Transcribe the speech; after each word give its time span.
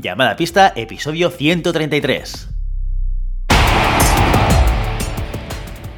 Llamada 0.00 0.36
pista, 0.36 0.72
episodio 0.76 1.28
133. 1.28 2.50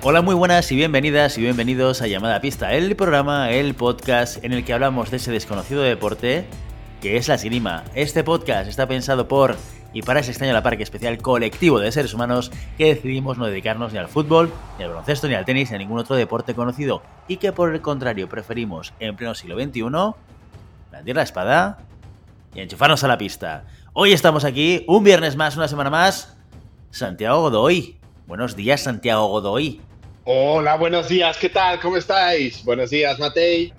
Hola, 0.01 0.23
muy 0.23 0.35
buenas 0.35 0.73
y 0.73 0.77
bienvenidas 0.77 1.37
y 1.37 1.43
bienvenidos 1.43 2.01
a 2.01 2.07
Llamada 2.07 2.41
Pista, 2.41 2.73
el 2.73 2.97
programa, 2.97 3.51
el 3.51 3.75
podcast 3.75 4.43
en 4.43 4.55
el 4.55 4.65
que 4.65 4.73
hablamos 4.73 5.11
de 5.11 5.19
ese 5.19 5.31
desconocido 5.31 5.83
deporte 5.83 6.47
que 7.03 7.19
es 7.19 7.29
la 7.29 7.35
esgrima. 7.35 7.85
Este 7.95 8.25
podcast 8.25 8.71
está 8.71 8.89
pensado 8.89 9.29
por 9.29 9.57
y 9.93 10.01
para 10.01 10.21
ese 10.21 10.31
extraño 10.31 10.55
la 10.55 10.63
parque 10.63 10.83
especial 10.83 11.19
colectivo 11.19 11.79
de 11.79 11.93
seres 11.93 12.15
humanos 12.15 12.51
que 12.79 12.95
decidimos 12.95 13.37
no 13.37 13.49
dedicarnos 13.49 13.93
ni 13.93 13.99
al 13.99 14.09
fútbol, 14.09 14.51
ni 14.79 14.85
al 14.85 14.91
baloncesto, 14.91 15.29
ni 15.29 15.35
al 15.35 15.45
tenis, 15.45 15.69
ni 15.69 15.77
a 15.77 15.79
ningún 15.79 15.99
otro 15.99 16.17
deporte 16.17 16.55
conocido 16.55 17.03
y 17.29 17.37
que 17.37 17.53
por 17.53 17.75
el 17.75 17.83
contrario 17.83 18.31
preferimos 18.31 18.95
en 18.99 19.15
pleno 19.15 19.35
siglo 19.35 19.63
XXI 19.63 19.83
blandir 20.91 21.17
la 21.17 21.23
espada 21.23 21.81
y 22.55 22.61
enchufarnos 22.61 23.05
a 23.05 23.09
la 23.09 23.19
pista. 23.19 23.65
Hoy 23.93 24.13
estamos 24.13 24.45
aquí, 24.45 24.85
un 24.87 25.03
viernes 25.03 25.35
más, 25.35 25.57
una 25.57 25.67
semana 25.67 25.91
más. 25.91 26.37
Santiago 26.91 27.41
Godoy. 27.41 27.99
Buenos 28.29 28.55
días, 28.55 28.85
Santiago 28.85 29.27
Godoy. 29.27 29.81
Hola, 30.23 30.77
buenos 30.77 31.09
días, 31.09 31.37
¿qué 31.39 31.49
tal? 31.49 31.81
¿Cómo 31.81 31.97
estáis? 31.97 32.65
Buenos 32.65 32.91
días, 32.91 33.19
Matei. 33.19 33.73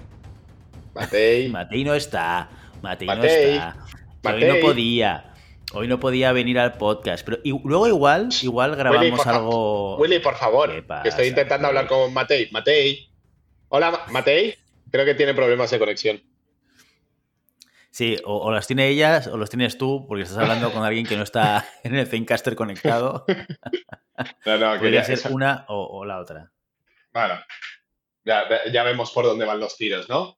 Matei. 0.94 1.48
Matei 1.50 1.86
no 1.86 1.96
está. 1.96 2.50
Matei, 2.82 3.08
no 3.08 3.24
está. 3.24 3.78
Hoy 4.26 4.44
no 4.44 4.56
podía. 4.60 5.34
Hoy 5.72 5.88
no 5.88 5.98
podía 6.02 6.34
venir 6.34 6.60
al 6.60 6.74
podcast, 6.74 7.24
pero 7.24 7.40
y 7.46 7.58
luego 7.64 7.88
igual, 7.88 8.28
igual 8.42 8.76
grabamos 8.76 9.26
algo. 9.26 9.96
Willy, 9.96 10.20
por 10.20 10.36
favor, 10.36 10.72
que 11.04 11.08
estoy 11.08 11.28
intentando 11.28 11.70
hablar 11.70 11.88
con 11.88 12.14
Matei. 12.14 12.50
Matei. 12.52 13.10
Hola, 13.70 14.08
Matei. 14.12 14.56
Creo 14.92 15.06
que 15.06 15.16
tiene 15.16 15.34
problemas 15.34 15.72
de 15.72 15.80
conexión. 15.80 16.22
Sí, 17.92 18.16
o, 18.24 18.50
las 18.52 18.68
tiene 18.68 18.88
ellas 18.88 19.28
o 19.28 19.36
los 19.36 19.50
tienes 19.50 19.78
tú, 19.78 20.06
porque 20.08 20.24
estás 20.24 20.38
hablando 20.38 20.72
con 20.72 20.86
alguien 20.86 21.06
que 21.06 21.18
no 21.18 21.24
está 21.24 21.68
en 21.84 21.96
el 21.96 22.08
Zencaster 22.08 22.56
conectado. 22.56 23.26
No, 24.46 24.56
no, 24.56 24.78
Podría 24.78 25.04
ser 25.04 25.32
una 25.32 25.66
o, 25.68 26.06
la 26.06 26.20
otra. 26.20 26.52
Bueno, 27.12 27.40
ya, 28.24 28.84
vemos 28.84 29.10
por 29.12 29.26
dónde 29.26 29.46
van 29.46 29.60
los 29.60 29.76
tiros, 29.76 30.08
¿no? 30.10 30.38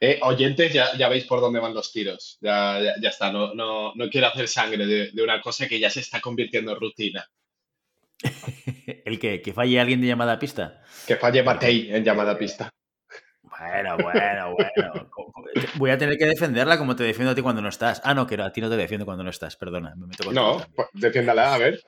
Eh, 0.00 0.18
oyentes, 0.22 0.72
ya, 0.72 1.08
veis 1.08 1.24
por 1.24 1.40
dónde 1.40 1.60
van 1.60 1.72
los 1.72 1.92
tiros. 1.92 2.38
Ya, 2.40 2.80
está, 3.00 3.30
no, 3.30 3.54
no, 3.54 3.94
quiero 4.10 4.26
hacer 4.26 4.48
sangre 4.48 4.86
de, 4.86 5.22
una 5.22 5.40
cosa 5.40 5.68
que 5.68 5.78
ya 5.78 5.88
se 5.88 6.00
está 6.00 6.20
convirtiendo 6.20 6.72
en 6.72 6.80
rutina. 6.80 7.30
¿El 9.04 9.20
que, 9.20 9.40
¿Que 9.40 9.52
falle 9.52 9.78
alguien 9.78 10.00
de 10.00 10.08
llamada 10.08 10.32
a 10.32 10.38
pista? 10.40 10.82
Que 11.06 11.14
falle 11.14 11.44
Matei 11.44 11.94
en 11.94 12.02
llamada 12.02 12.32
a 12.32 12.38
pista. 12.38 12.72
Bueno, 13.68 13.96
bueno, 13.96 14.54
bueno. 14.54 15.10
Voy 15.76 15.90
a 15.90 15.98
tener 15.98 16.16
que 16.18 16.26
defenderla 16.26 16.78
como 16.78 16.96
te 16.96 17.04
defiendo 17.04 17.32
a 17.32 17.34
ti 17.34 17.42
cuando 17.42 17.62
no 17.62 17.68
estás. 17.68 18.00
Ah, 18.04 18.14
no, 18.14 18.26
que 18.26 18.40
a 18.40 18.52
ti 18.52 18.60
no 18.60 18.70
te 18.70 18.76
defiendo 18.76 19.04
cuando 19.04 19.24
no 19.24 19.30
estás, 19.30 19.56
perdona. 19.56 19.94
no, 20.32 20.66
pues, 20.74 20.88
defiéndala, 20.94 21.54
a 21.54 21.58
ver. 21.58 21.80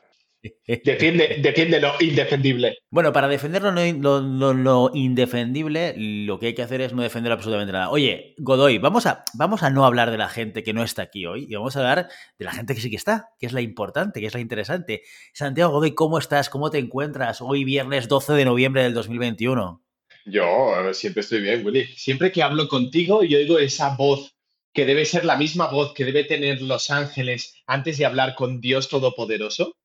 Defiende, 0.67 1.39
defiende 1.42 1.80
lo 1.80 1.92
indefendible. 2.00 2.78
Bueno, 2.91 3.12
para 3.12 3.28
defender 3.28 3.62
lo, 3.62 4.91
indefendible, 4.92 5.95
lo 5.97 6.39
que 6.39 6.47
hay 6.47 6.55
que 6.55 6.62
hacer 6.62 6.80
es 6.83 6.92
no 6.92 7.02
defender 7.02 7.33
absolutamente 7.33 7.72
nada. 7.72 7.91
Oye, 7.91 8.34
Godoy, 8.39 8.78
vamos 8.78 9.06
a, 9.06 9.25
vamos 9.33 9.62
a 9.62 9.70
no 9.70 9.86
hablar 9.86 10.11
de 10.11 10.19
la 10.19 10.28
gente 10.28 10.62
que 10.62 10.75
no 10.75 10.83
está 10.83 11.02
aquí 11.02 11.27
hoy 11.27 11.47
y 11.48 11.55
vamos 11.55 11.77
a 11.77 11.80
hablar 11.80 12.08
de 12.39 12.45
la 12.45 12.52
gente 12.52 12.75
que 12.75 12.80
sí 12.80 12.91
que 12.91 12.97
está, 12.97 13.30
que 13.39 13.47
es 13.47 13.52
la 13.52 13.62
importante, 13.62 14.20
que 14.20 14.27
es 14.27 14.34
la 14.34 14.41
interesante. 14.41 15.02
Santiago 15.33 15.72
Godoy, 15.72 15.95
¿cómo 15.95 16.19
estás? 16.19 16.50
¿Cómo 16.50 16.70
te 16.70 16.78
encuentras 16.78 17.41
hoy 17.41 17.64
viernes 17.64 18.08
12 18.08 18.34
de 18.34 18.45
noviembre 18.45 18.83
del 18.83 18.92
2021? 18.95 19.83
Yo 20.25 20.92
siempre 20.94 21.20
estoy 21.20 21.42
bien, 21.42 21.64
Willy. 21.64 21.86
Siempre 21.97 22.33
que 22.33 22.42
hablo 22.42 22.69
contigo 22.69 23.22
y 23.22 23.34
oigo 23.34 23.58
esa 23.58 23.94
voz 23.97 24.34
que 24.72 24.86
debe 24.86 25.05
ser 25.05 25.25
la 25.25 25.36
misma 25.36 25.69
voz 25.69 25.94
que 25.94 26.05
debe 26.05 26.25
tener 26.25 26.61
los 26.61 26.91
ángeles 26.91 27.62
antes 27.67 27.98
de 27.98 28.07
hablar 28.07 28.35
con 28.35 28.61
Dios 28.61 28.89
Todopoderoso, 28.89 29.77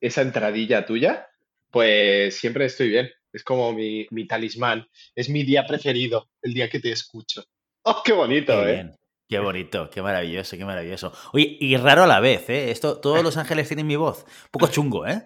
esa 0.00 0.22
entradilla 0.22 0.86
tuya, 0.86 1.28
pues 1.70 2.36
siempre 2.36 2.64
estoy 2.64 2.88
bien. 2.88 3.10
Es 3.32 3.44
como 3.44 3.72
mi, 3.72 4.06
talismán. 4.26 4.88
Es 5.14 5.28
mi 5.28 5.44
día 5.44 5.66
preferido, 5.66 6.28
el 6.42 6.54
día 6.54 6.68
que 6.68 6.80
te 6.80 6.90
escucho. 6.90 7.44
¡Oh, 7.82 8.02
qué 8.04 8.12
bonito, 8.12 8.52
qué 8.52 8.70
eh! 8.70 8.74
Bien. 8.74 8.94
Qué 9.28 9.38
bonito, 9.38 9.90
qué 9.90 10.00
maravilloso, 10.00 10.56
qué 10.56 10.64
maravilloso. 10.64 11.12
Oye, 11.34 11.58
y 11.60 11.76
raro 11.76 12.04
a 12.04 12.06
la 12.06 12.18
vez, 12.18 12.48
¿eh? 12.48 12.70
Esto, 12.70 12.98
todos 12.98 13.22
los 13.22 13.36
ángeles 13.36 13.68
tienen 13.68 13.86
mi 13.86 13.96
voz. 13.96 14.24
Un 14.24 14.50
poco 14.50 14.68
chungo, 14.68 15.06
¿eh? 15.06 15.22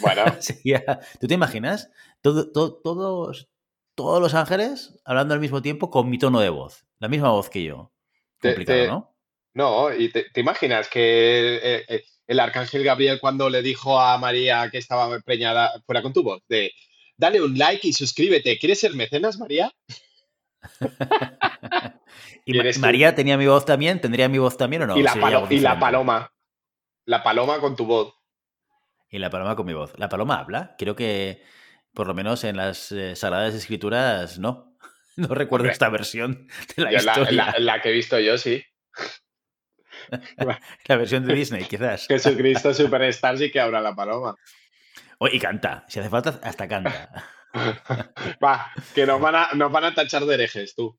Bueno. 0.00 0.24
¿Tú 1.20 1.28
te 1.28 1.34
imaginas? 1.34 1.88
Todo, 2.20 2.50
todos, 2.50 3.48
todos 3.98 4.22
los 4.22 4.32
ángeles 4.34 4.94
hablando 5.04 5.34
al 5.34 5.40
mismo 5.40 5.60
tiempo 5.60 5.90
con 5.90 6.08
mi 6.08 6.18
tono 6.18 6.38
de 6.38 6.50
voz. 6.50 6.86
La 7.00 7.08
misma 7.08 7.30
voz 7.30 7.50
que 7.50 7.64
yo. 7.64 7.92
Complicado, 8.40 8.86
¿no? 8.86 9.16
No, 9.54 9.92
y 9.92 10.12
te, 10.12 10.28
imaginas 10.36 10.88
que 10.88 11.56
eh, 11.56 11.84
eh, 11.88 12.04
el 12.28 12.38
arcángel 12.38 12.84
Gabriel 12.84 13.18
cuando 13.20 13.50
le 13.50 13.60
dijo 13.60 13.98
a 13.98 14.16
María 14.16 14.70
que 14.70 14.78
estaba 14.78 15.18
preñada 15.22 15.82
fuera 15.84 16.00
con 16.00 16.12
tu 16.12 16.22
voz, 16.22 16.40
de 16.48 16.70
dale 17.16 17.42
un 17.42 17.58
like 17.58 17.88
y 17.88 17.92
suscríbete. 17.92 18.56
¿Quieres 18.60 18.78
ser 18.78 18.94
mecenas, 18.94 19.36
María? 19.40 19.72
¿Y 22.44 22.56
María 22.78 23.16
tenía 23.16 23.36
mi 23.36 23.48
voz 23.48 23.64
también? 23.64 24.00
¿Tendría 24.00 24.28
mi 24.28 24.38
voz 24.38 24.56
también 24.56 24.82
o 24.82 24.86
no? 24.86 24.96
Y 24.96 25.02
la, 25.02 25.46
y 25.50 25.58
la 25.58 25.80
paloma. 25.80 26.32
La 27.04 27.24
paloma 27.24 27.58
con 27.58 27.74
tu 27.74 27.84
voz. 27.84 28.14
Y 29.10 29.18
la 29.18 29.28
paloma 29.28 29.56
con 29.56 29.66
mi 29.66 29.74
voz. 29.74 29.92
¿La 29.98 30.08
paloma 30.08 30.38
habla? 30.38 30.76
Creo 30.78 30.94
que 30.94 31.42
por 31.98 32.06
lo 32.06 32.14
menos 32.14 32.44
en 32.44 32.56
las 32.56 32.92
eh, 32.92 33.16
Sagradas 33.16 33.56
Escrituras, 33.56 34.38
no. 34.38 34.76
No 35.16 35.34
recuerdo 35.34 35.68
esta 35.68 35.88
versión 35.88 36.46
de 36.76 36.84
la 36.84 36.92
historia. 36.92 37.56
La, 37.58 37.82
que 37.82 37.88
he 37.88 37.92
visto 37.92 38.20
yo, 38.20 38.38
sí. 38.38 38.62
la 40.86 40.96
versión 40.96 41.26
de 41.26 41.34
Disney, 41.34 41.64
quizás. 41.64 42.06
Jesucristo 42.08 42.72
Superstar 42.72 43.36
sí 43.36 43.50
que 43.50 43.58
habla 43.58 43.80
la 43.80 43.96
paloma. 43.96 44.36
y 45.32 45.40
canta. 45.40 45.84
Si 45.88 45.98
hace 45.98 46.08
falta, 46.08 46.38
hasta 46.40 46.68
canta. 46.68 47.10
Va, 48.40 48.70
que 48.94 49.04
nos 49.04 49.20
van, 49.20 49.34
a, 49.34 49.48
nos 49.54 49.72
van 49.72 49.86
a 49.86 49.92
tachar 49.92 50.24
de 50.24 50.34
herejes, 50.34 50.76
tú. 50.76 50.96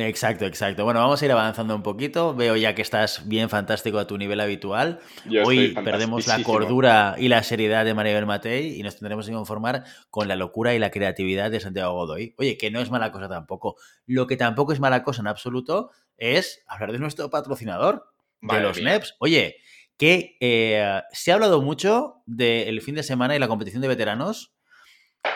Exacto, 0.00 0.46
exacto. 0.46 0.84
Bueno, 0.84 1.00
vamos 1.00 1.20
a 1.20 1.24
ir 1.24 1.32
avanzando 1.32 1.74
un 1.74 1.82
poquito. 1.82 2.34
Veo 2.34 2.56
ya 2.56 2.74
que 2.74 2.82
estás 2.82 3.28
bien 3.28 3.48
fantástico 3.48 3.98
a 3.98 4.06
tu 4.06 4.16
nivel 4.18 4.40
habitual. 4.40 5.00
Hoy 5.44 5.74
perdemos 5.84 6.26
la 6.26 6.42
cordura 6.42 7.16
y 7.18 7.28
la 7.28 7.42
seriedad 7.42 7.84
de 7.84 7.94
María 7.94 8.24
Matei 8.24 8.78
y 8.78 8.82
nos 8.82 8.96
tendremos 8.96 9.26
que 9.26 9.32
conformar 9.32 9.84
con 10.10 10.28
la 10.28 10.36
locura 10.36 10.74
y 10.74 10.78
la 10.78 10.90
creatividad 10.90 11.50
de 11.50 11.60
Santiago 11.60 11.92
Godoy. 11.92 12.34
Oye, 12.38 12.56
que 12.56 12.70
no 12.70 12.80
es 12.80 12.90
mala 12.90 13.12
cosa 13.12 13.28
tampoco. 13.28 13.76
Lo 14.06 14.26
que 14.26 14.36
tampoco 14.36 14.72
es 14.72 14.80
mala 14.80 15.02
cosa 15.02 15.22
en 15.22 15.28
absoluto 15.28 15.90
es 16.16 16.64
hablar 16.66 16.92
de 16.92 16.98
nuestro 16.98 17.30
patrocinador, 17.30 18.12
de 18.40 18.60
los 18.60 18.80
NEPs. 18.80 19.16
Oye, 19.18 19.56
que 19.96 20.36
eh, 20.40 21.02
se 21.12 21.30
ha 21.30 21.34
hablado 21.34 21.60
mucho 21.60 22.22
del 22.26 22.80
fin 22.80 22.94
de 22.94 23.02
semana 23.02 23.36
y 23.36 23.38
la 23.38 23.48
competición 23.48 23.82
de 23.82 23.88
veteranos, 23.88 24.54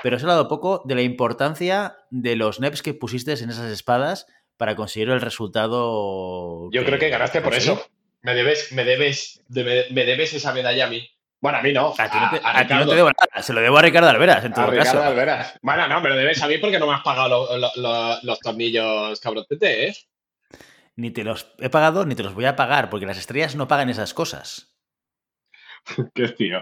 pero 0.03 0.19
se 0.19 0.24
ha 0.24 0.28
hablado 0.28 0.48
poco 0.48 0.82
de 0.86 0.94
la 0.94 1.03
importancia 1.03 1.98
de 2.10 2.36
los 2.36 2.60
NEPs 2.60 2.82
que 2.82 2.94
pusiste 2.94 3.32
en 3.32 3.50
esas 3.50 3.70
espadas 3.70 4.26
para 4.56 4.76
conseguir 4.76 5.10
el 5.10 5.20
resultado. 5.20 6.70
Yo 6.70 6.84
creo 6.84 6.98
que 6.98 7.09
ganaste 7.09 7.41
por 7.41 7.54
eso. 7.54 7.84
Me 8.22 8.34
debes, 8.34 8.72
me 8.72 8.84
debes, 8.84 9.42
me 9.48 10.04
debes 10.04 10.32
esa 10.32 10.53
medalla 10.54 10.87
a 10.87 10.88
mí. 10.88 11.09
Bueno, 11.44 11.59
a 11.59 11.62
mí 11.62 11.75
no. 11.75 11.94
A, 11.98 12.09
ti 12.09 12.16
no, 12.72 12.87
te, 12.87 12.94
debo 12.94 13.10
nada. 13.10 13.42
Se 13.42 13.53
lo 13.53 13.60
debo 13.60 13.76
a 13.76 13.82
Ricardo 13.82 14.09
Alveras, 14.09 14.47
en 14.47 14.54
todo 14.54 14.65
a 14.65 14.70
Ricardo 14.70 15.03
Alveras. 15.03 15.59
Bueno, 15.60 15.87
no, 15.88 16.00
me 16.00 16.09
lo 16.09 16.16
debes 16.16 16.42
a 16.42 16.48
mí 16.48 16.56
porque 16.56 16.78
no 16.78 16.87
me 16.87 16.94
has 16.94 17.03
pagado 17.03 17.47
los 18.22 18.41
tornillos 18.41 19.20
cabrotete, 19.20 19.88
¿eh? 19.88 19.97
Ni 20.97 21.10
te 21.10 21.22
los 21.22 21.53
he 21.59 21.69
pagado 21.69 22.06
ni 22.06 22.15
te 22.15 22.22
los 22.22 22.32
voy 22.32 22.47
a 22.47 22.56
pagar, 22.56 22.88
porque 22.88 23.04
las 23.04 23.19
estrellas 23.19 23.56
no 23.56 23.69
pagan 23.69 23.91
esas 23.91 24.15
cosas. 24.15 24.73
Qué 26.15 26.28
tío. 26.28 26.61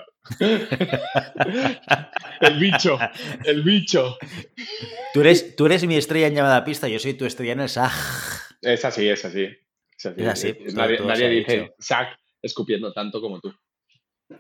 el 2.41 2.59
bicho, 2.59 2.99
el 3.45 3.63
bicho. 3.63 4.17
Tú 5.15 5.21
eres, 5.21 5.57
tú 5.57 5.67
eres 5.67 5.87
mi 5.87 5.97
estrella 5.97 6.27
en 6.27 6.35
llamada 6.35 6.65
pista, 6.65 6.89
yo 6.89 6.99
soy 6.99 7.15
tu 7.15 7.25
estrella 7.25 7.53
en 7.53 7.61
el 7.61 7.69
SAG. 7.69 7.93
Es 8.61 8.85
así, 8.85 9.09
es 9.09 9.25
así. 9.25 9.49
Es 9.97 10.07
así. 10.07 10.57
nadie, 10.75 11.29
dice 11.29 11.75
SAG 11.79 12.17
escupiendo 12.41 12.93
tanto 12.93 13.21
como 13.21 13.41
tú. 13.41 13.55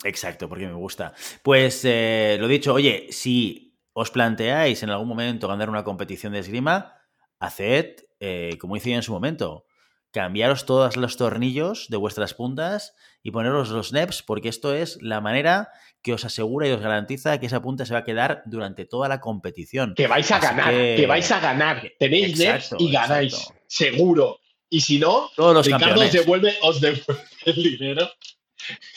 Exacto, 0.05 0.49
porque 0.49 0.67
me 0.67 0.75
gusta. 0.75 1.12
Pues 1.43 1.85
eh, 1.85 2.37
lo 2.40 2.49
dicho, 2.49 2.73
oye, 2.73 3.08
si 3.11 3.78
os 3.93 4.11
planteáis 4.11 4.82
en 4.82 4.90
algún 4.90 5.08
momento 5.08 5.49
ganar 5.49 5.69
una 5.69 5.85
competición 5.85 6.32
de 6.32 6.40
esgrima, 6.40 6.99
haced 7.38 7.96
eh, 8.19 8.56
como 8.58 8.76
hice 8.76 8.90
yo 8.90 8.96
en 8.96 9.02
su 9.02 9.12
momento 9.12 9.67
cambiaros 10.12 10.67
todos 10.67 10.97
los 10.97 11.17
tornillos 11.17 11.88
de 11.88 11.97
vuestras 11.97 12.35
puntas 12.35 12.94
y 13.23 13.31
poneros 13.31 13.70
los 13.70 13.93
NEPs, 13.93 14.23
porque 14.23 14.49
esto 14.49 14.75
es 14.75 15.00
la 15.00 15.20
manera 15.20 15.70
que 16.03 16.12
os 16.12 16.25
asegura 16.25 16.69
y 16.69 16.73
os 16.73 16.81
garantiza 16.81 17.38
que 17.38 17.47
esa 17.47 17.62
punta 17.62 17.87
se 17.87 17.94
va 17.94 18.00
a 18.00 18.05
quedar 18.05 18.43
durante 18.47 18.85
toda 18.85 19.09
la 19.09 19.20
competición. 19.20 19.94
Que 19.94 20.06
vais 20.06 20.31
a 20.31 20.38
ganar, 20.38 20.70
que... 20.70 21.06
vais 21.06 21.31
a 21.31 21.41
ganar. 21.41 21.93
Tenéis 21.99 22.38
NEPs 22.38 22.75
y 22.79 22.91
ganáis, 22.91 23.53
seguro. 23.67 24.41
Y 24.69 24.81
si 24.81 24.99
no, 24.99 25.31
Todos 25.37 25.55
los 25.55 25.67
Ricardo 25.67 26.00
os 26.00 26.12
devuelve, 26.12 26.55
os 26.62 26.81
devuelve 26.81 27.23
el 27.44 27.62
dinero 27.62 28.11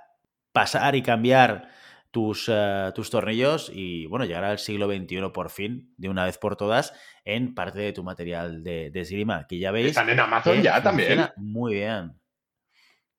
pasar 0.52 0.96
y 0.96 1.02
cambiar 1.02 1.70
tus, 2.12 2.50
uh, 2.50 2.92
tus 2.94 3.10
tornillos 3.10 3.72
y, 3.74 4.06
bueno, 4.06 4.26
llegar 4.26 4.44
al 4.44 4.60
siglo 4.60 4.88
XXI 4.88 5.30
por 5.34 5.50
fin, 5.50 5.94
de 5.98 6.10
una 6.10 6.26
vez 6.26 6.38
por 6.38 6.56
todas, 6.56 6.94
en 7.26 7.56
parte 7.56 7.80
de 7.80 7.94
tu 7.94 8.04
material 8.04 8.64
de, 8.64 8.92
de 8.92 9.46
que 9.48 9.58
ya 9.58 9.72
veis. 9.72 9.88
Están 9.88 10.10
en 10.10 10.20
Amazon 10.20 10.62
ya 10.62 10.84
también. 10.84 11.30
Muy 11.38 11.76
bien. 11.76 12.14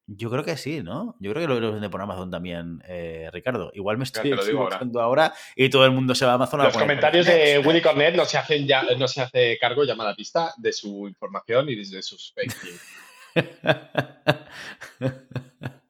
Yo 0.06 0.30
creo 0.30 0.44
que 0.44 0.56
sí, 0.56 0.82
¿no? 0.82 1.16
Yo 1.20 1.32
creo 1.32 1.46
que 1.46 1.60
lo 1.60 1.72
venden 1.72 1.90
por 1.90 2.02
Amazon 2.02 2.30
también, 2.30 2.82
eh, 2.86 3.30
Ricardo. 3.32 3.70
Igual 3.74 3.98
me 3.98 4.04
estoy 4.04 4.32
equivocando 4.32 5.00
ahora. 5.00 5.26
ahora. 5.26 5.36
y 5.56 5.70
todo 5.70 5.86
el 5.86 5.92
mundo 5.92 6.14
se 6.14 6.26
va 6.26 6.32
a 6.32 6.34
Amazon. 6.34 6.62
Los 6.62 6.76
comentarios 6.76 7.26
de 7.26 7.62
Willy 7.64 7.80
Cornet 7.80 8.14
no 8.14 8.24
se 8.24 8.36
hacen 8.36 8.66
ya, 8.66 8.82
no 8.82 9.08
se 9.08 9.22
hace 9.22 9.58
cargo, 9.58 9.84
llamada 9.84 10.14
pista, 10.14 10.52
de 10.56 10.72
su 10.72 11.08
información 11.08 11.68
y 11.68 11.76
de 11.76 12.02
sus 12.02 12.34
fake 12.34 12.54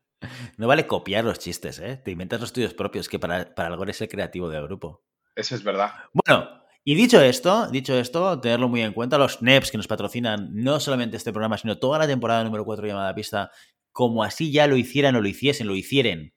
No 0.56 0.66
vale 0.66 0.87
copiar 0.87 1.25
los 1.25 1.38
chistes, 1.38 1.78
¿eh? 1.78 2.00
Te 2.02 2.10
inventas 2.10 2.40
los 2.40 2.52
tuyos 2.52 2.75
propios, 2.75 3.08
que 3.08 3.19
para, 3.19 3.54
para 3.54 3.69
algo 3.69 3.82
eres 3.84 4.00
el 4.00 4.08
creativo 4.08 4.49
del 4.49 4.64
grupo. 4.64 5.02
Eso 5.34 5.54
es 5.54 5.62
verdad. 5.62 5.93
Bueno, 6.12 6.62
y 6.84 6.94
dicho 6.94 7.20
esto, 7.20 7.69
dicho 7.69 7.96
esto, 7.99 8.40
tenerlo 8.40 8.69
muy 8.69 8.82
en 8.82 8.93
cuenta, 8.93 9.16
los 9.16 9.40
NEPs 9.40 9.70
que 9.70 9.76
nos 9.76 9.87
patrocinan 9.87 10.50
no 10.52 10.81
solamente 10.81 11.16
este 11.16 11.32
programa, 11.32 11.56
sino 11.56 11.78
toda 11.78 11.99
la 11.99 12.06
temporada 12.06 12.43
número 12.43 12.64
4 12.64 12.87
llamada 12.87 13.14
pista, 13.14 13.50
como 13.93 14.25
así 14.25 14.50
ya 14.50 14.66
lo 14.66 14.76
hicieran 14.76 15.14
o 15.14 15.20
lo 15.20 15.28
hiciesen, 15.28 15.69
lo 15.69 15.76
hicieren 15.76 16.34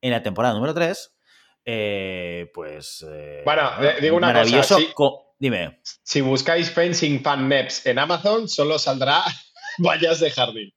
en 0.00 0.10
la 0.12 0.22
temporada 0.22 0.54
número 0.54 0.72
3, 0.72 1.16
eh, 1.64 2.50
pues... 2.54 3.04
Eh, 3.10 3.42
bueno, 3.44 3.70
digo 4.00 4.16
una 4.16 4.28
maravilloso 4.28 4.78
cosa. 4.94 5.24
Dime. 5.38 5.80
Si 6.02 6.20
buscáis 6.20 6.70
Fencing 6.70 7.22
Fan 7.22 7.48
NEPs 7.48 7.86
en 7.86 7.98
Amazon, 7.98 8.48
solo 8.48 8.78
saldrá 8.78 9.22
vallas 9.78 10.20
de 10.20 10.30
jardín. 10.30 10.72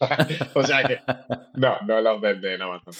o 0.54 0.62
sea 0.62 0.84
que 0.84 1.00
no, 1.54 1.78
no 1.86 2.00
los 2.00 2.20
vende 2.20 2.54
en 2.54 2.62
Amazon. 2.62 2.94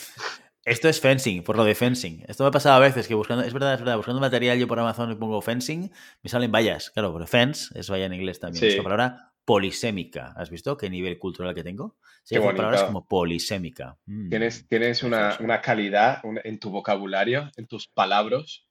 Esto 0.64 0.88
es 0.88 1.00
fencing, 1.00 1.44
por 1.44 1.56
lo 1.56 1.64
de 1.64 1.76
fencing. 1.76 2.24
Esto 2.26 2.42
me 2.42 2.48
ha 2.48 2.50
pasado 2.50 2.74
a 2.74 2.80
veces 2.80 3.06
que 3.06 3.14
buscando, 3.14 3.44
es 3.44 3.52
verdad, 3.52 3.74
es 3.74 3.80
verdad, 3.80 3.96
buscando 3.96 4.20
material 4.20 4.58
yo 4.58 4.66
por 4.66 4.80
Amazon 4.80 5.12
y 5.12 5.14
pongo 5.14 5.40
fencing, 5.40 5.92
me 6.22 6.28
salen 6.28 6.50
vallas. 6.50 6.90
Claro, 6.90 7.12
pero 7.12 7.26
fence 7.26 7.78
es 7.78 7.88
valla 7.88 8.06
en 8.06 8.14
inglés 8.14 8.40
también. 8.40 8.60
Sí. 8.60 8.66
Esta 8.68 8.82
palabra 8.82 9.32
polisémica. 9.44 10.32
¿Has 10.36 10.50
visto 10.50 10.76
qué 10.76 10.90
nivel 10.90 11.20
cultural 11.20 11.54
que 11.54 11.62
tengo? 11.62 11.96
Sí, 12.24 12.34
Qué 12.34 12.40
palabras 12.40 12.82
como 12.82 13.06
polisémica. 13.06 13.96
Mm. 14.06 14.28
Tienes, 14.28 14.66
tienes 14.66 15.04
una, 15.04 15.36
una 15.38 15.60
calidad 15.60 16.20
en 16.42 16.58
tu 16.58 16.70
vocabulario, 16.70 17.48
en 17.56 17.68
tus 17.68 17.86
palabras. 17.86 18.66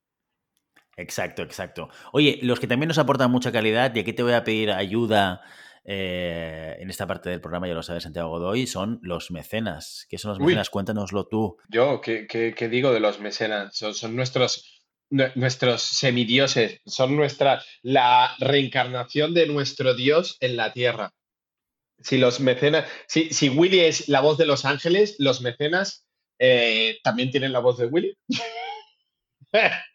Exacto, 0.98 1.44
exacto. 1.44 1.90
Oye, 2.12 2.40
los 2.42 2.60
que 2.60 2.68
también 2.68 2.90
nos 2.90 2.98
aportan 2.98 3.32
mucha 3.32 3.54
calidad, 3.54 3.96
y 3.96 4.00
aquí 4.00 4.12
te 4.12 4.22
voy 4.22 4.34
a 4.34 4.44
pedir 4.44 4.72
ayuda 4.72 5.42
eh, 5.88 6.78
en 6.80 6.90
esta 6.90 7.06
parte 7.06 7.30
del 7.30 7.42
programa, 7.42 7.68
ya 7.68 7.76
lo 7.76 7.84
sabes, 7.84 8.04
Santiago 8.04 8.30
Godoy, 8.30 8.66
son 8.66 9.00
los 9.04 9.30
mecenas. 9.30 10.08
¿Qué 10.10 10.18
son 10.18 10.30
los 10.30 10.40
mecenas? 10.40 10.72
Cuéntanoslo 10.72 11.28
tú. 11.28 11.58
Yo, 11.70 12.02
¿qué, 12.02 12.26
qué, 12.28 12.70
digo 12.70 12.92
de 12.92 13.00
los 13.00 13.20
mecenas? 13.20 13.78
Son, 13.78 14.16
nuestros, 14.16 14.84
nuestros 15.10 15.84
semidioses, 15.84 16.82
son 16.88 17.16
nuestra, 17.16 17.64
la 17.84 18.36
reencarnación 18.40 19.36
de 19.36 19.46
nuestro 19.46 19.94
Dios 19.94 20.38
en 20.40 20.58
la 20.58 20.74
tierra. 20.74 21.14
Si 22.00 22.18
los 22.18 22.40
mecenas, 22.40 22.90
si, 23.08 23.30
si 23.30 23.50
Willy 23.50 23.82
es 23.82 24.10
la 24.10 24.22
voz 24.22 24.40
de 24.40 24.48
los 24.48 24.66
ángeles, 24.66 25.16
los 25.20 25.42
mecenas 25.42 26.08
eh, 26.40 26.98
también 27.04 27.30
tienen 27.30 27.54
la 27.54 27.60
voz 27.60 27.78
de 27.78 27.86
Willy. 27.86 28.18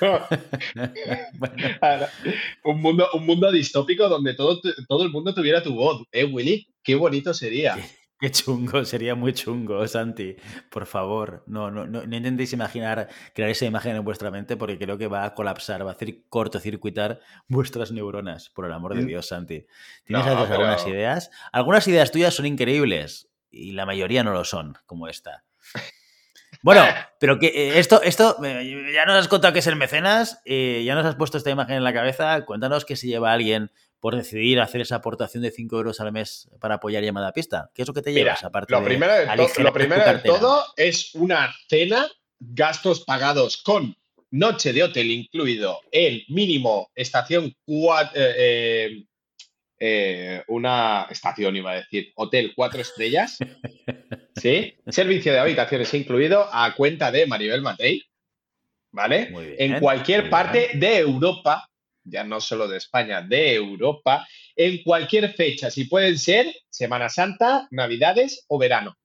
un, 2.64 2.80
mundo, 2.80 3.08
un 3.14 3.26
mundo 3.26 3.52
distópico 3.52 4.08
donde 4.08 4.34
todo, 4.34 4.60
todo 4.88 5.04
el 5.04 5.10
mundo 5.10 5.34
tuviera 5.34 5.62
tu 5.62 5.74
voz. 5.74 6.02
¿Eh, 6.12 6.24
Willy? 6.24 6.68
Qué 6.82 6.94
bonito 6.94 7.34
sería. 7.34 7.76
Qué, 8.18 8.30
chungo, 8.30 8.84
sería 8.84 9.14
muy 9.14 9.32
chungo, 9.32 9.86
Santi. 9.88 10.36
Por 10.70 10.86
favor, 10.86 11.42
no, 11.46 11.70
no, 11.70 11.86
no, 11.86 12.02
intentéis 12.04 12.52
imaginar, 12.52 13.08
crear 13.34 13.50
esa 13.50 13.66
imagen 13.66 13.96
en 13.96 14.04
vuestra 14.04 14.30
mente 14.30 14.56
porque 14.56 14.78
creo 14.78 14.96
que 14.96 15.08
va 15.08 15.24
a 15.24 15.34
colapsar, 15.34 15.84
va 15.84 15.90
a 15.90 15.94
hacer 15.94 16.22
cortocircuitar 16.28 17.20
vuestras 17.48 17.90
neuronas, 17.90 18.50
por 18.50 18.66
el 18.66 18.72
amor 18.72 18.94
de 18.94 19.02
mm. 19.02 19.06
Dios, 19.06 19.26
Santi. 19.26 19.66
¿Tienes 20.04 20.26
algunas 20.26 20.86
ideas? 20.86 21.30
Algunas 21.52 21.86
ideas 21.88 22.12
tuyas 22.12 22.34
son 22.34 22.46
increíbles 22.46 23.28
y 23.50 23.72
la 23.72 23.86
mayoría 23.86 24.22
no 24.22 24.32
lo 24.32 24.44
son, 24.44 24.74
como 24.86 25.08
esta. 25.08 25.44
Bueno, 26.62 26.84
pero 27.18 27.38
que 27.38 27.48
eh, 27.48 27.78
esto, 27.78 28.02
esto, 28.02 28.36
eh, 28.44 28.92
ya 28.94 29.04
nos 29.04 29.16
has 29.16 29.28
contado 29.28 29.52
que 29.52 29.58
es 29.58 29.66
el 29.66 29.76
mecenas, 29.76 30.40
eh, 30.44 30.82
ya 30.84 30.94
nos 30.94 31.04
has 31.04 31.16
puesto 31.16 31.36
esta 31.36 31.50
imagen 31.50 31.76
en 31.76 31.84
la 31.84 31.92
cabeza. 31.92 32.44
Cuéntanos 32.44 32.84
que 32.84 32.96
se 32.96 33.08
lleva 33.08 33.32
alguien 33.32 33.72
por 34.00 34.16
decidir 34.16 34.60
hacer 34.60 34.80
esa 34.80 34.96
aportación 34.96 35.42
de 35.42 35.50
5 35.50 35.76
euros 35.76 36.00
al 36.00 36.12
mes 36.12 36.50
para 36.60 36.76
apoyar 36.76 37.02
llamada 37.02 37.28
a 37.28 37.32
pista. 37.32 37.70
¿Qué 37.74 37.82
es 37.82 37.88
lo 37.88 37.94
que 37.94 38.02
te 38.02 38.12
llevas? 38.12 38.42
aparte 38.44 38.72
lo 38.72 38.82
primero 38.82 39.12
de, 39.12 39.26
lo 39.62 39.72
primero 39.72 40.04
de 40.04 40.18
todo 40.18 40.64
es 40.76 41.14
una 41.14 41.54
cena, 41.68 42.08
gastos 42.40 43.04
pagados 43.04 43.58
con 43.62 43.96
noche 44.30 44.72
de 44.72 44.82
hotel 44.82 45.10
incluido, 45.10 45.80
el 45.92 46.24
mínimo 46.28 46.90
estación 46.94 47.54
4, 47.66 48.12
eh, 48.14 49.04
una 50.48 51.06
estación, 51.10 51.56
iba 51.56 51.72
a 51.72 51.76
decir, 51.76 52.12
hotel 52.14 52.52
cuatro 52.54 52.80
estrellas, 52.80 53.38
¿sí? 54.36 54.74
Servicio 54.88 55.32
de 55.32 55.40
habitaciones 55.40 55.92
incluido 55.94 56.48
a 56.52 56.74
cuenta 56.74 57.10
de 57.10 57.26
Maribel 57.26 57.62
Matei, 57.62 58.02
¿vale? 58.92 59.32
en 59.58 59.80
cualquier 59.80 60.30
parte 60.30 60.70
de 60.74 60.98
Europa, 60.98 61.68
ya 62.04 62.22
no 62.24 62.40
solo 62.40 62.68
de 62.68 62.78
España, 62.78 63.22
de 63.22 63.54
Europa, 63.54 64.26
en 64.54 64.82
cualquier 64.82 65.32
fecha, 65.32 65.70
si 65.70 65.84
pueden 65.84 66.18
ser 66.18 66.54
Semana 66.70 67.08
Santa, 67.08 67.66
Navidades 67.70 68.44
o 68.48 68.58
verano. 68.58 68.96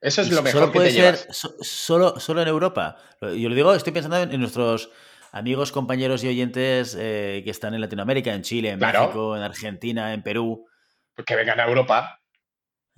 Eso 0.00 0.22
es 0.22 0.30
lo 0.30 0.42
mejor 0.42 0.60
solo 0.60 0.72
puede 0.72 0.90
que 0.90 0.94
te 0.94 1.16
ser 1.16 1.34
solo, 1.34 2.20
solo 2.20 2.42
en 2.42 2.48
Europa. 2.48 2.96
Yo 3.20 3.48
lo 3.48 3.54
digo, 3.54 3.74
estoy 3.74 3.92
pensando 3.92 4.18
en 4.18 4.40
nuestros 4.40 4.90
amigos, 5.32 5.72
compañeros 5.72 6.24
y 6.24 6.28
oyentes 6.28 6.96
eh, 6.98 7.42
que 7.44 7.50
están 7.50 7.74
en 7.74 7.80
Latinoamérica, 7.80 8.34
en 8.34 8.42
Chile, 8.42 8.70
en 8.70 8.78
México, 8.78 9.36
en 9.36 9.42
Argentina, 9.42 10.14
en 10.14 10.22
Perú. 10.22 10.66
Pues 11.14 11.26
que 11.26 11.36
vengan 11.36 11.60
a 11.60 11.66
Europa. 11.66 12.20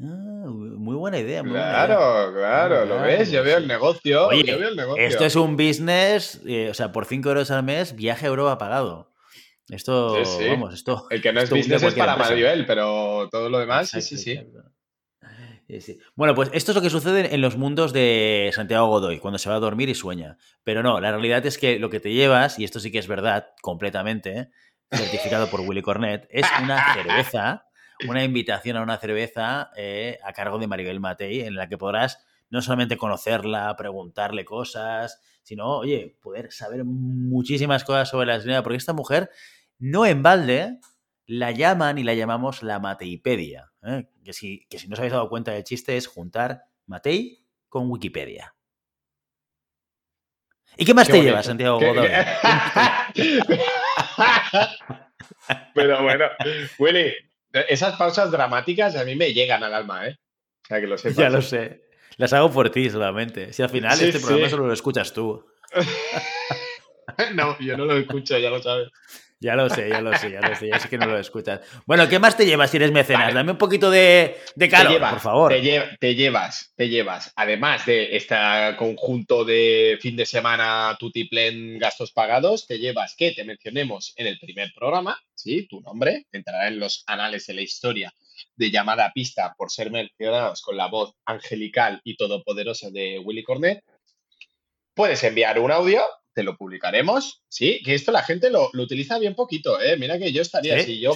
Ah, 0.03 0.45
muy 0.47 0.97
buena 0.97 1.19
idea. 1.19 1.43
claro, 1.43 2.33
claro, 2.33 2.87
lo 2.87 3.01
ves, 3.01 3.31
yo 3.31 3.45
veo 3.45 3.59
el 3.59 3.69
negocio. 3.69 4.29
Oye, 4.29 4.57
veo 4.57 4.69
el 4.69 4.77
negocio. 4.77 5.05
esto 5.05 5.25
es 5.25 5.37
un 5.37 5.57
business, 5.57 6.41
eh, 6.47 6.71
o 6.71 6.75
sea, 6.75 6.91
por 6.91 7.05
5 7.05 7.29
euros 7.29 7.51
al 7.51 7.63
mes, 7.63 7.95
viaje 7.95 8.27
a 8.27 8.29
Europa 8.31 8.57
pagado. 8.59 9.13
Esto, 9.69 10.17
vamos, 10.49 10.75
esto. 10.75 11.07
El 11.11 11.23
que 11.23 11.33
no 11.33 11.41
es 11.41 11.51
business 11.51 11.83
es 11.83 11.95
para 11.95 12.17
Maribel, 12.17 12.67
pero 12.67 13.29
todo 13.31 13.49
lo 13.49 13.59
demás, 13.59 13.91
sí, 13.91 14.01
sí, 14.03 14.17
sí. 14.19 14.41
Bueno, 16.15 16.35
pues 16.35 16.51
esto 16.53 16.73
es 16.73 16.77
lo 16.77 16.83
que 16.83 16.91
sucede 16.91 17.35
en 17.35 17.41
los 17.41 17.57
mundos 17.57 17.93
de 17.93 18.51
Santiago 18.55 18.89
Godoy, 18.89 19.19
cuando 19.19 19.39
se 19.39 19.49
va 19.49 19.57
a 19.57 19.61
dormir 19.61 19.89
y 19.89 19.95
sueña. 19.95 20.37
Pero 20.65 20.83
no, 20.83 21.01
la 21.01 21.11
realidad 21.11 21.45
es 21.47 21.59
que 21.59 21.79
lo 21.79 21.91
que 21.91 22.01
te 22.01 22.13
llevas, 22.13 22.59
y 22.59 22.65
esto 22.65 22.81
sí 22.81 22.91
que 22.91 22.99
es 22.99 23.09
verdad 23.09 23.49
completamente, 23.63 24.51
certificado 24.91 25.49
por 25.49 25.61
Willy 25.61 25.83
Cornet, 25.83 26.27
es 26.31 26.47
una 26.63 26.95
cerveza, 26.95 27.67
una 28.09 28.25
invitación 28.25 28.77
a 28.77 28.83
una 28.83 28.99
cerveza 28.99 29.71
eh, 29.77 30.19
a 30.25 30.33
cargo 30.33 30.59
de 30.59 30.67
Maribel 30.67 31.01
Matei, 31.01 31.41
en 31.43 31.55
la 31.55 31.69
que 31.69 31.79
podrás 31.79 32.25
no 32.51 32.63
solamente 32.63 32.97
conocerla, 32.97 33.77
preguntarle 33.77 34.45
cosas, 34.45 35.21
sino, 35.43 35.79
oye, 35.79 36.17
poder 36.21 36.53
saber 36.53 36.85
muchísimas 36.85 37.85
cosas 37.85 38.09
sobre 38.09 38.27
la 38.27 38.41
señora, 38.41 38.63
porque 38.63 38.77
esta 38.77 38.93
mujer, 38.93 39.31
no 39.79 40.05
en 40.05 40.23
balde, 40.23 40.81
la 41.27 41.53
llaman 41.53 41.99
y 41.99 42.03
la 42.03 42.15
llamamos 42.15 42.63
la 42.63 42.81
Mateipedia. 42.81 43.70
¿Eh? 43.83 44.09
Que, 44.25 44.33
si, 44.33 44.67
que 44.69 44.79
si 44.79 44.89
no 44.89 44.95
os 44.95 45.01
habéis 45.01 45.13
dado 45.13 45.29
cuenta 45.29 45.53
del 45.53 45.65
chiste 45.65 45.97
es 45.97 46.07
juntar 46.07 46.65
Matei 46.87 47.45
con 47.69 47.91
Wikipedia. 47.91 48.55
¿Y 50.77 50.85
qué 50.85 50.95
más 50.95 51.09
te 51.09 51.21
llevas, 51.23 51.47
Santiago 51.47 51.81
Godoy? 51.81 52.09
Pero 55.75 56.03
bueno, 56.03 56.27
Willy, 56.79 57.13
esas 57.69 57.97
pausas 57.97 58.31
dramáticas 58.31 58.95
a 58.97 59.05
mí 59.05 59.17
me 59.17 59.33
llegan 59.33 59.65
al 59.65 59.75
alma, 59.75 60.09
¿eh? 60.09 60.17
O 60.65 60.67
sea, 60.67 60.81
que 60.81 60.87
lo 60.87 60.97
sepas. 60.97 61.17
Ya 61.17 61.29
lo 61.29 61.43
sé. 61.43 61.91
Las 62.17 62.33
hago 62.33 62.51
por 62.51 62.71
ti 62.71 62.89
solamente. 62.91 63.53
Si 63.53 63.63
al 63.63 63.71
final 63.71 64.01
este 64.01 64.21
programa 64.21 64.49
solo 64.49 64.67
lo 64.67 64.73
escuchas 64.73 65.13
tú. 65.13 65.45
no, 67.35 67.59
yo 67.59 67.77
no 67.77 67.85
lo 67.85 67.97
escucho, 67.97 68.39
ya 68.39 68.51
lo 68.51 68.63
sabes. 68.63 68.89
Ya 69.43 69.55
lo 69.55 69.71
sé, 69.71 69.89
ya 69.89 70.03
lo 70.03 70.15
sé, 70.19 70.31
ya 70.31 70.41
lo 70.43 70.55
sé, 70.55 70.69
ya 70.69 70.79
sé 70.79 70.91
que 70.91 70.99
no 70.99 71.07
lo 71.07 71.19
escuchas. 71.19 71.63
Bueno, 71.87 72.07
¿qué 72.11 72.19
más 72.19 72.37
te 72.37 72.45
llevas 72.45 72.71
si 72.71 72.77
eres 72.77 72.93
mecenas? 72.93 73.33
Dame 73.33 73.53
un 73.53 73.57
poquito 73.59 73.91
de, 73.91 74.37
de 74.55 74.69
calor, 74.69 75.01
por 75.01 75.21
favor. 75.21 75.51
Te, 75.51 75.63
llevas, 76.15 76.75
te 76.77 76.91
llevas, 76.91 77.33
además 77.35 77.87
de 77.87 78.15
este 78.15 78.37
conjunto 78.77 79.47
de 79.47 79.99
fin 80.03 80.15
de 80.15 80.27
semana 80.27 80.95
tutiplen 80.99 81.79
gastos 81.79 82.13
pagados, 82.13 82.67
te 82.67 82.79
llevas 82.79 83.15
que 83.17 83.33
te 83.33 83.45
mencionemos 83.45 84.13
en 84.17 84.27
el 84.27 84.39
primer 84.39 84.73
programa, 84.77 85.19
¿sí? 85.35 85.67
Tu 85.69 85.81
nombre 85.81 86.27
entrará 86.33 86.69
en 86.69 86.79
los 86.79 87.03
anales 87.07 87.47
de 87.47 87.55
la 87.55 87.63
historia 87.63 88.13
de 88.57 88.71
llamada 88.71 89.07
a 89.07 89.13
pista 89.15 89.55
por 89.57 89.71
ser 89.71 89.91
mencionados 89.91 90.61
con 90.61 90.77
la 90.77 90.89
voz 90.89 91.15
angelical 91.25 92.03
y 92.05 92.15
todopoderosa 92.17 92.91
de 92.91 93.19
Willy 93.19 93.43
Cornet. 93.43 93.83
Puedes 94.93 95.25
enviar 95.25 95.59
un 95.61 95.71
audio 95.71 96.03
te 96.35 96.43
lo 96.43 96.57
publicaremos. 96.57 97.43
Sí, 97.49 97.81
que 97.85 97.95
esto 97.95 98.13
la 98.13 98.23
gente 98.23 98.51
lo, 98.51 98.71
utiliza 98.75 99.19
bien 99.19 99.35
poquito, 99.35 99.81
¿eh? 99.81 99.97
Mira 99.97 100.19
que 100.19 100.33
yo 100.33 100.43
estaría, 100.43 100.81
si, 100.81 101.01
yo, 101.01 101.13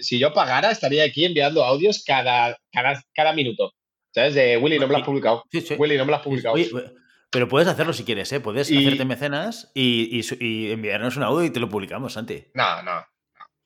si 0.00 0.18
yo 0.18 0.32
pagara, 0.32 0.70
estaría 0.70 1.04
aquí 1.04 1.24
enviando 1.24 1.64
audios 1.64 2.02
cada, 2.04 2.58
cada, 2.72 3.02
cada 3.14 3.32
minuto. 3.32 3.72
¿Sabes? 4.14 4.34
De 4.34 4.56
Willy, 4.56 4.78
no 4.78 4.86
me 4.86 4.92
lo 4.92 4.98
has 4.98 5.04
publicado. 5.04 5.44
Willy, 5.78 5.96
no 5.96 6.04
me 6.04 6.10
lo 6.10 6.16
has 6.16 6.22
publicado. 6.22 6.56
pero 7.30 7.48
puedes 7.48 7.68
hacerlo 7.68 7.92
si 7.92 8.04
quieres, 8.04 8.32
¿eh? 8.32 8.40
Puedes 8.40 8.70
hacerte 8.70 9.04
mecenas 9.04 9.70
y, 9.74 10.20
y, 10.40 10.70
enviarnos 10.72 11.16
un 11.16 11.24
audio 11.24 11.44
y 11.44 11.50
te 11.50 11.60
lo 11.60 11.68
publicamos, 11.68 12.14
Santi. 12.14 12.44
No, 12.54 12.82
no. 12.82 13.04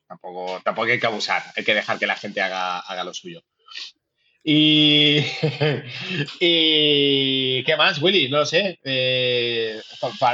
Tampoco, 0.08 0.60
tampoco 0.62 0.88
hay 0.88 1.00
que 1.00 1.06
abusar. 1.06 1.42
Hay 1.56 1.64
que 1.64 1.74
dejar 1.74 1.98
que 1.98 2.06
la 2.06 2.16
gente 2.16 2.42
haga, 2.42 2.80
haga 2.80 3.04
lo 3.04 3.14
suyo. 3.14 3.42
Y, 4.44 5.18
y 6.40 7.64
¿qué 7.64 7.76
más, 7.76 8.02
Willy? 8.02 8.28
No 8.28 8.38
lo 8.38 8.46
sé. 8.46 8.78
Eh, 8.82 9.80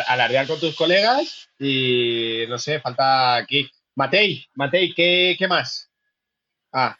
alardear 0.06 0.46
con 0.46 0.58
tus 0.58 0.74
colegas 0.74 1.50
y 1.58 2.44
no 2.48 2.58
sé, 2.58 2.80
falta 2.80 3.36
aquí. 3.36 3.70
Matei, 3.94 4.46
Matei, 4.54 4.94
¿qué, 4.94 5.36
¿qué 5.38 5.48
más? 5.48 5.90
Ah, 6.72 6.96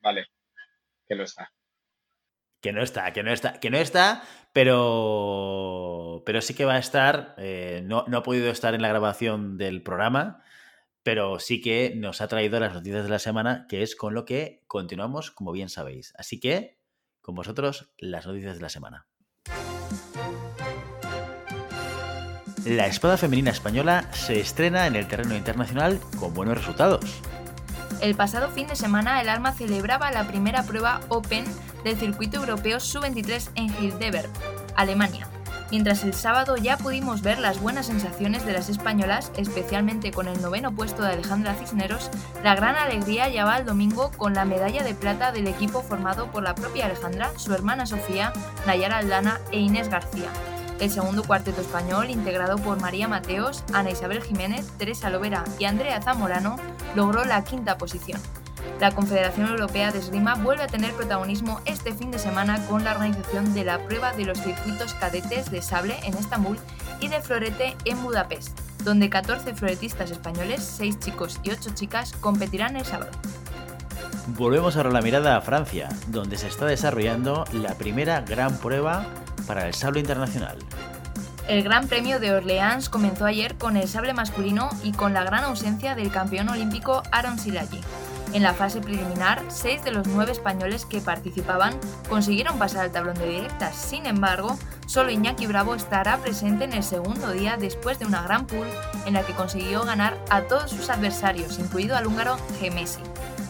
vale, 0.00 0.26
que 1.08 1.14
no 1.14 1.22
está. 1.22 1.52
Que 2.60 2.72
no 2.72 2.82
está, 2.82 3.12
que 3.12 3.22
no 3.22 3.32
está, 3.32 3.60
que 3.60 3.70
no 3.70 3.78
está, 3.78 4.24
pero, 4.52 6.24
pero 6.26 6.40
sí 6.42 6.54
que 6.54 6.64
va 6.64 6.74
a 6.74 6.80
estar. 6.80 7.36
Eh, 7.38 7.82
no, 7.84 8.04
no 8.08 8.18
ha 8.18 8.22
podido 8.22 8.50
estar 8.50 8.74
en 8.74 8.82
la 8.82 8.88
grabación 8.88 9.56
del 9.58 9.82
programa 9.82 10.42
pero 11.08 11.38
sí 11.38 11.62
que 11.62 11.94
nos 11.96 12.20
ha 12.20 12.28
traído 12.28 12.60
las 12.60 12.74
noticias 12.74 13.04
de 13.04 13.08
la 13.08 13.18
semana, 13.18 13.64
que 13.66 13.82
es 13.82 13.96
con 13.96 14.12
lo 14.12 14.26
que 14.26 14.62
continuamos, 14.66 15.30
como 15.30 15.52
bien 15.52 15.70
sabéis. 15.70 16.12
Así 16.18 16.38
que, 16.38 16.82
con 17.22 17.34
vosotros, 17.34 17.94
las 17.96 18.26
noticias 18.26 18.56
de 18.56 18.60
la 18.60 18.68
semana. 18.68 19.08
La 22.66 22.86
espada 22.86 23.16
femenina 23.16 23.52
española 23.52 24.12
se 24.12 24.38
estrena 24.38 24.86
en 24.86 24.96
el 24.96 25.08
terreno 25.08 25.34
internacional 25.34 25.98
con 26.20 26.34
buenos 26.34 26.58
resultados. 26.58 27.22
El 28.02 28.14
pasado 28.14 28.50
fin 28.50 28.66
de 28.66 28.76
semana 28.76 29.22
el 29.22 29.30
Arma 29.30 29.52
celebraba 29.52 30.10
la 30.10 30.28
primera 30.28 30.64
prueba 30.64 31.00
Open 31.08 31.46
del 31.84 31.96
circuito 31.96 32.36
europeo 32.36 32.80
Sub-23 32.80 33.52
en 33.54 33.82
Hildeberg, 33.82 34.28
Alemania, 34.76 35.26
mientras 35.70 36.04
el 36.04 36.14
sábado 36.14 36.56
ya 36.56 36.76
pudimos 36.76 37.22
ver 37.22 37.38
las 37.38 37.60
buenas 37.60 37.86
sensaciones 37.86 38.44
de 38.46 38.52
las 38.52 38.68
españolas, 38.68 39.32
especialmente 39.36 40.10
con 40.10 40.28
el 40.28 40.40
noveno 40.40 40.72
puesto 40.72 41.02
de 41.02 41.12
Alejandra 41.12 41.54
Cisneros, 41.54 42.10
la 42.42 42.54
gran 42.54 42.76
alegría 42.76 43.28
ya 43.28 43.44
va 43.44 43.58
el 43.58 43.66
domingo 43.66 44.10
con 44.16 44.34
la 44.34 44.44
medalla 44.44 44.82
de 44.82 44.94
plata 44.94 45.32
del 45.32 45.46
equipo 45.46 45.82
formado 45.82 46.30
por 46.30 46.42
la 46.42 46.54
propia 46.54 46.86
Alejandra, 46.86 47.30
su 47.36 47.52
hermana 47.52 47.86
Sofía, 47.86 48.32
Nayara 48.66 48.98
Aldana 48.98 49.40
e 49.52 49.58
Inés 49.58 49.88
García. 49.88 50.28
El 50.80 50.90
segundo 50.90 51.24
cuarteto 51.24 51.60
español, 51.60 52.08
integrado 52.08 52.56
por 52.56 52.80
María 52.80 53.08
Mateos, 53.08 53.64
Ana 53.72 53.90
Isabel 53.90 54.22
Jiménez, 54.22 54.68
Teresa 54.78 55.10
Lovera 55.10 55.42
y 55.58 55.64
Andrea 55.64 56.00
Zamorano, 56.00 56.56
logró 56.94 57.24
la 57.24 57.42
quinta 57.42 57.76
posición. 57.78 58.20
La 58.80 58.92
Confederación 58.92 59.48
Europea 59.48 59.90
de 59.90 59.98
Esgrima 59.98 60.34
vuelve 60.34 60.62
a 60.62 60.68
tener 60.68 60.92
protagonismo 60.92 61.60
este 61.64 61.92
fin 61.92 62.10
de 62.10 62.18
semana 62.18 62.64
con 62.66 62.84
la 62.84 62.92
organización 62.92 63.52
de 63.54 63.64
la 63.64 63.78
prueba 63.78 64.12
de 64.12 64.24
los 64.24 64.38
circuitos 64.38 64.94
cadetes 64.94 65.50
de 65.50 65.62
sable 65.62 65.96
en 66.04 66.14
Estambul 66.14 66.58
y 67.00 67.08
de 67.08 67.20
florete 67.20 67.76
en 67.84 68.02
Budapest, 68.02 68.58
donde 68.84 69.10
14 69.10 69.54
floretistas 69.54 70.10
españoles, 70.10 70.62
6 70.76 70.98
chicos 71.00 71.40
y 71.42 71.50
8 71.50 71.70
chicas, 71.74 72.12
competirán 72.20 72.76
el 72.76 72.84
sábado. 72.84 73.10
Volvemos 74.28 74.76
ahora 74.76 74.90
la 74.90 75.00
mirada 75.00 75.36
a 75.36 75.40
Francia, 75.40 75.88
donde 76.08 76.36
se 76.36 76.48
está 76.48 76.66
desarrollando 76.66 77.44
la 77.52 77.74
primera 77.74 78.20
gran 78.20 78.58
prueba 78.58 79.06
para 79.46 79.66
el 79.66 79.74
sable 79.74 80.00
internacional. 80.00 80.58
El 81.48 81.62
Gran 81.62 81.88
Premio 81.88 82.20
de 82.20 82.32
Orleans 82.32 82.90
comenzó 82.90 83.24
ayer 83.24 83.56
con 83.56 83.78
el 83.78 83.88
sable 83.88 84.12
masculino 84.12 84.68
y 84.82 84.92
con 84.92 85.14
la 85.14 85.24
gran 85.24 85.44
ausencia 85.44 85.94
del 85.94 86.10
campeón 86.10 86.50
olímpico 86.50 87.02
Aaron 87.10 87.38
Silagi. 87.38 87.80
En 88.34 88.42
la 88.42 88.52
fase 88.52 88.80
preliminar, 88.80 89.42
seis 89.48 89.82
de 89.82 89.90
los 89.90 90.06
nueve 90.06 90.32
españoles 90.32 90.84
que 90.84 91.00
participaban 91.00 91.74
consiguieron 92.08 92.58
pasar 92.58 92.84
al 92.84 92.92
tablón 92.92 93.14
de 93.18 93.28
directas. 93.28 93.74
Sin 93.74 94.04
embargo, 94.04 94.58
solo 94.86 95.10
Iñaki 95.10 95.46
Bravo 95.46 95.74
estará 95.74 96.18
presente 96.18 96.64
en 96.64 96.74
el 96.74 96.82
segundo 96.82 97.32
día 97.32 97.56
después 97.56 97.98
de 97.98 98.06
una 98.06 98.22
gran 98.22 98.46
pool 98.46 98.66
en 99.06 99.14
la 99.14 99.22
que 99.22 99.32
consiguió 99.32 99.82
ganar 99.84 100.22
a 100.28 100.42
todos 100.42 100.70
sus 100.70 100.90
adversarios, 100.90 101.58
incluido 101.58 101.96
al 101.96 102.06
húngaro 102.06 102.36
Gemesi. 102.60 103.00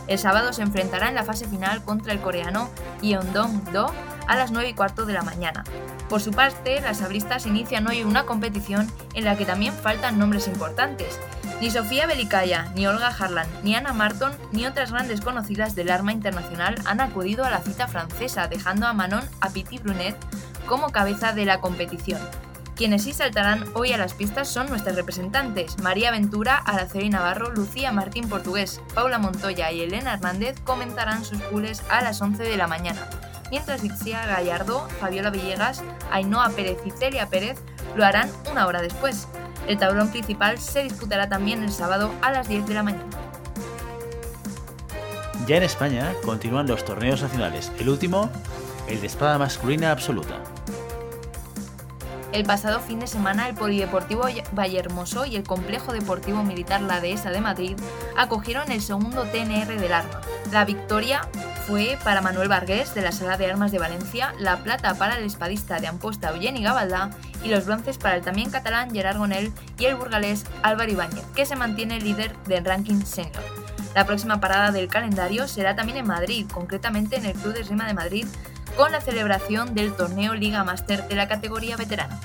El 0.06 0.18
sábado 0.18 0.52
se 0.52 0.62
enfrentará 0.62 1.08
en 1.08 1.16
la 1.16 1.24
fase 1.24 1.46
final 1.46 1.82
contra 1.82 2.12
el 2.12 2.20
coreano 2.20 2.70
Yeondong 3.02 3.72
Do 3.72 3.92
a 4.26 4.36
las 4.36 4.52
9 4.52 4.70
y 4.70 4.74
cuarto 4.74 5.06
de 5.06 5.12
la 5.12 5.22
mañana. 5.22 5.64
Por 6.08 6.22
su 6.22 6.30
parte, 6.30 6.80
las 6.80 6.98
sabristas 6.98 7.46
inician 7.46 7.86
hoy 7.86 8.04
una 8.04 8.24
competición 8.24 8.90
en 9.12 9.24
la 9.24 9.36
que 9.36 9.44
también 9.44 9.74
faltan 9.74 10.18
nombres 10.18 10.46
importantes. 10.48 11.18
Ni 11.60 11.72
Sofía 11.72 12.06
Belicaya, 12.06 12.70
ni 12.76 12.86
Olga 12.86 13.08
Harlan, 13.08 13.48
ni 13.64 13.74
Anna 13.74 13.92
Marton, 13.92 14.32
ni 14.52 14.64
otras 14.64 14.92
grandes 14.92 15.20
conocidas 15.20 15.74
del 15.74 15.90
arma 15.90 16.12
internacional 16.12 16.76
han 16.84 17.00
acudido 17.00 17.44
a 17.44 17.50
la 17.50 17.60
cita 17.60 17.88
francesa, 17.88 18.46
dejando 18.46 18.86
a 18.86 18.92
Manon 18.92 19.24
Apiti 19.40 19.78
Brunet 19.78 20.16
como 20.66 20.92
cabeza 20.92 21.32
de 21.32 21.44
la 21.44 21.60
competición. 21.60 22.20
Quienes 22.76 23.02
sí 23.02 23.12
saltarán 23.12 23.64
hoy 23.74 23.92
a 23.92 23.98
las 23.98 24.14
pistas 24.14 24.46
son 24.46 24.68
nuestras 24.68 24.94
representantes, 24.94 25.80
María 25.82 26.12
Ventura, 26.12 26.54
Araceli 26.58 27.08
Navarro, 27.10 27.50
Lucía 27.50 27.90
Martín 27.90 28.28
Portugués, 28.28 28.80
Paula 28.94 29.18
Montoya 29.18 29.72
y 29.72 29.80
Elena 29.80 30.14
Hernández 30.14 30.60
comentarán 30.60 31.24
sus 31.24 31.40
pools 31.42 31.82
a 31.90 32.02
las 32.02 32.22
11 32.22 32.44
de 32.44 32.56
la 32.56 32.68
mañana, 32.68 33.04
mientras 33.50 33.82
Ixia 33.82 34.26
Gallardo, 34.26 34.88
Fabiola 35.00 35.30
Villegas, 35.30 35.82
Ainhoa 36.12 36.50
Pérez 36.50 36.78
y 36.84 36.92
Celia 36.92 37.26
Pérez 37.26 37.58
lo 37.96 38.04
harán 38.04 38.30
una 38.48 38.68
hora 38.68 38.80
después. 38.80 39.26
El 39.68 39.76
tablón 39.76 40.10
principal 40.10 40.58
se 40.58 40.82
disputará 40.82 41.28
también 41.28 41.62
el 41.62 41.70
sábado 41.70 42.10
a 42.22 42.32
las 42.32 42.48
10 42.48 42.66
de 42.66 42.74
la 42.74 42.82
mañana. 42.82 43.04
Ya 45.46 45.56
en 45.56 45.62
España 45.62 46.14
continúan 46.24 46.66
los 46.66 46.86
torneos 46.86 47.20
nacionales. 47.20 47.70
El 47.78 47.90
último, 47.90 48.30
el 48.88 49.02
de 49.02 49.06
espada 49.06 49.36
masculina 49.36 49.92
absoluta. 49.92 50.42
El 52.32 52.44
pasado 52.44 52.80
fin 52.80 53.00
de 53.00 53.06
semana, 53.06 53.46
el 53.46 53.54
Polideportivo 53.54 54.24
Vallehermoso 54.52 55.26
y 55.26 55.36
el 55.36 55.44
Complejo 55.44 55.92
Deportivo 55.92 56.42
Militar 56.42 56.80
La 56.80 57.00
Dehesa 57.00 57.30
de 57.30 57.40
Madrid 57.40 57.76
acogieron 58.16 58.72
el 58.72 58.80
segundo 58.80 59.24
TNR 59.24 59.78
del 59.78 59.92
arma. 59.92 60.20
La 60.50 60.64
victoria 60.64 61.28
fue 61.66 61.98
para 62.02 62.22
Manuel 62.22 62.48
Vargués 62.48 62.94
de 62.94 63.02
la 63.02 63.12
Sala 63.12 63.36
de 63.36 63.50
Armas 63.50 63.72
de 63.72 63.78
Valencia, 63.78 64.32
la 64.38 64.58
plata 64.58 64.94
para 64.94 65.18
el 65.18 65.24
espadista 65.24 65.78
de 65.78 65.86
Amposta 65.86 66.30
Eugeni 66.30 66.62
Gabaldá 66.62 67.10
y 67.42 67.48
los 67.48 67.66
bronces 67.66 67.98
para 67.98 68.16
el 68.16 68.22
también 68.22 68.50
catalán 68.50 68.90
Gerard 68.92 69.18
Gonel 69.18 69.52
y 69.78 69.86
el 69.86 69.96
burgalés 69.96 70.44
Álvaro 70.62 70.90
Ibáñez, 70.90 71.24
que 71.34 71.46
se 71.46 71.56
mantiene 71.56 72.00
líder 72.00 72.36
del 72.46 72.64
ranking 72.64 73.02
senior. 73.02 73.42
La 73.94 74.04
próxima 74.04 74.40
parada 74.40 74.70
del 74.70 74.88
calendario 74.88 75.48
será 75.48 75.74
también 75.74 75.98
en 75.98 76.06
Madrid, 76.06 76.46
concretamente 76.52 77.16
en 77.16 77.24
el 77.24 77.34
Club 77.34 77.54
de 77.54 77.62
Rima 77.62 77.86
de 77.86 77.94
Madrid, 77.94 78.26
con 78.76 78.92
la 78.92 79.00
celebración 79.00 79.74
del 79.74 79.92
torneo 79.94 80.34
Liga 80.34 80.62
Master 80.62 81.08
de 81.08 81.16
la 81.16 81.26
categoría 81.26 81.76
veterana. 81.76 82.20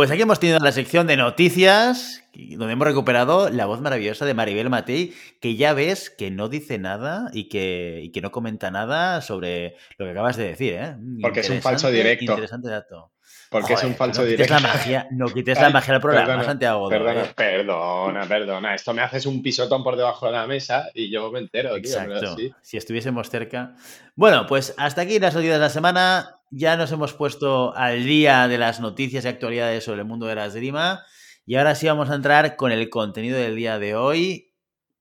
Pues 0.00 0.10
aquí 0.10 0.22
hemos 0.22 0.40
tenido 0.40 0.58
la 0.60 0.72
sección 0.72 1.06
de 1.06 1.18
noticias, 1.18 2.24
donde 2.32 2.72
hemos 2.72 2.86
recuperado 2.86 3.50
la 3.50 3.66
voz 3.66 3.82
maravillosa 3.82 4.24
de 4.24 4.32
Maribel 4.32 4.70
Matei, 4.70 5.12
que 5.42 5.56
ya 5.56 5.74
ves 5.74 6.08
que 6.08 6.30
no 6.30 6.48
dice 6.48 6.78
nada 6.78 7.28
y 7.34 7.50
que, 7.50 8.10
que 8.14 8.22
no 8.22 8.30
comenta 8.30 8.70
nada 8.70 9.20
sobre 9.20 9.76
lo 9.98 10.06
que 10.06 10.12
acabas 10.12 10.38
de 10.38 10.44
decir. 10.44 10.72
¿eh? 10.72 10.96
Porque 11.20 11.40
es 11.40 11.50
un 11.50 11.60
falso 11.60 11.90
directo. 11.90 12.24
Interesante 12.24 12.70
dato. 12.70 13.12
Porque 13.50 13.72
es 13.72 13.82
un 13.82 13.96
falso 13.96 14.22
no 14.22 14.28
directo. 14.28 14.54
La 14.54 14.60
magia, 14.60 15.08
no 15.10 15.26
quites 15.26 15.60
la 15.60 15.70
magia 15.70 15.94
del 15.94 16.00
programa, 16.00 16.44
Santiago. 16.44 16.88
Perdona, 16.88 17.24
perdona, 17.34 18.26
perdona. 18.28 18.74
Esto 18.76 18.94
me 18.94 19.02
haces 19.02 19.26
un 19.26 19.42
pisotón 19.42 19.82
por 19.82 19.96
debajo 19.96 20.26
de 20.26 20.32
la 20.32 20.46
mesa 20.46 20.88
y 20.94 21.10
yo 21.10 21.32
me 21.32 21.40
entero. 21.40 21.74
Exacto. 21.74 22.36
Si 22.62 22.76
estuviésemos 22.76 23.28
cerca. 23.28 23.74
Bueno, 24.14 24.46
pues 24.46 24.72
hasta 24.78 25.02
aquí 25.02 25.18
las 25.18 25.34
noticias 25.34 25.56
de 25.56 25.60
la 25.60 25.68
semana. 25.68 26.36
Ya 26.52 26.76
nos 26.76 26.90
hemos 26.90 27.12
puesto 27.12 27.76
al 27.76 28.04
día 28.04 28.48
de 28.48 28.58
las 28.58 28.80
noticias 28.80 29.24
y 29.24 29.28
actualidades 29.28 29.84
sobre 29.84 30.00
el 30.00 30.06
mundo 30.06 30.26
de 30.26 30.36
la 30.36 30.46
esgrima. 30.46 31.04
Y 31.44 31.56
ahora 31.56 31.74
sí 31.74 31.88
vamos 31.88 32.10
a 32.10 32.14
entrar 32.14 32.54
con 32.54 32.70
el 32.70 32.88
contenido 32.88 33.36
del 33.36 33.56
día 33.56 33.80
de 33.80 33.96
hoy, 33.96 34.52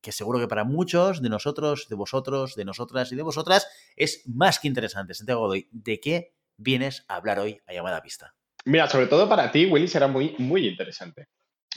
que 0.01 0.11
seguro 0.11 0.39
que 0.39 0.47
para 0.47 0.63
muchos 0.63 1.21
de 1.21 1.29
nosotros, 1.29 1.87
de 1.89 1.95
vosotros, 1.95 2.55
de 2.55 2.65
nosotras 2.65 3.11
y 3.11 3.15
de 3.15 3.21
vosotras 3.21 3.67
es 3.95 4.23
más 4.27 4.59
que 4.59 4.67
interesante. 4.67 5.13
Santiago 5.13 5.41
Godoy, 5.41 5.67
¿de 5.71 5.99
qué 5.99 6.33
vienes 6.57 7.05
a 7.07 7.15
hablar 7.15 7.39
hoy 7.39 7.61
a 7.67 7.73
llamada 7.73 8.01
vista? 8.01 8.35
Mira, 8.65 8.87
sobre 8.89 9.07
todo 9.07 9.27
para 9.27 9.51
ti, 9.51 9.65
Willy, 9.65 9.87
será 9.87 10.07
muy, 10.07 10.35
muy 10.37 10.67
interesante. 10.67 11.27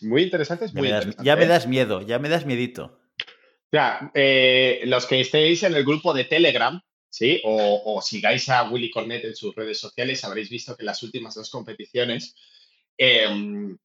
Muy 0.03 0.23
interesante, 0.23 0.65
es 0.65 0.75
muy 0.75 0.89
ya 0.89 0.97
interesante. 0.97 1.25
ya 1.25 1.37
me 1.37 1.47
das 1.47 1.67
miedo, 1.67 2.03
ya 2.03 2.19
me 2.19 2.29
das 2.29 2.45
miedito. 2.45 2.99
Ya, 3.71 4.11
eh, 4.15 4.83
los 4.85 5.07
que 5.07 5.21
estéis 5.21 5.63
en 5.63 5.75
el 5.75 5.85
grupo 5.85 6.13
de 6.13 6.25
Telegram, 6.25 6.81
¿sí? 7.09 7.41
O, 7.45 8.01
sigáis 8.03 8.49
a 8.49 8.65
Willy 8.65 8.91
Cornet 8.91 9.25
en 9.25 9.37
sus 9.37 9.55
redes 9.55 9.79
sociales, 9.79 10.25
habréis 10.25 10.51
visto 10.51 10.77
que 10.77 10.85
las 10.85 11.03
últimas 11.03 11.35
dos 11.35 11.51
competiciones, 11.51 12.35
em, 12.99 13.77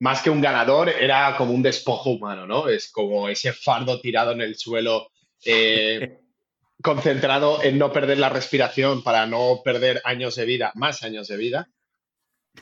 más 0.00 0.22
que 0.22 0.30
un 0.30 0.40
ganador, 0.40 0.88
era 0.88 1.36
como 1.36 1.52
un 1.52 1.62
despojo 1.62 2.10
humano, 2.10 2.46
¿no? 2.46 2.68
Es 2.68 2.90
como 2.90 3.28
ese 3.28 3.52
fardo 3.52 4.00
tirado 4.00 4.32
en 4.32 4.40
el 4.40 4.56
suelo, 4.56 5.10
eh, 5.44 6.18
concentrado 6.82 7.62
en 7.62 7.78
no 7.78 7.92
perder 7.92 8.18
la 8.18 8.28
respiración 8.28 9.02
para 9.02 9.26
no 9.26 9.60
perder 9.64 10.00
años 10.04 10.34
de 10.34 10.44
vida, 10.44 10.72
más 10.74 11.02
años 11.02 11.28
de 11.28 11.36
vida. 11.36 11.68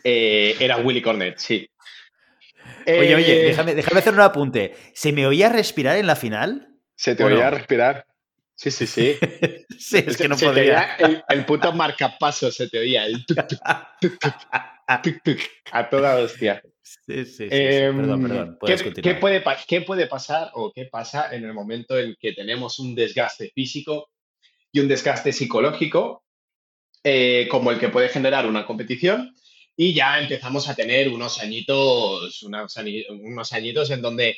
Eh, 0.05 0.57
era 0.61 0.79
Willy 0.79 1.03
Cornet, 1.03 1.39
sí. 1.39 1.69
Oye, 2.87 3.15
oye, 3.15 3.43
déjame, 3.45 3.75
déjame 3.75 4.01
hacer 4.01 4.15
un 4.15 4.21
apunte. 4.21 4.75
¿Se 4.95 5.13
me 5.13 5.27
oía 5.27 5.49
respirar 5.49 5.97
en 5.99 6.07
la 6.07 6.17
final? 6.17 6.69
¿Se 6.95 7.15
te 7.15 7.25
oía 7.25 7.51
respirar? 7.51 8.07
Sí, 8.55 8.71
sí, 8.73 8.87
sí. 8.87 9.17
sí, 9.79 10.05
es 10.05 10.17
que 10.17 10.29
no 10.29 10.37
podía. 10.37 10.97
el, 11.29 11.45
puto 11.45 11.73
marcapaso 11.73 12.51
se 12.51 12.69
te 12.69 12.81
oía. 12.81 13.07
El 13.07 13.25
a 15.71 15.89
toda 15.89 16.17
hostia. 16.17 16.61
Sí, 16.83 17.25
sí, 17.25 17.45
sí. 17.45 17.49
perdón, 17.49 18.25
em, 18.25 18.29
perdón. 18.29 18.59
¿qué, 19.03 19.15
puede, 19.15 19.45
¿Qué 19.67 19.83
puede 19.83 20.07
pasar 20.07 20.51
o 20.55 20.73
qué 20.73 20.87
pasa 20.87 21.35
en 21.35 21.45
el 21.45 21.53
momento 21.53 21.99
en 21.99 22.17
que 22.19 22.33
tenemos 22.33 22.79
un 22.79 22.95
desgaste 22.95 23.53
físico 23.55 24.09
y 24.73 24.81
un 24.81 24.89
desgaste 24.89 25.33
psicológico 25.33 26.25
eh, 27.05 27.47
como 27.51 27.71
el 27.71 27.79
que 27.79 27.91
puede 27.91 28.09
generar 28.09 28.47
una 28.47 28.67
competición? 28.67 29.35
Y 29.81 29.95
ya 29.95 30.19
empezamos 30.19 30.69
a 30.69 30.75
tener 30.75 31.09
unos 31.09 31.39
añitos, 31.39 32.43
unos, 32.43 32.77
añitos 33.53 33.91
en 33.91 34.03
donde 34.03 34.37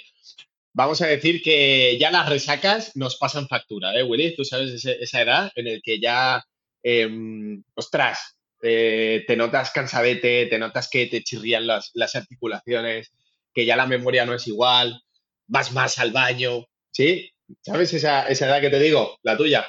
vamos 0.74 1.00
a 1.00 1.06
decir 1.06 1.42
que 1.42 1.96
ya 1.98 2.10
las 2.10 2.28
resacas 2.28 2.94
nos 2.94 3.16
pasan 3.16 3.48
factura, 3.48 3.98
¿eh, 3.98 4.02
Willy? 4.02 4.36
Tú 4.36 4.44
sabes 4.44 4.84
esa 4.84 5.22
edad 5.22 5.50
en 5.54 5.66
el 5.66 5.80
que 5.82 5.98
ya, 5.98 6.44
em, 6.82 7.64
ostras, 7.74 8.36
eh, 8.60 9.24
te 9.26 9.34
notas 9.34 9.70
cansadete, 9.70 10.44
te 10.44 10.58
notas 10.58 10.90
que 10.90 11.06
te 11.06 11.22
chirrían 11.22 11.66
las, 11.66 11.90
articulaciones, 12.14 13.10
que 13.54 13.64
ya 13.64 13.76
la 13.76 13.86
memoria 13.86 14.26
no 14.26 14.34
es 14.34 14.46
igual, 14.46 15.00
vas 15.46 15.72
más 15.72 15.98
al 15.98 16.12
baño, 16.12 16.66
¿sí? 16.90 17.30
¿Sabes 17.62 17.94
esa, 17.94 18.28
edad 18.28 18.60
que 18.60 18.68
te 18.68 18.78
digo? 18.78 19.18
La 19.22 19.38
tuya. 19.38 19.66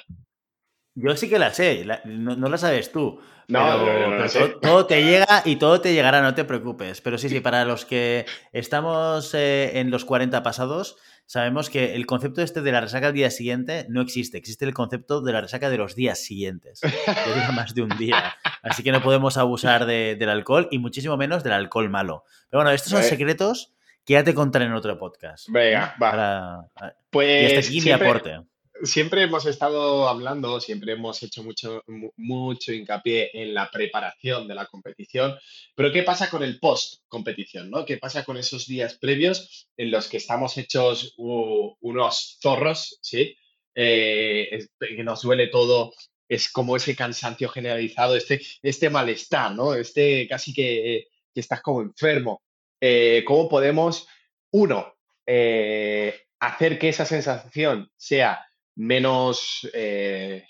Yo 0.96 1.16
sí 1.16 1.30
que 1.30 1.40
la 1.40 1.54
sé, 1.54 1.86
no, 2.04 2.50
la 2.50 2.58
sabes 2.58 2.92
tú. 2.92 3.22
No, 3.52 3.86
pero, 4.32 4.60
todo, 4.60 4.86
te 4.86 5.04
llega 5.04 5.42
y 5.44 5.58
todo 5.58 5.82
te 5.82 5.94
llegará, 5.94 6.22
no 6.22 6.34
te 6.34 6.46
preocupes. 6.46 7.02
Pero 7.02 7.18
sí, 7.18 7.28
sí, 7.28 7.42
para 7.42 7.66
los 7.66 7.86
que 7.86 8.26
estamos 8.54 9.34
eh, 9.34 9.80
en 9.80 9.92
los 9.92 10.06
40 10.06 10.42
pasados, 10.42 10.96
sabemos 11.26 11.70
que 11.70 11.96
el 11.96 12.06
concepto 12.06 12.42
este 12.42 12.62
de 12.62 12.72
la 12.72 12.80
resaca 12.80 13.08
al 13.08 13.14
día 13.14 13.30
siguiente 13.30 13.86
no 13.90 14.02
existe. 14.02 14.38
Existe 14.38 14.64
el 14.64 14.74
concepto 14.74 15.22
de 15.22 15.34
la 15.34 15.42
resaca 15.42 15.70
de 15.70 15.78
los 15.78 15.96
días 15.96 16.20
siguientes. 16.20 16.80
Que 16.80 17.30
dura 17.34 17.52
más 17.56 17.76
de 17.76 17.82
un 17.82 17.98
día. 17.98 18.36
Así 18.64 18.84
que 18.84 18.94
no 18.94 19.02
podemos 19.02 19.36
abusar 19.36 19.86
del 19.86 20.30
alcohol 20.30 20.70
y 20.72 20.80
muchísimo 20.80 21.18
menos 21.18 21.44
del 21.44 21.54
alcohol 21.54 21.90
malo. 21.90 22.24
Pero 22.50 22.64
bueno, 22.64 22.72
estos 22.72 22.92
son 22.92 23.04
secretos 23.04 23.74
que 24.06 24.14
ya 24.14 24.24
te 24.24 24.34
contaré 24.34 24.66
en 24.66 24.74
otro 24.74 24.98
podcast. 24.98 25.50
Venga, 25.50 25.96
va. 26.02 26.70
Pues 27.10 27.52
y 27.52 27.58
hasta 27.58 27.68
aquí 27.68 27.82
mi 27.82 27.92
aporte 27.92 28.40
siempre 28.84 29.24
hemos 29.24 29.46
estado 29.46 30.08
hablando, 30.08 30.60
siempre 30.60 30.94
hemos 30.94 31.22
hecho 31.24 31.44
mucho, 31.44 31.84
mucho 32.18 32.74
hincapié 32.74 33.30
en 33.34 33.54
la 33.54 33.70
preparación 33.70 34.48
de 34.48 34.56
la 34.56 34.66
competición, 34.66 35.36
pero 35.76 35.92
¿qué 35.92 36.04
pasa 36.04 36.30
con 36.30 36.44
el 36.44 36.60
post-competición? 36.60 37.70
¿no? 37.70 37.86
¿Qué 37.86 37.98
pasa 37.98 38.24
con 38.24 38.38
esos 38.38 38.68
días 38.68 38.98
previos 39.00 39.68
en 39.78 39.92
los 39.92 40.08
que 40.08 40.18
estamos 40.18 40.58
hechos 40.58 41.14
unos 41.18 42.38
zorros, 42.42 43.00
¿sí? 43.02 43.36
Eh, 43.74 44.68
que 44.80 45.04
nos 45.04 45.22
duele 45.22 45.48
todo, 45.48 45.94
es 46.28 46.52
como 46.52 46.76
ese 46.76 46.96
cansancio 46.96 47.50
generalizado, 47.50 48.16
este, 48.16 48.42
este 48.62 48.90
malestar, 48.90 49.54
¿no? 49.54 49.74
Este 49.74 50.28
casi 50.28 50.54
que, 50.54 51.08
estás 51.34 51.62
como 51.62 51.82
enfermo. 51.82 52.42
Eh, 52.82 53.24
¿Cómo 53.26 53.48
podemos, 53.48 54.08
uno, 54.52 54.94
eh, 55.26 56.22
hacer 56.40 56.78
que 56.78 56.90
esa 56.90 57.06
sensación 57.06 57.90
sea 57.96 58.46
menos, 58.76 59.70
eh, 59.74 60.46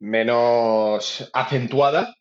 menos 0.00 1.30
acentuada. 1.32 2.14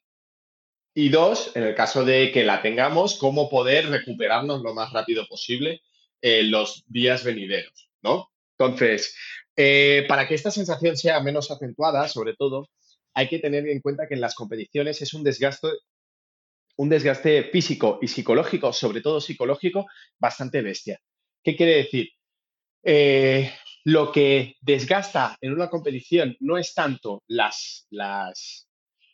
Y 0.94 1.10
dos, 1.10 1.56
en 1.56 1.64
el 1.64 1.76
caso 1.76 2.04
de 2.04 2.32
que 2.32 2.44
la 2.44 2.62
tengamos, 2.62 3.20
cómo 3.20 3.50
poder 3.50 3.88
recuperarnos 3.90 4.64
lo 4.64 4.74
más 4.74 4.92
rápido 4.92 5.28
posible 5.28 5.82
en 6.22 6.50
los 6.50 6.84
días 6.88 7.24
venideros, 7.24 7.90
¿no? 8.02 8.32
Entonces, 8.58 9.16
eh, 9.56 10.06
para 10.08 10.28
que 10.28 10.36
esta 10.36 10.50
sensación 10.50 10.98
sea 10.98 11.20
menos 11.20 11.52
acentuada, 11.52 12.08
sobre 12.08 12.36
todo, 12.36 12.70
hay 13.14 13.28
que 13.28 13.40
tener 13.40 13.68
en 13.68 13.82
cuenta 13.82 14.08
que 14.08 14.16
en 14.16 14.22
las 14.22 14.36
competiciones 14.36 15.02
es 15.02 15.14
un 15.14 15.24
desgaste, 15.24 15.70
un 16.78 16.90
desgaste 16.90 17.44
físico 17.46 18.00
y 18.02 18.08
psicológico, 18.08 18.72
sobre 18.74 19.02
todo 19.02 19.22
psicológico, 19.22 19.88
bastante 20.20 20.62
bestia. 20.62 21.00
¿Qué 21.44 21.56
quiere 21.56 21.76
decir? 21.76 22.10
Eh, 22.84 23.52
lo 23.88 24.12
que 24.12 24.58
desgasta 24.60 25.38
en 25.40 25.54
una 25.54 25.70
competición 25.70 26.36
no 26.42 26.58
es 26.58 26.74
tanto 26.74 27.24
las, 27.26 27.88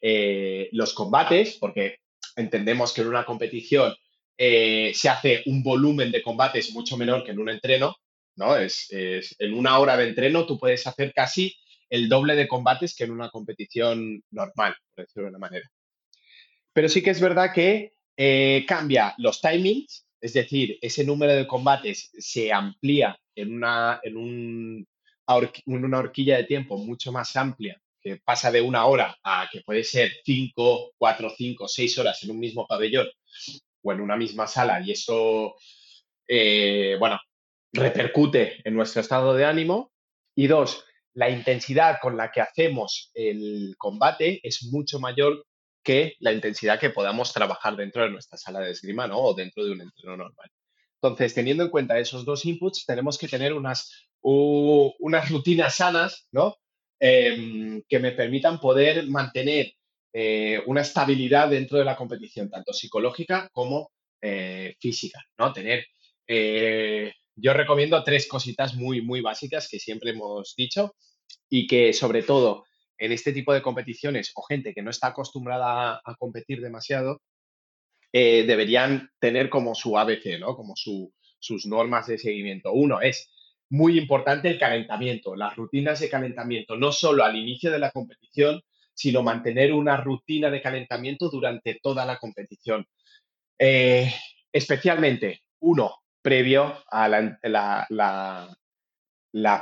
eh, 0.01 0.67
los 0.71 0.95
combates, 0.95 1.57
porque 1.59 1.97
entendemos 2.35 2.91
que 2.91 3.01
en 3.01 3.09
una 3.09 3.23
competición 3.23 3.93
eh, 4.35 4.91
se 4.95 5.09
hace 5.09 5.43
un 5.45 5.61
volumen 5.61 6.11
de 6.11 6.23
combates 6.23 6.73
mucho 6.73 6.97
menor 6.97 7.23
que 7.23 7.33
en 7.33 7.39
un 7.39 7.49
entreno, 7.49 7.95
¿no? 8.35 8.57
Es, 8.57 8.87
en 8.89 9.53
una 9.53 9.77
hora 9.77 9.95
de 9.95 10.07
entreno 10.07 10.47
tú 10.47 10.57
puedes 10.57 10.87
hacer 10.87 11.13
casi 11.13 11.55
el 11.87 12.09
doble 12.09 12.35
de 12.35 12.47
combates 12.47 12.95
que 12.95 13.03
en 13.03 13.11
una 13.11 13.29
competición 13.29 14.23
normal, 14.31 14.75
por 14.95 15.05
decirlo 15.05 15.25
de 15.25 15.29
una 15.29 15.37
manera. 15.37 15.69
Pero 16.73 16.89
sí 16.89 17.03
que 17.03 17.11
es 17.11 17.21
verdad 17.21 17.53
que 17.53 17.93
eh, 18.17 18.65
cambia 18.67 19.13
los 19.19 19.39
timings, 19.39 20.07
es 20.23 20.31
decir, 20.31 20.79
ese 20.81 21.03
número 21.03 21.35
de 21.35 21.45
combates 21.45 22.09
se 22.17 22.53
amplía 22.53 23.19
en 23.35 23.55
una, 23.55 23.99
en, 24.03 24.15
un, 24.15 24.87
una 25.65 25.97
horquilla 25.99 26.37
de 26.37 26.45
tiempo 26.45 26.77
mucho 26.77 27.11
más 27.11 27.35
amplia, 27.35 27.77
que 28.01 28.21
pasa 28.23 28.49
de 28.49 28.61
una 28.61 28.85
hora 28.85 29.17
a 29.21 29.49
que 29.51 29.63
puede 29.63 29.83
ser 29.83 30.13
cinco, 30.23 30.93
cuatro, 30.97 31.29
cinco, 31.37 31.67
seis 31.67 31.97
horas 31.97 32.23
en 32.23 32.31
un 32.31 32.39
mismo 32.39 32.65
pabellón 32.65 33.07
o 33.81 33.91
en 33.91 33.99
una 33.99 34.15
misma 34.15 34.47
sala, 34.47 34.79
y 34.79 34.91
eso, 34.91 35.55
eh, 36.25 36.95
bueno, 36.97 37.19
repercute 37.73 38.61
en 38.63 38.75
nuestro 38.75 39.01
estado 39.01 39.33
de 39.33 39.43
ánimo. 39.43 39.91
Y 40.35 40.47
dos, 40.47 40.85
la 41.15 41.29
intensidad 41.29 41.97
con 42.01 42.15
la 42.15 42.31
que 42.31 42.39
hacemos 42.39 43.11
el 43.13 43.75
combate 43.77 44.39
es 44.41 44.63
mucho 44.71 45.01
mayor 45.01 45.45
que 45.83 46.15
la 46.19 46.31
intensidad 46.31 46.79
que 46.79 46.89
podamos 46.89 47.33
trabajar 47.33 47.75
dentro 47.75 48.03
de 48.03 48.09
nuestra 48.09 48.37
sala 48.37 48.61
de 48.61 48.71
esgrima, 48.71 49.07
¿no? 49.07 49.19
O 49.19 49.33
dentro 49.33 49.65
de 49.65 49.71
un 49.71 49.81
entreno 49.81 50.17
normal. 50.17 50.49
Entonces, 51.01 51.33
teniendo 51.33 51.63
en 51.63 51.69
cuenta 51.69 51.99
esos 51.99 52.23
dos 52.23 52.45
inputs, 52.45 52.85
tenemos 52.85 53.17
que 53.17 53.27
tener 53.27 53.53
unas, 53.53 54.07
unas 54.21 55.29
rutinas 55.29 55.75
sanas, 55.75 56.27
¿no? 56.31 56.55
Em, 56.99 57.83
que 57.89 57.99
me 57.99 58.13
permitan 58.13 58.59
poder 58.59 59.05
mantener 59.07 59.73
eh, 60.13 60.61
una 60.67 60.81
estabilidad 60.81 61.49
dentro 61.49 61.77
de 61.77 61.83
la 61.83 61.97
competición, 61.97 62.49
tanto 62.49 62.71
psicológica 62.71 63.49
como 63.51 63.91
eh, 64.21 64.75
física, 64.79 65.19
¿no? 65.37 65.51
Tener, 65.51 65.85
eh, 66.27 67.11
yo 67.35 67.53
recomiendo 67.53 68.01
tres 68.03 68.27
cositas 68.27 68.75
muy, 68.75 69.01
muy 69.01 69.19
básicas 69.19 69.67
que 69.67 69.79
siempre 69.79 70.11
hemos 70.11 70.53
dicho 70.55 70.95
y 71.49 71.67
que 71.67 71.91
sobre 71.91 72.23
todo 72.23 72.63
en 72.97 73.11
este 73.11 73.33
tipo 73.33 73.53
de 73.53 73.61
competiciones 73.61 74.31
o 74.35 74.43
gente 74.43 74.73
que 74.73 74.81
no 74.81 74.89
está 74.89 75.07
acostumbrada 75.07 76.01
a 76.03 76.15
competir 76.15 76.61
demasiado, 76.61 77.21
eh, 78.11 78.43
deberían 78.45 79.09
tener 79.19 79.49
como 79.49 79.73
su 79.73 79.97
ABC, 79.97 80.39
¿no? 80.39 80.55
Como 80.55 80.75
sus 80.75 81.65
normas 81.65 82.07
de 82.07 82.17
seguimiento. 82.17 82.71
Uno 82.71 83.01
es 83.01 83.31
muy 83.69 83.97
importante 83.97 84.49
el 84.49 84.59
calentamiento, 84.59 85.35
las 85.35 85.55
rutinas 85.55 85.99
de 85.99 86.09
calentamiento, 86.09 86.75
no 86.75 86.91
solo 86.91 87.23
al 87.23 87.35
inicio 87.35 87.71
de 87.71 87.79
la 87.79 87.91
competición, 87.91 88.61
sino 88.93 89.23
mantener 89.23 89.73
una 89.73 89.97
rutina 89.97 90.51
de 90.51 90.61
calentamiento 90.61 91.29
durante 91.29 91.79
toda 91.81 92.05
la 92.05 92.17
competición. 92.17 92.85
Eh, 93.57 94.13
especialmente, 94.51 95.41
uno, 95.59 96.03
previo 96.21 96.83
a 96.89 97.09
la, 97.09 97.39
la, 97.89 98.57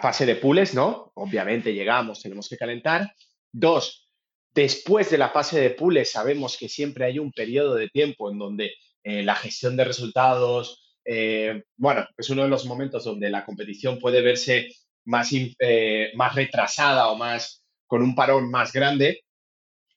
fase 0.02 0.26
de 0.26 0.36
pules, 0.36 0.74
¿no? 0.74 1.12
Obviamente 1.16 1.74
llegamos, 1.74 2.22
tenemos 2.22 2.50
que 2.50 2.58
calentar. 2.58 3.14
Dos, 3.52 4.12
Después 4.54 5.10
de 5.10 5.18
la 5.18 5.30
fase 5.30 5.62
de 5.62 5.70
pules 5.70 6.12
sabemos 6.12 6.58
que 6.58 6.68
siempre 6.68 7.06
hay 7.06 7.20
un 7.20 7.32
periodo 7.32 7.76
de 7.76 7.88
tiempo 7.88 8.30
en 8.30 8.38
donde 8.38 8.74
eh, 9.04 9.24
la 9.24 9.36
gestión 9.36 9.78
de 9.78 9.86
resultados, 9.86 11.00
eh, 11.06 11.64
bueno, 11.78 12.06
es 12.18 12.30
uno 12.30 12.44
de 12.44 12.50
los 12.50 12.66
momentos 12.66 13.06
donde 13.06 13.30
la 13.30 13.46
competición 13.46 13.98
puede 13.98 14.22
verse 14.22 14.68
más, 15.06 15.30
eh, 15.32 16.12
más 16.16 16.36
retrasada 16.36 17.10
o 17.10 17.18
más 17.18 17.64
con 17.88 18.04
un 18.04 18.14
parón 18.14 18.50
más 18.52 18.74
grande. 18.74 19.22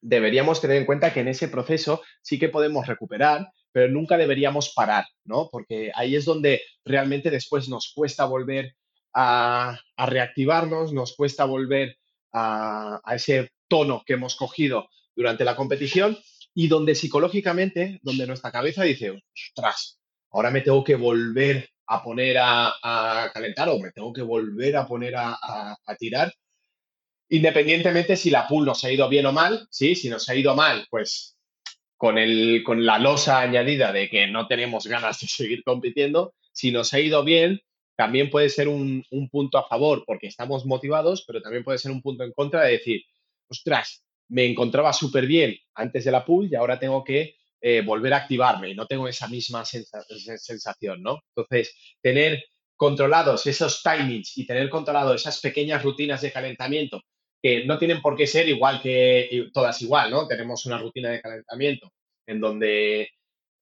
deberíamos 0.01 0.61
tener 0.61 0.77
en 0.77 0.87
cuenta 0.87 1.13
que 1.15 1.21
en 1.21 1.29
ese 1.29 1.49
proceso 1.49 2.03
sí 2.23 2.39
que 2.39 2.51
podemos 2.51 2.87
recuperar, 2.87 3.49
pero 3.73 3.89
nunca 3.91 4.19
deberíamos 4.19 4.73
parar, 4.75 5.07
¿no? 5.25 5.49
Porque 5.51 5.91
ahí 5.95 6.15
es 6.15 6.27
donde 6.27 6.63
realmente 6.85 7.31
después 7.31 7.69
nos 7.69 7.93
cuesta 7.95 8.27
volver 8.27 8.75
a, 9.15 9.79
reactivarnos, 9.97 10.93
nos 10.93 11.15
cuesta 11.17 11.45
volver 11.45 11.97
a, 12.33 13.01
ese 13.15 13.53
tono 13.69 14.03
que 14.05 14.15
hemos 14.15 14.37
cogido 14.37 14.89
durante 15.15 15.45
la 15.45 15.57
competición 15.57 16.19
y 16.53 16.69
donde 16.69 16.95
psicológicamente, 16.95 18.01
donde 18.03 18.27
nuestra 18.27 18.53
cabeza 18.53 18.83
dice, 18.83 19.11
ostras, 19.11 20.01
ahora 20.31 20.51
me 20.51 20.61
tengo 20.61 20.83
que 20.85 20.97
volver 20.97 21.69
a 21.87 22.03
poner 22.03 22.39
a, 22.41 23.31
calentar 23.33 23.69
o 23.69 23.79
me 23.79 23.93
tengo 23.93 24.13
que 24.13 24.23
volver 24.23 24.77
a 24.77 24.87
poner 24.87 25.15
a, 25.17 25.77
tirar, 25.99 26.33
independientemente 27.29 28.17
si 28.17 28.31
la 28.31 28.47
pool 28.47 28.67
nos 28.67 28.85
ha 28.85 28.91
ido 28.91 29.09
bien 29.09 29.27
o 29.27 29.33
mal, 29.33 29.67
¿sí? 29.71 29.95
Si 29.95 30.09
nos 30.09 30.29
ha 30.29 30.35
ido 30.35 30.55
mal, 30.55 30.87
pues 30.91 31.37
con, 31.97 32.19
el, 32.19 32.63
con 32.65 32.85
la 32.85 32.99
losa 32.99 33.41
añadida 33.41 33.93
de 33.93 34.09
que 34.09 34.27
no 34.27 34.47
tenemos 34.47 34.87
ganas 34.87 35.21
de 35.21 35.27
seguir 35.29 35.63
compitiendo, 35.65 36.35
si 36.53 36.71
nos 36.71 36.93
ha 36.95 37.01
ido 37.01 37.25
bien, 37.25 37.61
también 37.97 38.31
puede 38.31 38.49
ser 38.49 38.69
un, 38.69 39.05
punto 39.31 39.59
a 39.59 39.69
favor 39.69 40.05
porque 40.07 40.27
estamos 40.27 40.67
motivados, 40.67 41.25
pero 41.27 41.41
también 41.41 41.65
puede 41.65 41.79
ser 41.79 41.93
un 41.93 42.03
punto 42.03 42.25
en 42.25 42.33
contra 42.33 42.63
de 42.63 42.73
decir, 42.73 43.03
ostras, 43.49 44.05
me 44.29 44.47
encontraba 44.47 44.93
súper 44.93 45.27
bien 45.27 45.57
antes 45.75 46.05
de 46.05 46.11
la 46.11 46.25
pool 46.25 46.49
y 46.51 46.55
ahora 46.55 46.79
tengo 46.79 47.05
que 47.05 47.37
eh, 47.61 47.83
volver 47.83 48.15
a 48.15 48.19
activarme 48.19 48.71
y 48.71 48.75
no 48.75 48.87
tengo 48.87 49.09
esa 49.09 49.29
misma 49.29 49.65
sensación, 49.65 51.03
¿no? 51.03 51.21
Entonces, 51.35 51.97
tener 52.01 52.45
controlados 52.77 53.47
esos 53.47 53.83
timings 53.83 54.37
y 54.37 54.47
tener 54.47 54.69
controlado 54.69 55.15
esas 55.15 55.41
pequeñas 55.41 55.83
rutinas 55.83 56.21
de 56.21 56.33
calentamiento 56.33 57.03
que 57.41 57.65
no 57.67 57.79
tienen 57.79 58.01
por 58.01 58.17
qué 58.17 58.27
ser 58.27 58.49
igual 58.49 58.81
que 58.83 59.49
todas 59.53 59.81
igual, 59.83 60.11
¿no? 60.11 60.27
Tenemos 60.27 60.67
una 60.67 60.79
rutina 60.79 61.11
de 61.11 61.21
calentamiento 61.21 61.93
en 62.27 62.41
donde 62.41 63.11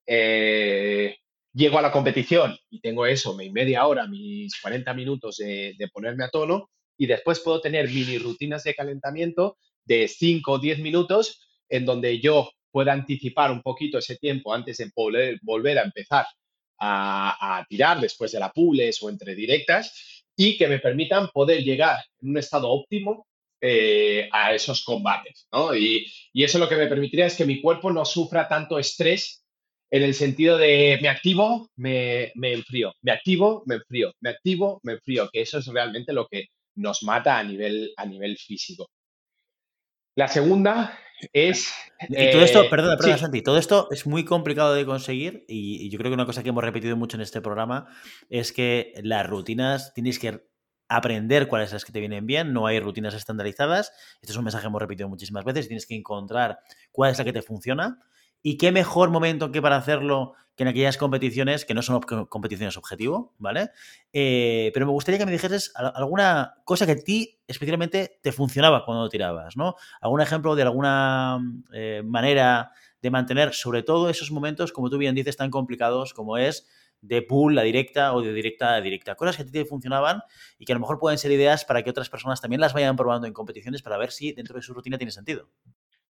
eh, 0.07 1.17
llego 1.55 1.79
a 1.79 1.83
la 1.83 1.93
competición 1.93 2.57
y 2.71 2.81
tengo 2.81 3.07
eso, 3.07 3.35
mi 3.35 3.51
media 3.51 3.87
hora, 3.87 4.07
mis 4.07 4.59
40 4.61 4.95
minutos 4.95 5.37
de, 5.37 5.77
ponerme 5.93 6.25
a 6.25 6.31
tono 6.31 6.71
y 6.97 7.07
después 7.07 7.41
puedo 7.41 7.61
tener 7.61 7.89
mini 7.89 8.19
rutinas 8.19 8.65
de 8.65 8.75
calentamiento 8.75 9.59
de 9.85 10.09
5 10.09 10.53
o 10.53 10.59
10 10.59 10.79
minutos 10.81 11.41
en 11.69 11.85
donde 11.85 12.21
yo 12.21 12.51
pueda 12.71 12.93
anticipar 12.93 13.51
un 13.51 13.63
poquito 13.63 13.99
ese 13.99 14.17
tiempo 14.17 14.55
antes 14.55 14.79
de 14.79 14.91
volver 15.43 15.79
a 15.79 15.83
empezar 15.83 16.27
a, 16.79 17.65
tirar 17.69 18.01
después 18.01 18.33
de 18.33 18.41
la 18.41 18.51
pules 18.51 19.01
o 19.03 19.11
entre 19.11 19.35
directas 19.35 20.25
y 20.37 20.57
que 20.57 20.67
me 20.67 20.79
permitan 20.79 21.29
poder 21.29 21.63
llegar 21.63 21.99
en 22.21 22.31
un 22.31 22.39
estado 22.39 22.69
óptimo 22.71 23.27
eh, 23.61 24.29
a 24.33 24.53
esos 24.53 24.83
combates. 24.83 25.47
Y, 25.79 26.07
y, 26.33 26.43
eso 26.43 26.59
lo 26.59 26.69
que 26.69 26.77
me 26.77 26.89
permitiría 26.89 27.27
es 27.27 27.37
que 27.37 27.45
mi 27.45 27.61
cuerpo 27.61 27.93
no 27.93 28.05
sufra 28.05 28.49
tanto 28.49 28.79
estrés 28.79 29.42
en 29.93 30.03
el 30.03 30.15
sentido 30.15 30.57
de 30.57 30.99
me 31.03 31.09
activo, 31.09 31.71
me, 31.77 32.33
me 32.35 32.55
enfrío, 32.55 32.95
me 33.03 33.13
activo, 33.13 33.63
me 33.67 33.75
enfrío, 33.75 34.11
me 34.21 34.31
activo, 34.31 34.81
me 34.83 34.95
enfrío, 34.95 35.29
que 35.31 35.43
eso 35.43 35.59
es 35.59 35.67
realmente 35.67 36.15
lo 36.15 36.27
que 36.29 36.47
nos 36.75 37.03
mata 37.03 37.39
a 37.39 37.45
nivel, 37.45 37.93
a 37.99 38.07
nivel 38.07 38.39
físico. 38.39 38.89
La 40.17 40.29
segunda 40.29 40.99
es... 41.35 41.75
Y 42.09 42.31
todo 42.31 42.43
esto, 42.43 42.63
eh, 42.63 42.71
perdona, 42.71 42.97
perdona, 42.97 43.19
Santi, 43.19 43.43
todo 43.43 43.59
esto 43.59 43.89
es 43.91 44.07
muy 44.07 44.25
complicado 44.25 44.73
de 44.73 44.87
conseguir 44.87 45.45
y, 45.47 45.91
yo 45.91 45.99
creo 45.99 46.11
que 46.11 46.15
una 46.15 46.27
cosa 46.27 46.43
que 46.43 46.49
hemos 46.49 46.65
repetido 46.65 46.97
mucho 46.97 47.19
en 47.19 47.23
este 47.23 47.43
programa 47.43 47.87
es 48.31 48.53
que 48.53 48.95
las 49.03 49.27
rutinas 49.27 49.93
tienes 49.93 50.19
que 50.19 50.41
aprender 50.89 51.49
cuáles 51.49 51.69
son 51.69 51.77
las 51.77 51.85
que 51.85 51.93
te 51.93 52.01
vienen 52.01 52.27
bien, 52.27 52.55
no 52.55 52.67
hay 52.67 52.81
rutinas 52.81 53.13
estandarizadas. 53.13 53.93
Este 54.23 54.33
es 54.33 54.39
un 54.39 54.45
mensaje 54.45 54.63
que 54.63 54.69
hemos 54.69 54.81
repetido 54.81 55.11
muchísimas 55.11 55.45
veces, 55.45 55.69
tienes 55.69 55.87
que 55.87 55.95
encontrar 55.95 56.61
cuál 56.91 57.11
es 57.11 57.19
la 57.19 57.25
que 57.25 57.33
te 57.35 57.43
funciona 57.43 57.99
y 58.43 58.57
qué 58.57 58.73
mejor 58.73 59.11
momento 59.11 59.53
que 59.53 59.63
para 59.63 59.77
hacerlo 59.77 60.35
que 60.57 60.65
en 60.65 60.69
aquellas 60.69 60.99
competiciones 60.99 61.65
que 61.65 61.75
no 61.75 61.81
son 61.81 62.01
competiciones 62.29 62.77
objetivo, 62.77 63.35
¿vale? 63.39 63.71
Eh, 64.13 64.71
pero 64.75 64.85
me 64.85 64.93
gustaría 64.93 65.19
que 65.19 65.25
me 65.25 65.33
dijeses 65.33 65.73
alguna 65.75 66.57
cosa 66.65 66.85
que 66.85 66.93
a 66.93 66.97
ti 66.97 67.41
especialmente 67.47 68.19
te 68.23 68.33
funcionaba 68.33 68.85
cuando 68.85 69.09
tirabas, 69.09 69.57
¿no? 69.57 69.77
Algún 70.01 70.21
ejemplo 70.21 70.55
de 70.55 70.63
alguna 70.63 71.39
eh, 71.73 72.03
manera 72.05 72.73
de 73.01 73.11
mantener, 73.11 73.55
sobre 73.55 73.83
todo 73.83 74.11
esos 74.11 74.31
momentos, 74.31 74.73
como 74.73 74.91
tú 74.91 74.99
bien 74.99 75.15
dices, 75.15 75.37
tan 75.37 75.51
complicados 75.51 76.13
como 76.13 76.37
es 76.37 76.69
de 77.01 77.23
pool 77.23 77.59
a 77.59 77.63
directa 77.63 78.13
o 78.15 78.23
de 78.23 78.33
directa 78.33 78.75
a 78.75 78.81
directa. 78.81 79.17
Cosas 79.17 79.37
que 79.37 79.43
a 79.43 79.45
ti 79.47 79.51
te 79.51 79.65
funcionaban 79.65 80.23
y 80.59 80.65
que 80.65 80.73
a 80.73 80.77
lo 80.77 80.81
mejor 80.81 80.99
pueden 80.99 81.19
ser 81.19 81.33
ideas 81.33 81.65
para 81.65 81.83
que 81.83 81.91
otras 81.91 82.11
personas 82.11 82.41
también 82.41 82.61
las 82.61 82.75
vayan 82.75 82.95
probando 82.95 83.27
en 83.27 83.33
competiciones 83.33 83.83
para 83.83 83.99
ver 83.99 84.13
si 84.13 84.33
dentro 84.33 84.55
de 84.55 84.63
su 84.63 84.73
rutina 84.73 84.99
tiene 84.99 85.11
sentido. 85.11 85.49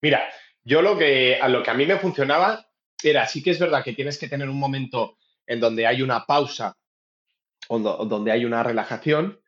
Mira, 0.02 0.30
yo 0.64 0.82
lo 0.82 0.98
que 0.98 1.38
a 1.40 1.48
lo 1.48 1.64
que 1.64 1.72
a 1.72 1.74
mí 1.74 1.86
me 1.86 2.00
funcionaba 2.00 2.68
era, 3.04 3.28
sí 3.28 3.44
que 3.44 3.52
es 3.52 3.60
verdad 3.60 3.84
que 3.84 3.94
tienes 3.94 4.18
que 4.18 4.28
tener 4.28 4.50
un 4.50 4.60
momento 4.60 5.18
en 5.48 5.60
donde 5.60 5.86
hay 5.86 6.02
una 6.02 6.26
pausa 6.26 6.76
o 7.68 7.80
donde 7.80 8.32
hay 8.32 8.46
una 8.46 8.64
relajación, 8.64 9.40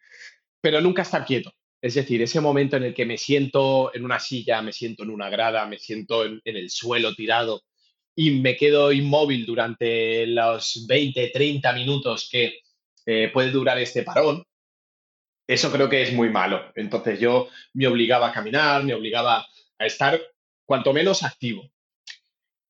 pero 0.61 0.81
nunca 0.81 1.03
estar 1.03 1.25
quieto. 1.25 1.53
Es 1.81 1.93
decir, 1.93 2.21
ese 2.21 2.41
momento 2.41 2.77
en 2.77 2.83
el 2.83 2.93
que 2.93 3.05
me 3.05 3.17
siento 3.17 3.93
en 3.93 4.03
una 4.03 4.19
silla, 4.19 4.61
me 4.61 4.73
siento 4.73 5.03
en 5.03 5.11
una 5.11 5.29
grada, 5.29 5.65
me 5.65 5.77
siento 5.77 6.25
en, 6.25 6.41
el 6.43 6.69
suelo 6.69 7.13
tirado 7.13 7.61
y 8.15 8.31
me 8.31 8.55
quedo 8.55 8.91
inmóvil 8.91 9.45
durante 9.45 10.25
los 10.25 10.85
20, 10.87 11.29
30 11.29 11.73
minutos 11.73 12.27
que 12.31 12.61
eh, 13.05 13.29
puede 13.31 13.51
durar 13.51 13.77
este 13.77 14.01
parón, 14.01 14.43
eso 15.47 15.71
creo 15.71 15.87
que 15.87 16.01
es 16.01 16.11
muy 16.13 16.29
malo. 16.29 16.71
Entonces 16.75 17.19
yo 17.19 17.49
me 17.73 17.87
obligaba 17.87 18.29
a 18.29 18.33
caminar, 18.33 18.83
me 18.83 18.93
obligaba 18.93 19.45
a 19.77 19.85
estar 19.85 20.19
cuanto 20.67 20.93
menos 20.93 21.23
activo. 21.23 21.71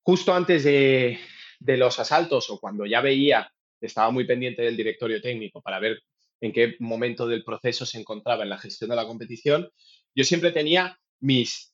Justo 0.03 0.33
antes 0.33 0.63
de, 0.63 1.19
los 1.59 1.99
asaltos 1.99 2.49
o 2.49 2.59
cuando 2.59 2.85
ya 2.85 3.01
veía, 3.01 3.51
estaba 3.81 4.11
muy 4.11 4.25
pendiente 4.25 4.61
del 4.61 4.77
directorio 4.77 5.21
técnico 5.21 5.61
para 5.61 5.79
ver 5.79 6.01
en 6.39 6.53
qué 6.53 6.75
momento 6.79 7.27
del 7.27 7.43
proceso 7.43 7.85
se 7.85 7.99
encontraba 7.99 8.43
en 8.43 8.49
la 8.49 8.59
gestión 8.59 8.91
de 8.91 8.95
la 8.95 9.07
competición, 9.07 9.69
yo 10.15 10.23
siempre 10.23 10.51
tenía 10.51 10.97
mis 11.19 11.73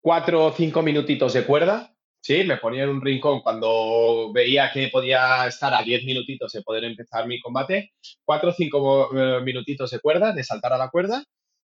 cuatro 0.00 0.46
o 0.46 0.52
cinco 0.52 0.82
minutitos 0.82 1.32
de 1.32 1.44
cuerda, 1.44 1.92
¿sí? 2.20 2.44
Me 2.44 2.58
ponía 2.58 2.84
en 2.84 2.90
un 2.90 3.02
rincón 3.02 3.40
cuando 3.40 4.32
veía 4.32 4.70
que 4.72 4.88
podía 4.88 5.48
estar 5.48 5.74
a 5.74 5.82
diez 5.82 6.04
minutitos 6.04 6.52
de 6.52 6.62
poder 6.62 6.84
empezar 6.84 7.26
mi 7.26 7.40
combate, 7.40 7.92
cuatro 8.24 8.50
o 8.50 8.52
cinco 8.52 9.10
eh, 9.12 9.40
minutitos 9.42 9.90
de 9.90 9.98
cuerda, 9.98 10.32
de 10.32 10.44
saltar 10.44 10.72
a 10.72 10.78
la 10.78 10.90
cuerda 10.90 11.24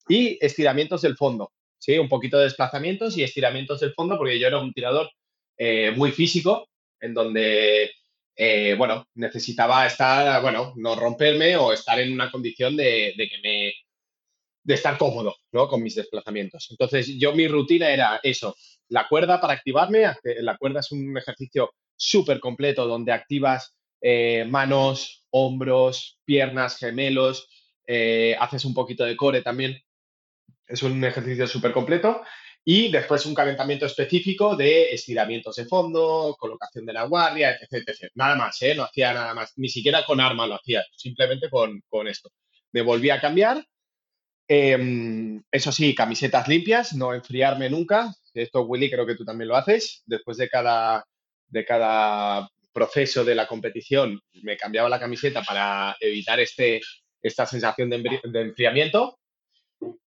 y 0.09 0.39
estiramientos 0.41 1.03
del 1.03 1.17
fondo. 1.17 1.51
¿Sí? 1.79 1.99
Un 1.99 2.09
poquito 2.09 2.39
de 2.39 2.45
desplazamientos 2.45 3.17
y 3.17 3.23
estiramientos 3.23 3.81
del 3.81 3.95
fondo, 3.95 4.17
porque 4.17 4.39
yo 4.39 4.47
era 4.47 4.59
un 4.59 4.73
tirador 4.73 5.11
eh, 5.57 5.93
muy 5.97 6.13
físico, 6.13 6.69
en 7.01 7.15
donde, 7.15 7.91
eh, 8.37 8.75
bueno, 8.77 9.07
necesitaba 9.15 9.87
estar, 9.87 10.41
bueno, 10.43 10.73
no 10.77 10.95
romperme 10.95 11.57
o 11.57 11.73
estar 11.73 11.99
en 12.01 12.13
una 12.13 12.31
condición 12.31 12.77
de, 12.77 13.15
que 13.17 13.39
me 13.43 13.73
de 14.65 14.75
estar 14.75 14.99
cómodo, 14.99 15.35
¿no? 15.53 15.67
Con 15.69 15.83
mis 15.83 15.95
desplazamientos. 15.95 16.69
Entonces, 16.71 17.19
yo 17.19 17.33
mi 17.33 17.49
rutina 17.49 17.91
era 17.91 18.21
eso, 18.23 18.55
la 18.89 19.09
cuerda 19.09 19.41
para 19.41 19.55
activarme, 19.55 20.05
la 20.41 20.57
cuerda 20.59 20.81
es 20.81 20.93
un 20.93 21.17
ejercicio 21.17 21.73
súper 21.97 22.39
completo 22.39 22.87
donde 22.87 23.13
activas 23.13 23.75
eh, 24.01 24.45
manos, 24.45 25.25
hombros, 25.31 26.19
piernas, 26.25 26.77
gemelos, 26.79 27.49
haces 28.39 28.67
un 28.67 28.75
poquito 28.75 29.05
de 29.05 29.17
core 29.17 29.41
también 29.41 29.81
es 30.69 30.83
un 30.83 31.03
ejercicio 31.03 31.47
súper 31.47 31.73
completo. 31.73 32.23
Y 32.65 32.91
después 32.91 33.25
un 33.25 33.35
calentamiento 33.35 33.87
específico 33.87 34.55
de 34.55 34.91
estiramientos 34.91 35.57
de 35.57 35.65
fondo, 35.65 36.37
colocación 36.39 36.85
de 36.85 36.93
la 36.93 37.05
guardia, 37.05 37.57
etc. 37.59 38.11
Nada 38.15 38.35
más, 38.35 38.61
¿eh? 38.61 38.75
No 38.75 38.83
hacía 38.83 39.15
nada 39.15 39.33
más. 39.33 39.55
Ni 39.57 39.69
siquiera 39.71 40.05
con 40.05 40.21
arma 40.21 40.47
lo 40.47 40.57
hacía, 40.57 40.85
simplemente 40.95 41.49
con, 41.49 41.83
esto. 42.07 42.31
Me 42.73 42.83
volví 42.83 43.09
a 43.09 43.21
cambiar. 43.21 43.65
Em, 44.47 45.43
eso 45.51 45.73
sí, 45.73 45.95
camisetas 45.95 46.47
limpias, 46.49 46.95
no 46.95 47.15
enfriarme 47.15 47.71
nunca. 47.71 48.15
Esto, 48.35 48.63
Willy, 48.63 48.91
creo 48.91 49.07
que 49.07 49.15
tú 49.15 49.25
también 49.25 49.49
lo 49.49 49.57
haces. 49.57 50.03
Después 50.05 50.37
de 50.37 50.49
cada, 50.49 51.07
de 51.49 51.65
cada 51.65 52.51
proceso 52.73 53.25
de 53.25 53.35
la 53.35 53.47
competición, 53.47 54.21
me 54.43 54.59
cambiaba 54.59 54.91
la 54.91 55.01
camiseta 55.01 55.43
para 55.43 55.97
evitar 56.01 56.39
este, 56.41 56.83
esta 57.23 57.47
sensación 57.47 57.89
de 57.89 58.21
enfriamiento. 58.35 59.19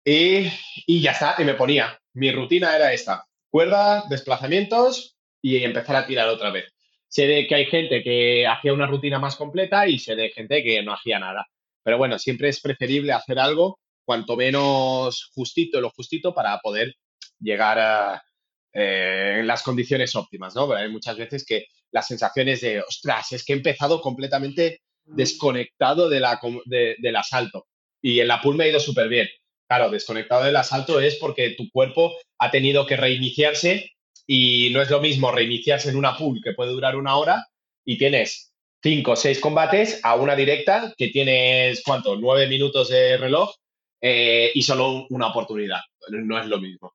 Y, 0.09 1.01
ya 1.01 1.11
está, 1.11 1.35
y 1.37 1.43
me 1.43 1.55
ponía. 1.55 1.99
Mi 2.13 2.31
rutina 2.31 2.73
era 2.73 2.93
esta, 2.93 3.25
cuerda, 3.49 4.05
desplazamientos 4.09 5.17
y 5.41 5.61
empezar 5.61 5.97
a 5.97 6.07
tirar 6.07 6.29
otra 6.29 6.49
vez. 6.49 6.73
Sé 7.09 7.27
de 7.27 7.45
que 7.45 7.55
hay 7.55 7.65
gente 7.65 8.01
que 8.01 8.47
hacía 8.47 8.71
una 8.71 8.87
rutina 8.87 9.19
más 9.19 9.35
completa 9.35 9.85
y 9.85 9.99
sé 9.99 10.15
de 10.15 10.29
gente 10.29 10.63
que 10.63 10.81
no 10.81 10.93
hacía 10.93 11.19
nada. 11.19 11.45
Pero 11.83 11.97
bueno, 11.97 12.17
siempre 12.19 12.47
es 12.47 12.61
preferible 12.61 13.11
hacer 13.11 13.37
algo 13.37 13.81
cuanto 14.05 14.37
menos 14.37 15.29
justito, 15.35 15.81
lo 15.81 15.89
justito, 15.89 16.33
para 16.33 16.57
poder 16.59 16.95
llegar 17.41 17.77
a 17.77 18.23
eh, 18.71 19.39
en 19.39 19.47
las 19.47 19.61
condiciones 19.61 20.15
óptimas, 20.15 20.55
¿no? 20.55 20.71
hay 20.71 20.89
muchas 20.89 21.17
veces 21.17 21.45
que 21.45 21.65
las 21.91 22.07
sensaciones 22.07 22.61
de, 22.61 22.79
ostras, 22.79 23.33
es 23.33 23.43
que 23.43 23.51
he 23.51 23.57
empezado 23.57 23.99
completamente 23.99 24.79
desconectado 25.03 26.07
de 26.07 26.21
la, 26.21 26.39
del 26.65 27.15
asalto 27.17 27.67
y 28.01 28.21
en 28.21 28.27
la 28.29 28.41
pool 28.41 28.55
me 28.55 28.65
ha 28.65 28.69
ido 28.69 28.79
súper 28.79 29.09
bien 29.09 29.27
Claro, 29.67 29.89
desconectado 29.89 30.45
del 30.45 30.55
asalto 30.55 30.99
es 30.99 31.15
porque 31.15 31.51
tu 31.51 31.69
cuerpo 31.69 32.15
ha 32.39 32.51
tenido 32.51 32.85
que 32.85 32.95
reiniciarse 32.95 33.91
y 34.25 34.69
no 34.71 34.81
es 34.81 34.89
lo 34.89 35.01
mismo 35.01 35.31
reiniciarse 35.31 35.89
en 35.89 35.97
una 35.97 36.17
pool 36.17 36.41
que 36.43 36.53
puede 36.53 36.71
durar 36.71 36.95
una 36.95 37.17
hora 37.17 37.47
y 37.85 37.97
tienes 37.97 38.53
cinco 38.81 39.11
o 39.11 39.15
seis 39.15 39.39
combates 39.39 39.99
a 40.03 40.15
una 40.15 40.35
directa 40.35 40.93
que 40.97 41.09
tienes, 41.09 41.83
¿cuánto? 41.83 42.15
Nueve 42.15 42.47
minutos 42.47 42.89
de 42.89 43.17
reloj 43.17 43.53
eh, 44.01 44.51
y 44.53 44.61
solo 44.61 45.05
una 45.09 45.27
oportunidad. 45.27 45.81
No 46.09 46.39
es 46.39 46.47
lo 46.47 46.59
mismo. 46.59 46.93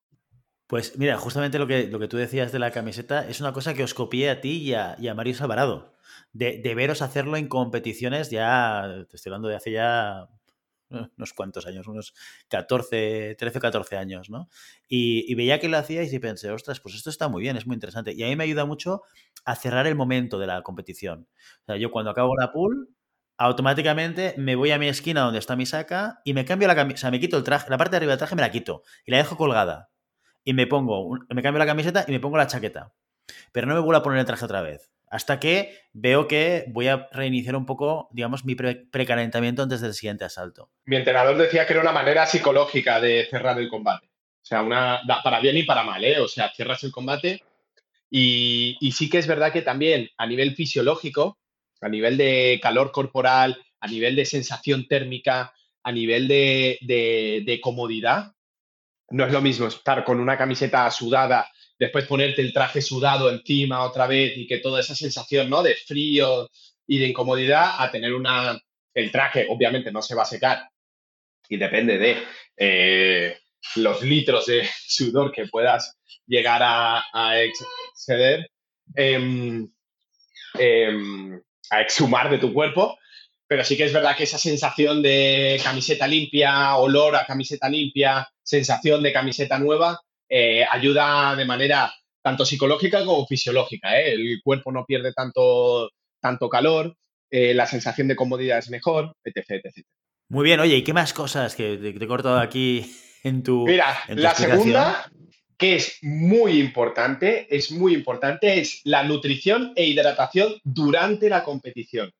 Pues 0.66 0.96
mira, 0.96 1.18
justamente 1.18 1.58
lo 1.58 1.66
que, 1.66 1.86
lo 1.88 1.98
que 1.98 2.08
tú 2.08 2.16
decías 2.16 2.52
de 2.52 2.58
la 2.58 2.70
camiseta 2.70 3.28
es 3.28 3.40
una 3.40 3.52
cosa 3.52 3.74
que 3.74 3.82
os 3.82 3.92
copié 3.92 4.30
a 4.30 4.40
ti 4.40 4.62
y 4.62 4.72
a, 4.72 4.96
y 4.98 5.08
a 5.08 5.14
Mario 5.14 5.34
Sabarado. 5.34 5.92
De, 6.32 6.62
de, 6.62 6.74
veros 6.74 7.02
hacerlo 7.02 7.36
en 7.36 7.46
competiciones 7.46 8.30
ya, 8.30 9.04
te 9.10 9.16
estoy 9.16 9.28
hablando 9.30 9.48
de 9.48 9.56
hace 9.56 9.72
ya 9.72 10.28
unos 11.16 11.32
cuantos 11.32 11.66
años, 11.66 11.86
unos 11.86 12.14
14, 12.48 13.36
13 13.38 13.58
o 13.58 13.60
14 13.60 13.96
años, 13.96 14.30
¿no? 14.30 14.48
Y, 14.88 15.34
veía 15.34 15.58
que 15.58 15.68
lo 15.68 15.78
hacíais 15.78 16.12
y 16.12 16.18
pensé, 16.18 16.50
ostras, 16.50 16.80
pues 16.80 16.94
esto 16.94 17.10
está 17.10 17.28
muy 17.28 17.42
bien, 17.42 17.56
es 17.56 17.66
muy 17.66 17.74
interesante. 17.74 18.12
Y 18.12 18.22
a 18.22 18.26
mí 18.26 18.36
me 18.36 18.44
ayuda 18.44 18.64
mucho 18.64 19.02
a 19.44 19.56
cerrar 19.56 19.86
el 19.86 19.94
momento 19.94 20.38
de 20.38 20.46
la 20.46 20.62
competición. 20.62 21.26
O 21.62 21.64
sea, 21.66 21.76
yo 21.76 21.90
cuando 21.90 22.10
acabo 22.10 22.36
la 22.36 22.52
pool, 22.52 22.90
automáticamente 23.38 24.34
me 24.38 24.54
voy 24.54 24.70
a 24.70 24.78
mi 24.78 24.88
esquina 24.88 25.22
donde 25.22 25.38
está 25.38 25.56
mi 25.56 25.66
saca 25.66 26.20
y 26.24 26.34
me 26.34 26.44
cambio 26.44 26.68
la 26.68 26.74
camiseta, 26.74 26.98
o 26.98 27.00
sea, 27.00 27.10
me 27.10 27.20
quito 27.20 27.36
el 27.36 27.44
traje, 27.44 27.70
la 27.70 27.78
parte 27.78 27.92
de 27.92 27.96
arriba 27.98 28.12
del 28.12 28.18
traje 28.18 28.36
me 28.36 28.42
la 28.42 28.50
quito 28.50 28.82
y 29.04 29.10
la 29.10 29.18
dejo 29.18 29.36
colgada. 29.36 29.90
Y 30.44 30.54
me 30.54 30.66
pongo, 30.66 31.18
me 31.28 31.42
cambio 31.42 31.58
la 31.58 31.66
camiseta 31.66 32.04
y 32.06 32.12
me 32.12 32.20
pongo 32.20 32.36
la 32.36 32.46
chaqueta. 32.46 32.92
Pero 33.52 33.66
no 33.66 33.74
me 33.74 33.80
vuelvo 33.80 33.98
a 33.98 34.02
poner 34.02 34.18
el 34.18 34.26
traje 34.26 34.44
otra 34.44 34.60
vez 34.60 34.92
hasta 35.12 35.38
que 35.38 35.78
veo 35.92 36.26
que 36.26 36.64
voy 36.68 36.88
a 36.88 37.06
reiniciar 37.12 37.54
un 37.54 37.66
poco, 37.66 38.08
digamos, 38.12 38.46
mi 38.46 38.54
precalentamiento 38.54 39.62
antes 39.62 39.82
del 39.82 39.92
siguiente 39.92 40.24
asalto. 40.24 40.70
Mi 40.86 40.96
entrenador 40.96 41.36
decía 41.36 41.66
que 41.66 41.74
era 41.74 41.82
una 41.82 41.92
manera 41.92 42.24
psicológica 42.24 42.98
de 42.98 43.26
cerrar 43.30 43.58
el 43.58 43.68
combate. 43.68 44.06
O 44.06 44.44
sea, 44.44 44.62
una, 44.62 45.02
para 45.22 45.40
bien 45.40 45.58
y 45.58 45.64
para 45.64 45.82
mal, 45.82 46.02
¿eh? 46.02 46.18
O 46.18 46.28
sea, 46.28 46.50
cierras 46.56 46.82
el 46.84 46.92
combate 46.92 47.42
y, 48.08 48.78
sí 48.96 49.10
que 49.10 49.18
es 49.18 49.26
verdad 49.26 49.52
que 49.52 49.60
también 49.60 50.08
a 50.16 50.26
nivel 50.26 50.54
fisiológico, 50.56 51.38
a 51.82 51.90
nivel 51.90 52.16
de 52.16 52.58
calor 52.62 52.90
corporal, 52.90 53.62
a 53.80 53.88
nivel 53.88 54.16
de 54.16 54.24
sensación 54.24 54.88
térmica, 54.88 55.52
a 55.82 55.92
nivel 55.92 56.26
de, 56.26 56.78
de 56.80 57.60
comodidad, 57.60 58.32
no 59.10 59.26
es 59.26 59.32
lo 59.32 59.42
mismo 59.42 59.66
estar 59.66 60.04
con 60.04 60.20
una 60.20 60.38
camiseta 60.38 60.90
sudada 60.90 61.51
después 61.82 62.06
ponerte 62.06 62.40
el 62.42 62.52
traje 62.52 62.80
sudado 62.80 63.28
encima 63.28 63.82
otra 63.82 64.06
vez 64.06 64.36
y 64.36 64.46
que 64.46 64.58
toda 64.58 64.78
esa 64.78 64.94
sensación, 64.94 65.50
¿no? 65.50 65.64
De 65.64 65.74
frío 65.74 66.48
y 66.86 67.00
de 67.00 67.08
incomodidad 67.08 67.74
a 67.78 67.90
tener 67.90 68.14
una... 68.14 68.56
El 68.94 69.10
traje 69.10 69.46
obviamente 69.50 69.90
no 69.90 70.00
se 70.00 70.14
va 70.14 70.22
a 70.22 70.26
secar 70.26 70.68
y 71.48 71.56
depende 71.56 71.98
de 71.98 72.18
eh, 72.56 73.36
los 73.74 74.00
litros 74.02 74.46
de 74.46 74.64
sudor 74.86 75.32
que 75.32 75.46
puedas 75.46 75.98
llegar 76.24 76.62
a, 76.62 77.02
exceder, 77.42 78.48
em, 78.94 79.68
em, 80.60 81.42
a 81.68 81.80
exhumar 81.80 82.30
de 82.30 82.38
tu 82.38 82.52
cuerpo, 82.54 82.96
pero 83.48 83.64
sí 83.64 83.76
que 83.76 83.86
es 83.86 83.92
verdad 83.92 84.16
que 84.16 84.22
esa 84.22 84.38
sensación 84.38 85.02
de 85.02 85.60
camiseta 85.64 86.06
limpia, 86.06 86.76
olor 86.76 87.16
a 87.16 87.26
camiseta 87.26 87.68
limpia, 87.68 88.28
sensación 88.40 89.02
de 89.02 89.12
camiseta 89.12 89.58
nueva, 89.58 90.00
eh, 90.34 90.64
ayuda 90.64 91.36
de 91.36 91.44
manera 91.44 91.92
tanto 92.22 92.46
psicológica 92.46 93.04
como 93.04 93.26
fisiológica. 93.26 94.00
¿eh? 94.00 94.14
El 94.14 94.40
cuerpo 94.42 94.72
no 94.72 94.86
pierde 94.86 95.12
tanto, 95.12 95.90
tanto 96.22 96.48
calor, 96.48 96.96
eh, 97.30 97.52
la 97.52 97.66
sensación 97.66 98.08
de 98.08 98.16
comodidad 98.16 98.56
es 98.56 98.70
mejor, 98.70 99.14
etc, 99.22 99.66
Muy 100.30 100.44
bien, 100.44 100.60
oye, 100.60 100.76
¿y 100.76 100.84
qué 100.84 100.94
más 100.94 101.12
cosas 101.12 101.54
que 101.54 101.76
te, 101.76 101.90
he 101.90 102.06
cortado 102.06 102.38
aquí 102.38 102.90
en 103.24 103.42
tu. 103.42 103.66
Mira, 103.66 103.94
la 104.08 104.34
segunda, 104.34 105.12
que 105.58 105.74
es 105.74 105.98
muy 106.00 106.58
importante, 106.60 107.54
es 107.54 107.70
muy 107.70 107.92
importante, 107.92 108.58
es 108.58 108.80
la 108.84 109.02
nutrición 109.02 109.74
e 109.76 109.84
hidratación 109.84 110.54
durante 110.64 111.28
la 111.28 111.44
competición. 111.44 112.10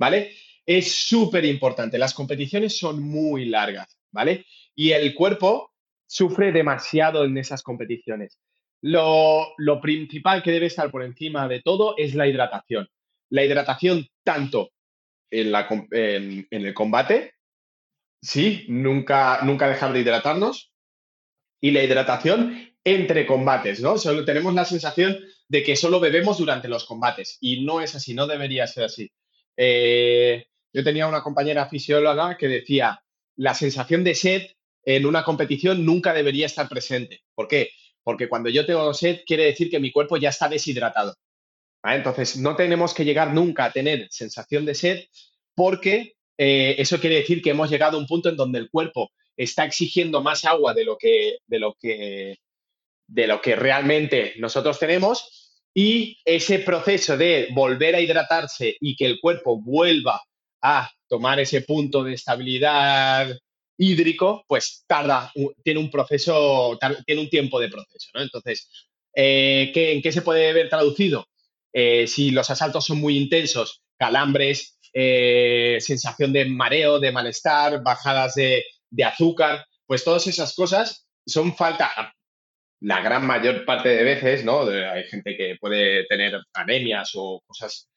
¿Vale? 0.00 0.32
Es 0.66 0.92
súper 0.96 1.44
importante. 1.44 1.96
Las 1.96 2.12
competiciones 2.12 2.76
son 2.76 3.00
muy 3.00 3.44
largas, 3.44 3.96
¿vale? 4.10 4.46
Y 4.74 4.90
el 4.90 5.14
cuerpo 5.14 5.71
sufre 6.12 6.52
demasiado 6.52 7.24
en 7.24 7.38
esas 7.38 7.62
competiciones. 7.62 8.38
Lo, 8.82 9.54
principal 9.80 10.42
que 10.42 10.50
debe 10.50 10.66
estar 10.66 10.90
por 10.90 11.02
encima 11.02 11.48
de 11.48 11.62
todo 11.62 11.94
es 11.96 12.14
la 12.14 12.26
hidratación. 12.26 12.86
La 13.30 13.44
hidratación 13.44 14.06
tanto 14.22 14.72
en, 15.30 15.52
la, 15.52 15.66
en, 15.90 16.46
el 16.50 16.74
combate, 16.74 17.32
sí, 18.20 18.66
nunca, 18.68 19.40
nunca 19.42 19.68
dejar 19.68 19.94
de 19.94 20.00
hidratarnos, 20.00 20.70
y 21.62 21.70
la 21.70 21.82
hidratación 21.82 22.74
entre 22.84 23.24
combates, 23.24 23.80
¿no? 23.80 23.96
Solo 23.96 24.26
tenemos 24.26 24.52
la 24.52 24.66
sensación 24.66 25.18
de 25.48 25.62
que 25.62 25.76
solo 25.76 25.98
bebemos 25.98 26.36
durante 26.36 26.68
los 26.68 26.84
combates 26.84 27.38
y 27.40 27.64
no 27.64 27.80
es 27.80 27.94
así, 27.94 28.12
no 28.12 28.26
debería 28.26 28.66
ser 28.66 28.84
así. 28.84 29.10
Eh, 29.56 30.44
yo 30.74 30.84
tenía 30.84 31.06
una 31.06 31.22
compañera 31.22 31.68
fisióloga 31.68 32.36
que 32.36 32.48
decía, 32.48 33.02
la 33.36 33.54
sensación 33.54 34.04
de 34.04 34.14
sed 34.14 34.42
en 34.84 35.06
una 35.06 35.24
competición 35.24 35.84
nunca 35.84 36.12
debería 36.12 36.46
estar 36.46 36.68
presente. 36.68 37.22
¿Por 37.34 37.48
qué? 37.48 37.70
Porque 38.02 38.28
cuando 38.28 38.48
yo 38.48 38.66
tengo 38.66 38.92
sed 38.94 39.20
quiere 39.26 39.44
decir 39.44 39.70
que 39.70 39.80
mi 39.80 39.92
cuerpo 39.92 40.16
ya 40.16 40.30
está 40.30 40.48
deshidratado. 40.48 41.14
Entonces, 41.84 42.36
no 42.36 42.54
tenemos 42.54 42.94
que 42.94 43.04
llegar 43.04 43.34
nunca 43.34 43.64
a 43.64 43.72
tener 43.72 44.06
sensación 44.10 44.64
de 44.64 44.74
sed 44.74 45.04
porque 45.54 46.14
eh, 46.38 46.76
eso 46.78 47.00
quiere 47.00 47.16
decir 47.16 47.42
que 47.42 47.50
hemos 47.50 47.70
llegado 47.70 47.96
a 47.96 48.00
un 48.00 48.06
punto 48.06 48.28
en 48.28 48.36
donde 48.36 48.58
el 48.58 48.70
cuerpo 48.70 49.10
está 49.36 49.64
exigiendo 49.64 50.22
más 50.22 50.44
agua 50.44 50.74
de 50.74 50.84
lo 50.84 50.96
que, 50.96 51.38
de 51.46 51.58
lo 51.58 51.74
que, 51.74 52.38
de 53.06 53.26
lo 53.26 53.40
que 53.40 53.56
realmente 53.56 54.34
nosotros 54.38 54.78
tenemos 54.78 55.60
y 55.74 56.18
ese 56.24 56.60
proceso 56.60 57.16
de 57.16 57.48
volver 57.52 57.94
a 57.94 58.00
hidratarse 58.00 58.76
y 58.80 58.94
que 58.94 59.06
el 59.06 59.20
cuerpo 59.20 59.60
vuelva 59.60 60.22
a 60.62 60.90
tomar 61.08 61.40
ese 61.40 61.62
punto 61.62 62.04
de 62.04 62.14
estabilidad 62.14 63.36
hídrico, 63.82 64.44
pues 64.46 64.84
tarda, 64.86 65.32
tiene 65.64 65.80
un 65.80 65.90
proceso, 65.90 66.78
tiene 67.04 67.20
un 67.20 67.28
tiempo 67.28 67.58
de 67.58 67.68
proceso, 67.68 68.10
¿no? 68.14 68.22
Entonces, 68.22 68.68
eh, 69.14 69.72
¿en 69.74 70.00
qué 70.00 70.12
se 70.12 70.22
puede 70.22 70.52
ver 70.52 70.68
traducido? 70.68 71.26
Eh, 71.72 72.06
si 72.06 72.30
los 72.30 72.48
asaltos 72.48 72.84
son 72.86 73.00
muy 73.00 73.16
intensos, 73.16 73.82
calambres, 73.98 74.78
eh, 74.92 75.78
sensación 75.80 76.32
de 76.32 76.44
mareo, 76.44 77.00
de 77.00 77.10
malestar, 77.10 77.82
bajadas 77.82 78.36
de, 78.36 78.64
azúcar, 79.04 79.64
pues 79.86 80.04
todas 80.04 80.28
esas 80.28 80.54
cosas 80.54 81.08
son 81.26 81.56
falta, 81.56 81.90
la 82.80 83.00
gran 83.00 83.26
mayor 83.26 83.64
parte 83.64 83.88
de 83.88 84.04
veces, 84.04 84.44
¿no? 84.44 84.62
hay 84.62 85.04
gente 85.04 85.36
que 85.36 85.56
puede 85.60 86.04
tener 86.06 86.40
anemias 86.52 87.12
o 87.14 87.42
cosas, 87.46 87.88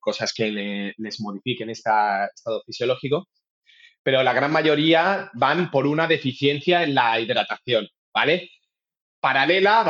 cosas 0.00 0.32
que 0.32 0.94
les 0.96 1.20
modifiquen 1.20 1.70
este 1.70 1.90
estado 2.34 2.62
fisiológico, 2.64 3.28
pero 4.06 4.22
la 4.22 4.32
gran 4.32 4.52
mayoría 4.52 5.32
van 5.34 5.68
por 5.68 5.84
una 5.84 6.06
deficiencia 6.06 6.84
en 6.84 6.94
la 6.94 7.18
hidratación, 7.18 7.88
¿vale? 8.14 8.52
Paralela 9.20 9.80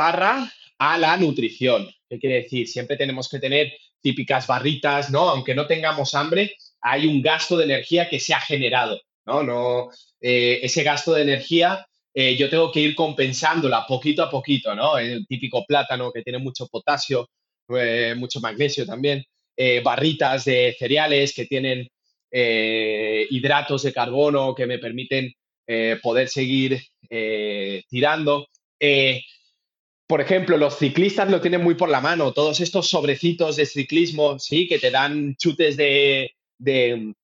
a 0.79 0.97
la 0.97 1.17
nutrición. 1.17 1.87
¿Qué 2.09 2.17
quiere 2.17 2.41
decir? 2.41 2.67
Siempre 2.67 2.97
tenemos 2.97 3.29
que 3.29 3.37
tener 3.37 3.73
típicas 4.01 4.47
barritas, 4.47 5.11
¿no? 5.11 5.29
Aunque 5.29 5.53
no 5.53 5.67
tengamos 5.67 6.15
hambre, 6.15 6.55
hay 6.81 7.05
un 7.05 7.21
gasto 7.21 7.57
de 7.57 7.65
energía 7.65 8.09
que 8.09 8.19
se 8.19 8.33
ha 8.33 8.39
generado, 8.41 8.99
¿no? 9.27 9.43
no 9.43 9.89
eh, 10.19 10.61
ese 10.63 10.81
gasto 10.81 11.13
de 11.13 11.21
energía 11.21 11.85
eh, 12.11 12.35
yo 12.35 12.49
tengo 12.49 12.71
que 12.71 12.79
ir 12.79 12.95
compensándola 12.95 13.85
poquito 13.85 14.23
a 14.23 14.31
poquito, 14.31 14.73
¿no? 14.73 14.97
El 14.97 15.27
típico 15.27 15.63
plátano 15.63 16.11
que 16.11 16.23
tiene 16.23 16.39
mucho 16.39 16.65
potasio, 16.65 17.29
eh, 17.69 18.15
mucho 18.17 18.39
magnesio 18.39 18.83
también, 18.83 19.23
barritas 19.83 20.45
de 20.45 20.75
cereales 20.79 21.35
que 21.35 21.45
tienen 21.45 21.87
eh, 22.29 23.25
hidratos 23.29 23.83
de 23.83 23.93
carbono 23.93 24.53
que 24.53 24.65
me 24.65 24.79
permiten 24.79 25.33
eh, 25.65 25.97
poder 26.01 26.27
seguir 26.27 26.81
eh, 27.09 27.83
tirando. 27.89 28.47
por 30.07 30.21
ejemplo, 30.21 30.57
los 30.57 30.77
ciclistas 30.77 31.29
lo 31.29 31.41
tienen 31.41 31.63
muy 31.63 31.75
por 31.75 31.89
la 31.89 32.01
mano, 32.01 32.33
todos 32.33 32.59
estos 32.61 32.87
sobrecitos 32.87 33.55
de 33.57 33.65
ciclismo, 33.65 34.39
sí, 34.39 34.67
que 34.67 34.79
te 34.79 34.91
dan 34.91 35.35
chutes 35.35 35.75
de, 35.77 36.31
de, 36.57 37.15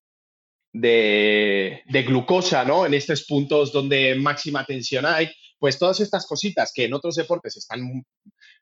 glucosa, 2.06 2.64
¿no? 2.64 2.86
En 2.86 2.94
estos 2.94 3.24
puntos 3.24 3.72
donde 3.72 4.14
máxima 4.16 4.64
tensión 4.66 5.06
hay, 5.06 5.30
pues 5.58 5.78
todas 5.78 6.00
estas 6.00 6.26
cositas 6.26 6.72
que 6.74 6.84
en 6.84 6.94
otros 6.94 7.14
deportes 7.16 7.56
están 7.56 8.04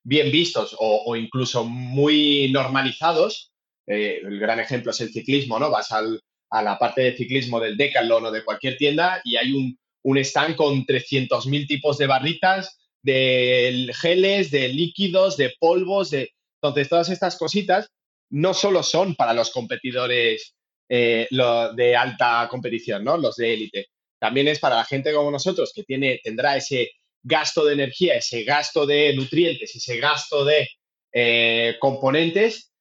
bien 0.05 0.31
vistos 0.31 0.77
o 0.79 1.17
incluso 1.17 1.65
muy 1.65 2.51
normalizados, 2.53 3.53
el 3.87 4.39
gran 4.39 4.61
ejemplo 4.61 4.93
es 4.93 5.01
el 5.01 5.13
ciclismo, 5.13 5.59
¿no? 5.59 5.71
Vas 5.71 5.91
al, 5.91 6.21
a 6.53 6.63
la 6.63 6.79
parte 6.79 7.01
de 7.01 7.17
ciclismo 7.17 7.59
del 7.59 7.79
Decathlon 7.79 8.27
o 8.27 8.31
de 8.31 8.45
cualquier 8.45 8.77
tienda 8.77 9.23
y 9.25 9.37
hay 9.37 9.53
un, 9.53 9.79
un 10.03 10.19
stand 10.19 10.55
con 10.55 10.85
300.000 10.85 11.67
tipos 11.67 11.97
de 11.97 12.07
barritas, 12.07 12.79
de 13.03 13.91
geles, 13.95 14.51
de 14.51 14.69
líquidos, 14.69 15.37
de 15.37 15.55
polvos, 15.59 16.11
de... 16.11 16.31
Entonces, 16.61 16.89
todas 16.91 17.09
estas 17.09 17.37
cositas 17.37 17.89
no 18.31 18.53
solo 18.53 18.83
son 18.83 19.15
para 19.15 19.33
los 19.33 19.51
competidores 19.51 20.55
eh, 20.89 21.27
de 21.75 21.97
alta 21.97 22.47
competición, 22.51 23.03
¿no? 23.03 23.17
Los 23.17 23.37
de 23.37 23.55
élite. 23.55 23.87
también 24.21 24.47
es 24.47 24.59
para 24.59 24.77
la 24.77 24.85
gente 24.85 25.13
como 25.13 25.31
nosotros 25.31 25.73
que 25.75 25.85
tiene, 25.85 26.21
tendrá 26.23 26.57
ese 26.57 26.91
gasto 27.23 27.65
de 27.65 27.73
energía, 27.73 28.15
ese 28.15 28.45
gasto 28.45 28.85
de 28.85 29.15
nutrientes, 29.15 29.75
ese 29.75 29.97
gasto 29.99 30.45
de 30.45 30.69
eh, 31.13 31.77
componentes 31.81 32.73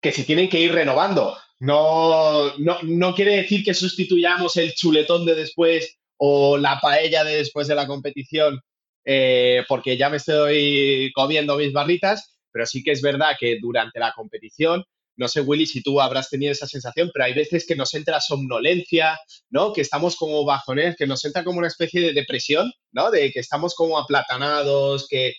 que 0.00 0.10
se 0.10 0.24
tienen 0.24 0.48
que 0.48 0.58
ir 0.58 0.72
renovando. 0.72 1.36
No, 1.60 2.56
no, 2.58 3.14
quiere 3.14 3.36
decir 3.36 3.62
que 3.62 3.74
sustituyamos 3.74 4.56
el 4.56 4.74
chuletón 4.74 5.26
de 5.26 5.34
después 5.34 5.98
o 6.16 6.56
la 6.56 6.80
paella 6.80 7.22
de 7.22 7.36
después 7.36 7.68
de 7.68 7.74
la 7.74 7.86
competición 7.86 8.60
eh, 9.04 9.64
porque 9.68 9.96
ya 9.96 10.10
me 10.10 10.16
estoy 10.16 11.10
comiendo 11.14 11.56
mis 11.56 11.72
barritas, 11.72 12.38
pero 12.50 12.66
sí 12.66 12.82
que 12.82 12.92
es 12.92 13.02
verdad 13.02 13.36
que 13.38 13.58
durante 13.60 14.00
la 14.00 14.12
competición 14.14 14.84
no 15.20 15.28
sé, 15.28 15.42
Willy, 15.42 15.66
si 15.66 15.82
tú 15.82 16.00
habrás 16.00 16.30
tenido 16.30 16.50
esa 16.50 16.66
sensación, 16.66 17.10
pero 17.12 17.26
hay 17.26 17.34
veces 17.34 17.66
que 17.66 17.76
nos 17.76 17.92
entra 17.92 18.22
somnolencia, 18.22 19.20
¿no? 19.50 19.74
Que 19.74 19.82
estamos 19.82 20.16
como 20.16 20.46
bajones, 20.46 20.96
que 20.96 21.06
nos 21.06 21.22
entra 21.26 21.44
como 21.44 21.58
una 21.58 21.68
especie 21.68 22.00
de 22.00 22.14
depresión, 22.14 22.72
¿no? 22.92 23.10
De 23.10 23.30
que 23.30 23.40
estamos 23.40 23.74
como 23.74 23.98
aplatanados, 23.98 25.06
que, 25.08 25.34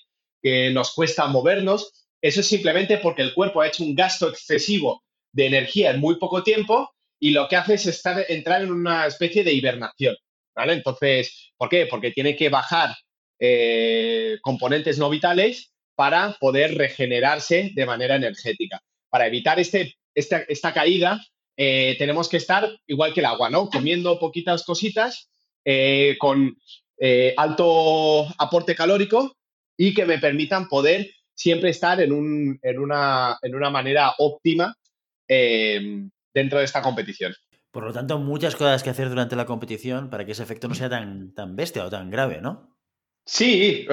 nos 0.71 0.93
cuesta 0.93 1.25
movernos. 1.25 2.07
Eso 2.21 2.41
es 2.41 2.47
simplemente 2.47 2.99
porque 2.99 3.23
el 3.23 3.33
cuerpo 3.33 3.61
ha 3.61 3.67
hecho 3.67 3.83
un 3.83 3.95
gasto 3.95 4.29
excesivo 4.29 5.03
de 5.33 5.47
energía 5.47 5.91
en 5.91 5.99
muy 5.99 6.17
poco 6.17 6.43
tiempo 6.43 6.91
y 7.19 7.31
lo 7.31 7.47
que 7.47 7.55
hace 7.55 7.75
es 7.75 7.85
estar, 7.85 8.25
entrar 8.27 8.63
en 8.63 8.71
una 8.71 9.05
especie 9.05 9.43
de 9.43 9.53
hibernación, 9.53 10.15
¿vale? 10.55 10.73
Entonces, 10.73 11.51
¿por 11.55 11.69
qué? 11.69 11.85
Porque 11.85 12.11
tiene 12.11 12.35
que 12.35 12.49
bajar 12.49 12.95
eh, 13.39 14.37
componentes 14.41 14.97
no 14.97 15.09
vitales 15.09 15.71
para 15.95 16.35
poder 16.39 16.75
regenerarse 16.75 17.71
de 17.75 17.85
manera 17.85 18.15
energética 18.15 18.81
para 19.09 19.27
evitar 19.27 19.59
este, 19.59 19.97
esta, 20.15 20.73
caída, 20.73 21.19
eh, 21.57 21.95
tenemos 21.99 22.29
que 22.29 22.37
estar 22.37 22.69
igual 22.87 23.13
que 23.13 23.19
el 23.19 23.25
agua, 23.25 23.49
¿no? 23.49 23.69
Comiendo 23.69 24.17
poquitas 24.19 24.63
cositas 24.63 25.29
eh, 25.65 26.15
con 26.17 26.57
alto 27.35 28.27
aporte 28.37 28.75
calórico 28.75 29.35
y 29.75 29.93
que 29.93 30.05
me 30.05 30.19
permitan 30.19 30.67
poder 30.67 31.09
siempre 31.33 31.71
estar 31.71 31.99
en, 31.99 32.11
un, 32.11 32.59
en, 32.61 32.79
una, 32.79 33.37
en 33.41 33.55
una, 33.55 33.71
manera 33.71 34.13
óptima 34.19 34.75
dentro 36.33 36.59
de 36.59 36.65
esta 36.65 36.81
competición. 36.81 37.33
Por 37.71 37.85
lo 37.85 37.93
tanto, 37.93 38.19
muchas 38.19 38.55
cosas 38.55 38.83
que 38.83 38.89
hacer 38.89 39.09
durante 39.09 39.35
la 39.35 39.45
competición 39.45 40.09
para 40.09 40.25
que 40.25 40.33
ese 40.33 40.43
efecto 40.43 40.67
no 40.67 40.75
sea 40.75 40.89
tan, 40.89 41.33
tan 41.33 41.55
bestia 41.55 41.85
o 41.85 41.89
tan 41.89 42.09
grave, 42.09 42.41
¿no? 42.41 42.77
Sí. 43.25 43.87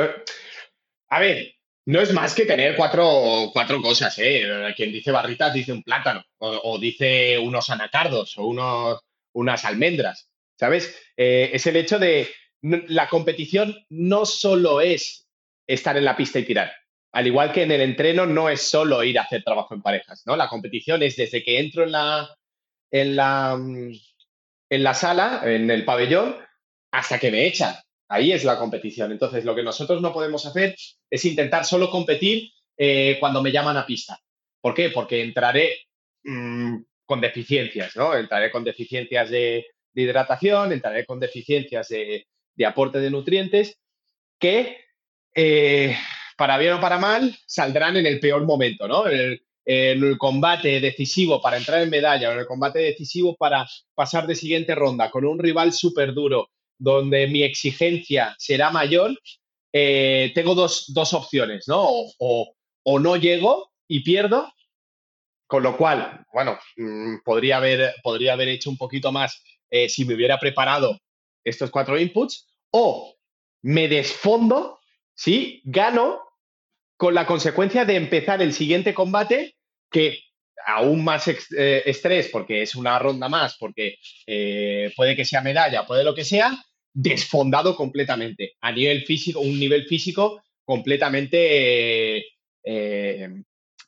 A 1.09 1.21
ver, 1.21 1.55
no 1.87 2.01
es 2.01 2.13
más 2.13 2.35
que 2.35 2.45
tener 2.45 2.77
cuatro, 2.77 3.51
cuatro 3.53 3.81
cosas, 3.81 4.19
¿eh? 4.19 4.75
Quien 4.77 4.93
dice 4.93 5.13
barritas 5.13 5.55
dice 5.55 5.73
un 5.73 5.83
plátano, 5.83 6.25
o, 6.39 6.79
dice 6.79 7.39
unos 7.39 7.71
anacardos, 7.71 8.37
o 8.37 8.47
unos, 8.47 9.01
unas 9.33 9.65
almendras, 9.65 10.29
¿sabes? 10.59 10.95
Eh, 11.17 11.51
es 11.53 11.67
el 11.67 11.77
hecho 11.77 11.99
de 11.99 12.29
la 12.61 13.09
competición 13.09 13.87
no 13.89 14.27
solo 14.27 14.81
es 14.81 15.29
estar 15.67 15.97
en 15.97 16.05
la 16.05 16.17
pista 16.17 16.39
y 16.39 16.45
tirar. 16.45 16.73
Al 17.13 17.27
igual 17.27 17.53
que 17.53 17.63
en 17.63 17.73
el 17.73 17.81
entreno 17.81 18.27
no 18.27 18.49
es 18.49 18.63
solo 18.63 19.03
ir 19.03 19.19
a 19.19 19.23
hacer 19.23 19.43
trabajo 19.43 19.75
en 19.75 19.83
parejas, 19.83 20.23
¿no? 20.27 20.37
La 20.37 20.49
competición 20.49 21.03
es 21.03 21.17
desde 21.17 21.43
que 21.43 21.59
entro 21.59 21.85
en 21.85 21.93
la, 21.93 22.37
en 22.91 23.17
la, 23.17 23.55
en 23.55 24.83
la 24.83 24.95
sala, 24.95 25.43
en 25.45 25.71
el 25.71 25.85
pabellón, 25.85 26.37
hasta 26.91 27.19
que 27.19 27.31
me 27.31 27.47
echan. 27.47 27.75
Ahí 28.09 28.33
es 28.33 28.45
la 28.45 28.59
competición. 28.59 29.13
Entonces, 29.13 29.45
lo 29.45 29.55
que 29.55 29.63
nosotros 29.63 30.01
no 30.01 30.13
podemos 30.13 30.47
hacer 30.47 30.75
es 31.11 31.25
intentar 31.25 31.65
solo 31.65 31.91
competir 31.91 32.51
eh, 32.77 33.17
cuando 33.21 33.43
me 33.43 33.53
llaman 33.53 33.77
a 33.77 33.87
pista. 33.87 34.19
¿Por 34.61 34.75
qué? 34.75 34.91
Porque 34.91 35.23
entraré 35.23 35.87
mm, 36.25 36.77
con 37.05 37.21
deficiencias, 37.21 37.97
¿no? 37.97 38.15
Entraré 38.15 38.51
con 38.51 38.65
deficiencias 38.65 39.31
de, 39.31 39.67
hidratación, 39.95 40.73
entraré 40.73 41.05
con 41.05 41.19
deficiencias 41.19 41.89
de, 41.89 42.27
aporte 42.65 43.01
de 43.01 43.11
nutrientes 43.11 43.81
que, 44.39 44.85
eh, 45.35 45.97
para 46.39 46.57
bien 46.57 46.75
o 46.75 46.81
para 46.81 46.99
mal, 46.99 47.37
saldrán 47.47 47.97
en 47.97 48.07
el 48.07 48.21
peor 48.21 48.45
momento, 48.45 48.87
¿no? 48.87 49.09
En 49.09 49.41
el, 49.65 50.17
combate 50.17 50.81
decisivo 50.81 51.43
para 51.43 51.59
entrar 51.59 51.83
en 51.83 51.91
medalla 51.91 52.31
o 52.31 52.33
en 52.33 52.39
el 52.39 52.47
combate 52.47 52.79
decisivo 52.79 53.37
para 53.37 53.69
pasar 53.95 54.27
de 54.27 54.35
siguiente 54.35 54.75
ronda 54.75 55.11
con 55.11 55.27
un 55.27 55.39
rival 55.39 55.75
súper 55.75 56.15
duro 56.15 56.49
donde 56.79 57.27
mi 57.27 57.43
exigencia 57.43 58.35
será 58.39 58.71
mayor, 58.71 59.19
eh, 59.73 60.31
tengo 60.35 60.55
dos, 60.55 61.13
opciones, 61.13 61.67
¿no? 61.67 61.87
O, 62.19 62.55
no 63.01 63.17
llego 63.17 63.73
y 63.89 64.05
pierdo, 64.05 64.51
con 65.47 65.65
lo 65.65 65.77
cual, 65.77 66.25
bueno, 66.33 66.59
mm, 66.77 67.17
podría, 67.25 67.59
haber, 67.59 67.95
podría 68.03 68.35
haber 68.35 68.49
hecho 68.49 68.71
un 68.71 68.79
poquito 68.79 69.13
más 69.13 69.43
eh, 69.71 69.89
si 69.89 70.05
me 70.05 70.15
hubiera 70.15 70.39
preparado 70.39 70.99
estos 71.45 71.71
cuatro 71.71 71.99
inputs, 71.99 72.49
o 72.71 73.15
me 73.63 73.89
desfondo, 73.89 74.79
¿sí? 75.15 75.61
Gano 75.65 76.28
con 76.99 77.15
la 77.15 77.25
consecuencia 77.25 77.87
de 77.87 77.97
empezar 77.97 78.43
el 78.43 78.53
siguiente 78.53 78.93
combate 78.93 79.55
que 79.91 80.21
aún 80.67 81.03
más 81.03 81.27
eh, 81.29 81.83
estrés 81.87 82.29
porque 82.29 82.61
es 82.61 82.75
una 82.75 82.99
ronda 82.99 83.31
más, 83.31 83.57
porque 83.59 83.97
puede 84.95 85.17
que 85.17 85.25
sea 85.25 85.41
medalla, 85.41 85.87
puede 85.87 86.05
lo 86.05 86.15
que 86.15 86.25
sea, 86.25 86.53
desfondado 86.93 87.77
completamente, 87.77 88.57
a 88.61 88.73
nivel 88.73 89.07
físico, 89.07 89.41
un 89.41 89.59
nivel 89.59 89.87
físico 89.87 90.43
completamente 90.65 92.19
eh, 92.63 93.29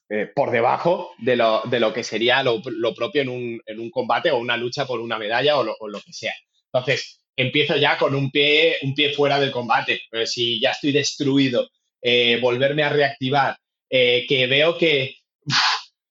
eh, 0.09 0.27
por 0.35 0.51
debajo 0.51 1.11
de 1.19 1.37
lo, 1.37 1.61
de 1.65 1.81
lo 1.81 1.93
que 1.93 2.03
sería 2.03 2.43
lo, 2.43 2.63
propio 2.95 3.23
en 3.23 3.29
un, 3.29 3.61
en 3.67 3.81
un, 3.81 3.91
combate 3.91 4.31
o 4.31 4.39
una 4.39 4.57
lucha 4.57 4.87
por 4.87 5.01
una 5.01 5.19
medalla 5.19 5.59
o 5.59 5.65
lo, 5.65 6.01
que 6.01 6.13
sea. 6.13 6.33
Entonces, 6.73 7.21
empiezo 7.37 7.77
ya 7.77 7.99
con 7.99 8.15
un 8.15 8.31
pie, 8.31 8.79
un 8.83 8.95
pie 8.95 9.13
fuera 9.13 9.39
del 9.39 9.51
combate. 9.51 10.01
si 10.25 10.59
ya 10.61 10.71
estoy 10.71 10.93
destruido, 10.93 11.69
eh, 12.03 12.39
volverme 12.41 12.83
a 12.83 12.89
reactivar, 12.91 13.57
que 13.89 14.47
veo 14.49 14.79
que 14.79 15.17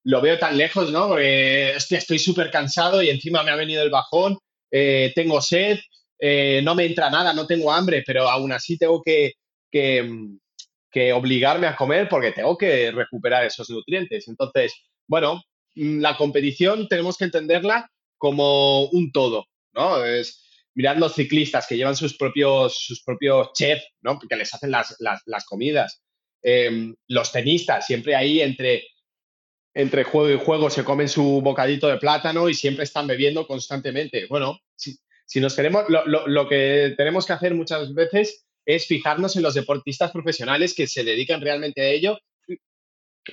lo 0.04 0.21
veo 0.21 0.38
tan 0.38 0.58
lejos, 0.58 0.91
¿no? 0.91 1.17
estoy 1.17 2.19
súper 2.19 2.52
cansado 2.52 3.02
y 3.02 3.10
encima 3.10 3.43
me 3.43 3.52
ha 3.52 3.56
venido 3.56 3.84
el 3.84 3.89
bajón, 3.89 4.38
tengo 4.69 5.41
sed, 5.41 5.80
eh, 6.19 6.62
no 6.63 6.75
me 6.75 6.86
entra 6.86 7.10
nada, 7.10 7.34
no 7.34 7.47
tengo 7.47 7.71
hambre, 7.71 8.04
pero 8.06 8.30
aún 8.30 8.52
así 8.52 8.78
tengo 8.78 9.02
que, 9.02 9.34
que, 9.71 11.13
obligarme 11.13 11.67
a 11.67 11.78
comer 11.78 12.10
porque 12.10 12.34
tengo 12.34 12.58
que 12.58 12.91
recuperar 12.91 13.45
esos 13.45 13.69
nutrientes. 13.69 14.28
Entonces, 14.28 14.73
bueno, 15.08 15.41
mm, 15.75 15.99
la 15.99 16.17
competición 16.17 16.88
tenemos 16.89 17.17
que 17.17 17.25
entenderla 17.25 17.89
como 18.17 18.89
un 18.89 19.12
todo, 19.13 19.45
¿no? 19.73 20.04
Es, 20.04 20.43
mirad 20.75 20.97
los 20.97 21.15
ciclistas 21.15 21.67
que 21.67 21.77
llevan 21.77 21.95
sus 21.95 22.15
propios, 22.15 22.86
sus 22.86 23.03
propios 23.03 23.51
chefs, 23.53 23.86
¿no? 24.01 24.19
Que 24.19 24.36
les 24.36 24.53
hacen 24.53 24.71
las, 24.71 25.45
comidas. 25.45 26.01
Em, 26.41 26.95
los 27.08 27.32
tenistas, 27.32 27.86
siempre 27.86 28.15
ahí 28.15 28.41
entre, 28.41 28.84
entre 29.73 30.03
juego 30.03 30.29
y 30.29 30.43
juego 30.43 30.69
se 30.69 30.84
comen 30.84 31.10
su 31.10 31.41
bocadito 31.41 31.88
de 31.88 31.97
plátano 31.97 32.49
y 32.49 32.53
siempre 32.53 32.84
están 32.84 33.08
bebiendo 33.08 33.45
constantemente. 33.45 34.27
Bueno, 34.27 34.60
sí, 34.75 34.97
si 35.25 35.39
nos 35.39 35.55
queremos, 35.55 35.86
lo, 35.88 36.49
que 36.49 36.93
tenemos 36.97 37.25
que 37.25 37.34
hacer 37.34 37.53
muchas 37.53 37.93
veces 37.93 38.45
es 38.65 38.88
fijarnos 38.88 39.36
en 39.36 39.43
los 39.43 39.53
deportistas 39.53 40.12
profesionales 40.12 40.73
que 40.73 40.88
se 40.88 41.03
dedican 41.03 41.41
realmente 41.41 41.82
a 41.82 41.89
ello 41.89 42.17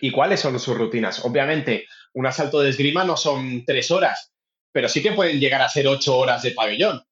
y 0.00 0.10
cuáles 0.10 0.40
son 0.40 0.58
sus 0.58 0.76
rutinas. 0.76 1.24
Obviamente, 1.24 1.86
un 2.12 2.26
asalto 2.26 2.60
de 2.60 2.70
esgrima 2.70 3.04
no 3.04 3.16
son 3.16 3.64
tres 3.64 3.90
horas, 3.90 4.32
pero 4.72 4.88
sí 4.88 5.02
que 5.02 5.12
pueden 5.12 5.40
llegar 5.40 5.62
a 5.62 5.68
ser 5.68 5.86
ocho 5.86 6.18
horas 6.18 6.42
de 6.42 6.50
pabellón 6.50 7.02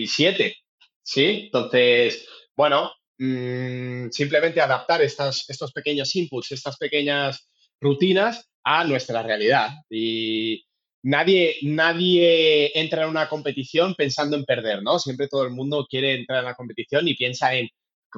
y 0.00 0.06
siete, 0.06 0.56
¿sí? 1.02 1.44
Entonces, 1.46 2.26
bueno, 2.56 2.92
mm, 3.18 4.10
simplemente 4.10 4.60
adaptar 4.60 5.02
estas, 5.02 5.48
estos 5.48 5.72
pequeños 5.72 6.14
inputs, 6.16 6.52
estas 6.52 6.76
pequeñas 6.76 7.48
rutinas 7.80 8.48
a 8.64 8.84
nuestra 8.84 9.22
realidad. 9.22 9.70
Y, 9.90 10.64
nadie, 11.02 11.56
nadie 11.62 12.78
entra 12.78 13.04
en 13.04 13.10
una 13.10 13.28
competición 13.28 13.94
pensando 13.94 14.36
en 14.36 14.44
perder, 14.44 14.82
¿no? 14.82 14.98
Siempre 14.98 15.28
todo 15.28 15.44
el 15.44 15.50
mundo 15.50 15.86
quiere 15.88 16.14
entrar 16.14 16.40
en 16.40 16.46
la 16.46 16.54
competición 16.54 17.06
y 17.08 17.14
piensa 17.14 17.54
en 17.54 17.68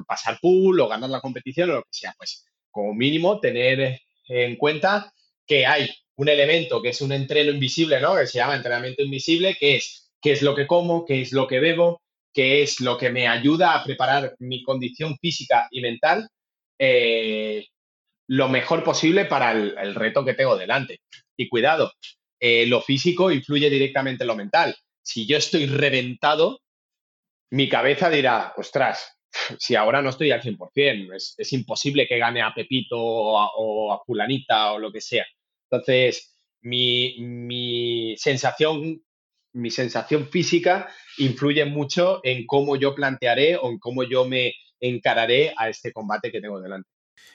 pasar 0.07 0.39
pool 0.41 0.79
o 0.79 0.87
ganar 0.87 1.09
la 1.09 1.21
competición 1.21 1.69
o 1.69 1.73
lo 1.75 1.83
que 1.83 1.89
sea. 1.91 2.13
Pues 2.17 2.45
como 2.69 2.93
mínimo 2.93 3.39
tener 3.39 3.99
en 4.27 4.55
cuenta 4.55 5.13
que 5.45 5.65
hay 5.65 5.89
un 6.15 6.29
elemento 6.29 6.81
que 6.81 6.89
es 6.89 7.01
un 7.01 7.11
entreno 7.11 7.51
invisible, 7.51 7.99
¿no? 7.99 8.15
Que 8.15 8.27
se 8.27 8.37
llama 8.37 8.55
entrenamiento 8.55 9.03
invisible, 9.03 9.55
que 9.59 9.77
es 9.77 10.00
qué 10.21 10.31
es 10.33 10.41
lo 10.41 10.55
que 10.55 10.67
como, 10.67 11.05
qué 11.05 11.21
es 11.21 11.31
lo 11.31 11.47
que 11.47 11.59
bebo, 11.59 12.01
qué 12.33 12.61
es 12.61 12.79
lo 12.79 12.97
que 12.97 13.09
me 13.09 13.27
ayuda 13.27 13.75
a 13.75 13.83
preparar 13.83 14.35
mi 14.39 14.63
condición 14.63 15.17
física 15.17 15.67
y 15.71 15.81
mental 15.81 16.29
eh, 16.79 17.67
lo 18.27 18.47
mejor 18.47 18.83
posible 18.83 19.25
para 19.25 19.51
el 19.51 19.95
reto 19.95 20.23
que 20.23 20.33
tengo 20.33 20.55
delante. 20.55 21.01
Y 21.35 21.49
cuidado, 21.49 21.91
eh, 22.41 22.65
lo 22.65 22.81
físico 22.81 23.31
influye 23.31 23.69
directamente 23.69 24.23
en 24.23 24.27
lo 24.27 24.35
mental. 24.35 24.75
Si 25.03 25.27
yo 25.27 25.37
estoy 25.37 25.67
reventado, 25.67 26.59
mi 27.51 27.69
cabeza 27.69 28.09
dirá, 28.09 28.53
ostras, 28.57 29.15
si 29.59 29.75
ahora 29.75 30.01
no 30.01 30.09
estoy 30.09 30.31
al 30.31 30.41
100%, 30.41 31.15
es, 31.15 31.35
es 31.37 31.53
imposible 31.53 32.07
que 32.07 32.17
gane 32.17 32.41
a 32.41 32.53
Pepito 32.53 32.97
o 32.99 33.91
a, 33.93 34.03
Fulanita 34.05 34.73
o 34.73 34.79
lo 34.79 34.91
que 34.91 35.01
sea. 35.01 35.25
Entonces, 35.69 36.35
mi, 36.61 38.15
sensación 38.17 39.03
mi 39.53 39.69
sensación 39.69 40.27
física 40.27 40.89
influye 41.17 41.65
mucho 41.65 42.19
en 42.23 42.45
cómo 42.45 42.75
yo 42.75 42.95
plantearé 42.95 43.57
o 43.57 43.69
en 43.69 43.79
cómo 43.79 44.03
yo 44.03 44.25
me 44.25 44.53
encararé 44.79 45.53
a 45.57 45.69
este 45.69 45.91
combate 45.91 46.31
que 46.31 46.41
tengo 46.41 46.59
delante. 46.59 46.89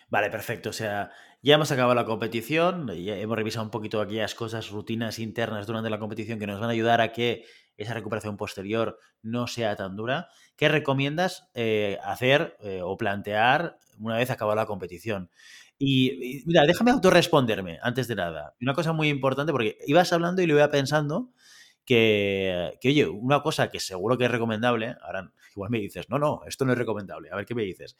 Vale, 0.08 0.30
perfecto. 0.30 0.70
O 0.70 0.72
sea, 0.72 1.10
ya 1.42 1.54
hemos 1.54 1.70
acabado 1.70 1.94
la 1.94 2.04
competición, 2.04 2.90
hemos 2.90 3.36
revisado 3.36 3.64
un 3.64 3.70
poquito 3.70 4.00
aquellas 4.00 4.34
cosas, 4.34 4.70
rutinas 4.70 5.18
internas 5.18 5.66
durante 5.66 5.90
la 5.90 5.98
competición 5.98 6.38
que 6.38 6.46
nos 6.46 6.60
van 6.60 6.70
a 6.70 6.72
ayudar 6.72 7.00
a 7.00 7.12
que 7.12 7.44
esa 7.76 7.94
recuperación 7.94 8.36
posterior 8.36 8.98
no 9.22 9.46
sea 9.46 9.76
tan 9.76 9.96
dura. 9.96 10.28
¿Qué 10.56 10.68
recomiendas 10.68 11.50
eh, 11.54 11.98
hacer 12.02 12.56
eh, 12.60 12.80
o 12.82 12.96
plantear 12.96 13.78
una 13.98 14.16
vez 14.16 14.30
acabada 14.30 14.62
la 14.62 14.66
competición? 14.66 15.30
Y, 15.78 16.42
mira, 16.46 16.64
déjame 16.64 16.90
autorresponderme 16.90 17.78
antes 17.82 18.08
de 18.08 18.14
nada. 18.14 18.54
Una 18.60 18.72
cosa 18.72 18.92
muy 18.92 19.08
importante, 19.08 19.52
porque 19.52 19.78
ibas 19.86 20.12
hablando 20.12 20.40
y 20.40 20.46
lo 20.46 20.54
iba 20.54 20.70
pensando, 20.70 21.32
que, 21.86 22.78
oye, 22.84 23.06
una 23.06 23.42
cosa 23.42 23.70
que 23.70 23.80
seguro 23.80 24.18
que 24.18 24.26
es 24.26 24.30
recomendable, 24.30 24.96
ahora 25.00 25.32
igual 25.54 25.70
me 25.70 25.78
dices, 25.78 26.10
no, 26.10 26.18
no, 26.18 26.42
esto 26.46 26.64
no 26.64 26.72
es 26.72 26.78
recomendable, 26.78 27.30
a 27.30 27.36
ver 27.36 27.46
qué 27.46 27.54
me 27.54 27.62
dices. 27.62 27.96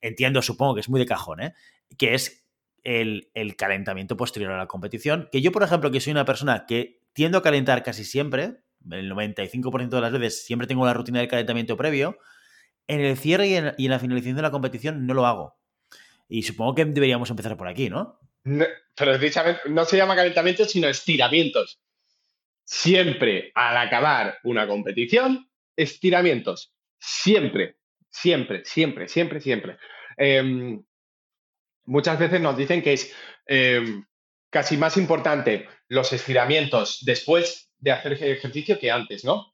Entiendo, 0.00 0.42
supongo 0.42 0.74
que 0.74 0.80
es 0.80 0.88
muy 0.88 1.00
de 1.00 1.06
cajón, 1.06 1.40
¿eh? 1.40 1.54
Que 1.98 2.14
es 2.14 2.46
el, 2.84 3.30
el 3.34 3.56
calentamiento 3.56 4.16
posterior 4.16 4.52
a 4.52 4.58
la 4.58 4.66
competición, 4.66 5.28
que 5.32 5.40
yo, 5.40 5.50
por 5.50 5.62
ejemplo, 5.62 5.90
que 5.90 6.00
soy 6.00 6.12
una 6.12 6.26
persona 6.26 6.66
que 6.66 7.00
tiendo 7.14 7.38
a 7.38 7.42
calentar 7.42 7.82
casi 7.82 8.04
siempre, 8.04 8.58
el 8.90 9.10
95% 9.10 9.88
de 9.88 10.00
las 10.00 10.12
veces 10.12 10.44
siempre 10.44 10.66
tengo 10.66 10.84
la 10.84 10.94
rutina 10.94 11.20
del 11.20 11.28
calentamiento 11.28 11.76
previo, 11.76 12.18
en 12.86 13.00
el 13.00 13.16
cierre 13.16 13.48
y 13.48 13.54
en, 13.54 13.74
la 13.78 13.98
finalización 13.98 14.36
de 14.36 14.42
la 14.42 14.50
competición 14.50 15.06
no 15.06 15.14
lo 15.14 15.26
hago. 15.26 15.56
Y 16.28 16.42
supongo 16.42 16.74
que 16.74 16.84
deberíamos 16.84 17.30
empezar 17.30 17.56
por 17.56 17.68
aquí, 17.68 17.88
¿no? 17.88 18.20
precisamente 18.94 19.62
no 19.70 19.86
se 19.86 19.96
llama 19.96 20.14
calentamiento, 20.14 20.66
sino 20.66 20.86
estiramientos. 20.88 21.80
Siempre 22.64 23.52
al 23.54 23.76
acabar 23.76 24.38
una 24.44 24.66
competición, 24.66 25.48
estiramientos. 25.76 26.72
Siempre, 26.98 27.76
siempre, 28.10 28.64
siempre, 28.64 29.08
siempre, 29.08 29.40
siempre. 29.40 29.76
Eh, 30.16 30.78
muchas 31.84 32.18
veces 32.18 32.40
nos 32.40 32.56
dicen 32.56 32.82
que 32.82 32.94
es 32.94 33.14
eh, 33.46 33.82
casi 34.50 34.76
más 34.76 34.96
importante 34.96 35.68
los 35.88 36.12
estiramientos 36.12 37.00
después 37.04 37.70
de 37.78 37.92
hacer 37.92 38.12
ejercicio 38.14 38.78
que 38.78 38.90
antes, 38.90 39.24
¿no? 39.24 39.52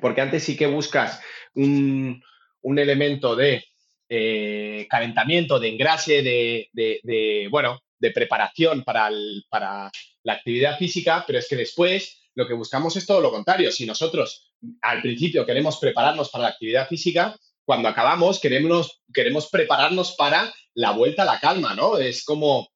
Porque 0.00 0.20
antes 0.20 0.44
sí 0.44 0.56
que 0.56 0.66
buscas 0.66 1.20
un, 1.54 2.22
un 2.62 2.78
elemento 2.78 3.34
de 3.34 3.64
eh, 4.08 4.86
calentamiento, 4.88 5.58
de 5.58 5.68
engrase, 5.68 6.22
de, 6.22 6.68
de, 6.72 7.00
de, 7.02 7.48
bueno, 7.50 7.80
de 7.98 8.10
preparación 8.12 8.84
para, 8.84 9.08
el, 9.08 9.44
para 9.48 9.90
la 10.22 10.32
actividad 10.32 10.78
física, 10.78 11.24
pero 11.26 11.38
es 11.38 11.48
que 11.48 11.56
después 11.56 12.19
lo 12.34 12.46
que 12.46 12.54
buscamos 12.54 12.96
es 12.96 13.06
todo 13.06 13.20
lo 13.20 13.30
contrario. 13.30 13.72
Si 13.72 13.86
nosotros 13.86 14.52
al 14.82 15.02
principio 15.02 15.46
queremos 15.46 15.78
prepararnos 15.78 16.30
para 16.30 16.44
la 16.44 16.50
actividad 16.50 16.88
física, 16.88 17.36
cuando 17.64 17.88
acabamos 17.88 18.40
queremos, 18.40 19.00
queremos 19.12 19.48
prepararnos 19.48 20.14
para 20.16 20.52
la 20.74 20.92
vuelta 20.92 21.22
a 21.22 21.26
la 21.26 21.40
calma, 21.40 21.74
¿no? 21.74 21.98
Es 21.98 22.24
como, 22.24 22.68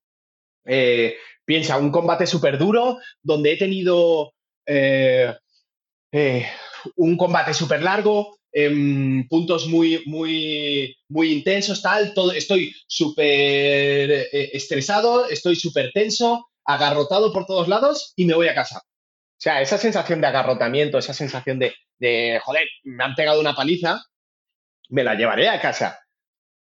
eh, 0.64 1.16
piensa, 1.44 1.78
un 1.78 1.90
combate 1.90 2.26
súper 2.26 2.58
duro 2.58 2.98
donde 3.22 3.52
he 3.52 3.56
tenido 3.56 4.32
eh, 4.66 5.34
eh, 6.12 6.46
un 6.96 7.16
combate 7.16 7.54
súper 7.54 7.82
largo, 7.82 8.38
en 8.52 9.26
puntos 9.28 9.66
muy, 9.66 10.04
muy, 10.06 10.96
muy 11.08 11.32
intensos, 11.32 11.82
tal, 11.82 12.14
todo, 12.14 12.30
estoy 12.30 12.72
súper 12.86 14.28
estresado, 14.30 15.28
estoy 15.28 15.56
súper 15.56 15.90
tenso, 15.92 16.46
agarrotado 16.64 17.32
por 17.32 17.46
todos 17.46 17.66
lados 17.66 18.12
y 18.14 18.26
me 18.26 18.34
voy 18.34 18.46
a 18.46 18.54
casa. 18.54 18.80
Sea, 19.44 19.60
esa 19.60 19.76
sensación 19.76 20.22
de 20.22 20.26
agarrotamiento, 20.26 20.96
esa 20.96 21.12
sensación 21.12 21.58
de, 21.58 21.74
de 21.98 22.40
joder, 22.42 22.66
me 22.84 23.04
han 23.04 23.14
pegado 23.14 23.40
una 23.40 23.54
paliza, 23.54 24.00
me 24.88 25.04
la 25.04 25.16
llevaré 25.16 25.50
a 25.50 25.60
casa. 25.60 26.00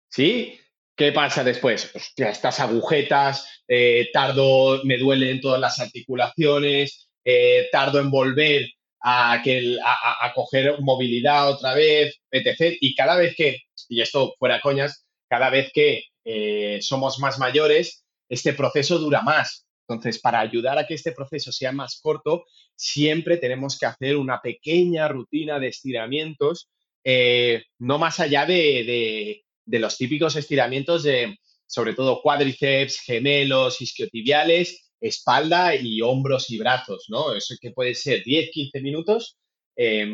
¿Sí? 0.08 0.60
¿Qué 0.94 1.10
pasa 1.10 1.42
después? 1.42 1.90
Estas 2.16 2.60
agujetas, 2.60 3.64
eh, 3.66 4.10
tardo, 4.12 4.80
me 4.84 4.96
duelen 4.96 5.40
todas 5.40 5.60
las 5.60 5.80
articulaciones, 5.80 7.10
eh, 7.24 7.66
tardo 7.72 7.98
en 7.98 8.12
volver 8.12 8.68
a, 9.02 9.42
coger 10.36 10.80
movilidad 10.80 11.50
otra 11.50 11.74
vez, 11.74 12.20
etc. 12.30 12.76
Y 12.80 12.94
cada 12.94 13.16
vez 13.16 13.34
que, 13.36 13.58
y 13.88 14.02
esto 14.02 14.36
fuera 14.38 14.60
coñas, 14.60 15.04
cada 15.28 15.50
vez 15.50 15.72
que 15.74 16.04
eh, 16.24 16.78
somos 16.80 17.18
más 17.18 17.40
mayores, 17.40 18.04
este 18.28 18.52
proceso 18.52 19.00
dura 19.00 19.22
más. 19.22 19.66
Entonces, 19.88 20.20
para 20.20 20.40
ayudar 20.40 20.78
a 20.78 20.86
que 20.86 20.94
este 20.94 21.12
proceso 21.12 21.50
sea 21.50 21.72
más 21.72 22.00
corto, 22.00 22.44
siempre 22.76 23.38
tenemos 23.38 23.78
que 23.78 23.86
hacer 23.86 24.16
una 24.16 24.40
pequeña 24.40 25.08
rutina 25.08 25.58
de 25.58 25.68
estiramientos, 25.68 26.68
eh, 27.04 27.64
no 27.78 27.98
más 27.98 28.20
allá 28.20 28.44
de, 28.44 29.42
de, 29.64 29.78
los 29.78 29.96
típicos 29.96 30.36
estiramientos 30.36 31.04
de, 31.04 31.38
sobre 31.66 31.94
todo, 31.94 32.20
cuádriceps, 32.20 33.00
gemelos, 33.00 33.80
isquiotibiales, 33.80 34.90
espalda 35.00 35.74
y 35.74 36.02
hombros 36.02 36.50
y 36.50 36.58
brazos, 36.58 37.06
¿no? 37.08 37.34
Eso 37.34 37.54
que 37.60 37.70
puede 37.70 37.94
ser 37.94 38.22
10, 38.24 38.50
15 38.50 38.80
minutos 38.80 39.38
eh, 39.76 40.06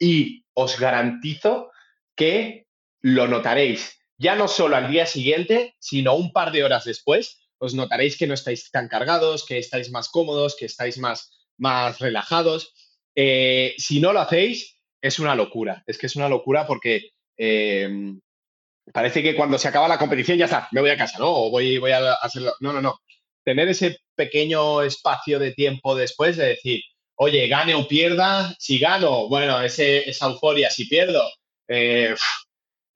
y 0.00 0.44
os 0.54 0.80
garantizo 0.80 1.70
que 2.16 2.66
lo 3.02 3.28
notaréis 3.28 3.96
ya 4.18 4.34
no 4.34 4.48
solo 4.48 4.76
al 4.76 4.90
día 4.90 5.06
siguiente, 5.06 5.74
sino 5.78 6.14
un 6.14 6.32
par 6.32 6.52
de 6.52 6.64
horas 6.64 6.84
después, 6.84 7.45
os 7.58 7.74
notaréis 7.74 8.16
que 8.16 8.26
no 8.26 8.34
estáis 8.34 8.70
tan 8.70 8.88
cargados, 8.88 9.44
que 9.46 9.58
estáis 9.58 9.90
más 9.90 10.08
cómodos, 10.08 10.56
que 10.56 10.66
estáis 10.66 10.98
más, 10.98 11.32
más 11.58 11.98
relajados. 11.98 12.74
Eh, 13.14 13.74
si 13.78 14.00
no 14.00 14.12
lo 14.12 14.20
hacéis, 14.20 14.78
es 15.00 15.18
una 15.18 15.34
locura. 15.34 15.82
Es 15.86 15.98
que 15.98 16.06
es 16.06 16.16
una 16.16 16.28
locura 16.28 16.66
porque 16.66 17.10
eh, 17.36 17.88
parece 18.92 19.22
que 19.22 19.34
cuando 19.34 19.58
se 19.58 19.68
acaba 19.68 19.88
la 19.88 19.98
competición 19.98 20.38
ya 20.38 20.46
está, 20.46 20.68
me 20.72 20.80
voy 20.80 20.90
a 20.90 20.96
casa, 20.96 21.18
¿no? 21.18 21.30
O 21.30 21.50
voy, 21.50 21.78
voy 21.78 21.92
a 21.92 22.12
hacerlo. 22.14 22.52
No, 22.60 22.72
no, 22.72 22.80
no. 22.80 23.00
Tener 23.44 23.68
ese 23.68 23.98
pequeño 24.14 24.82
espacio 24.82 25.38
de 25.38 25.52
tiempo 25.52 25.94
después 25.94 26.36
de 26.36 26.48
decir, 26.48 26.82
oye, 27.16 27.46
gane 27.48 27.74
o 27.74 27.86
pierda, 27.86 28.54
si 28.58 28.78
gano, 28.78 29.28
bueno, 29.28 29.60
ese, 29.62 30.08
esa 30.08 30.26
euforia, 30.26 30.70
si 30.70 30.86
pierdo, 30.86 31.22
eh, 31.68 32.14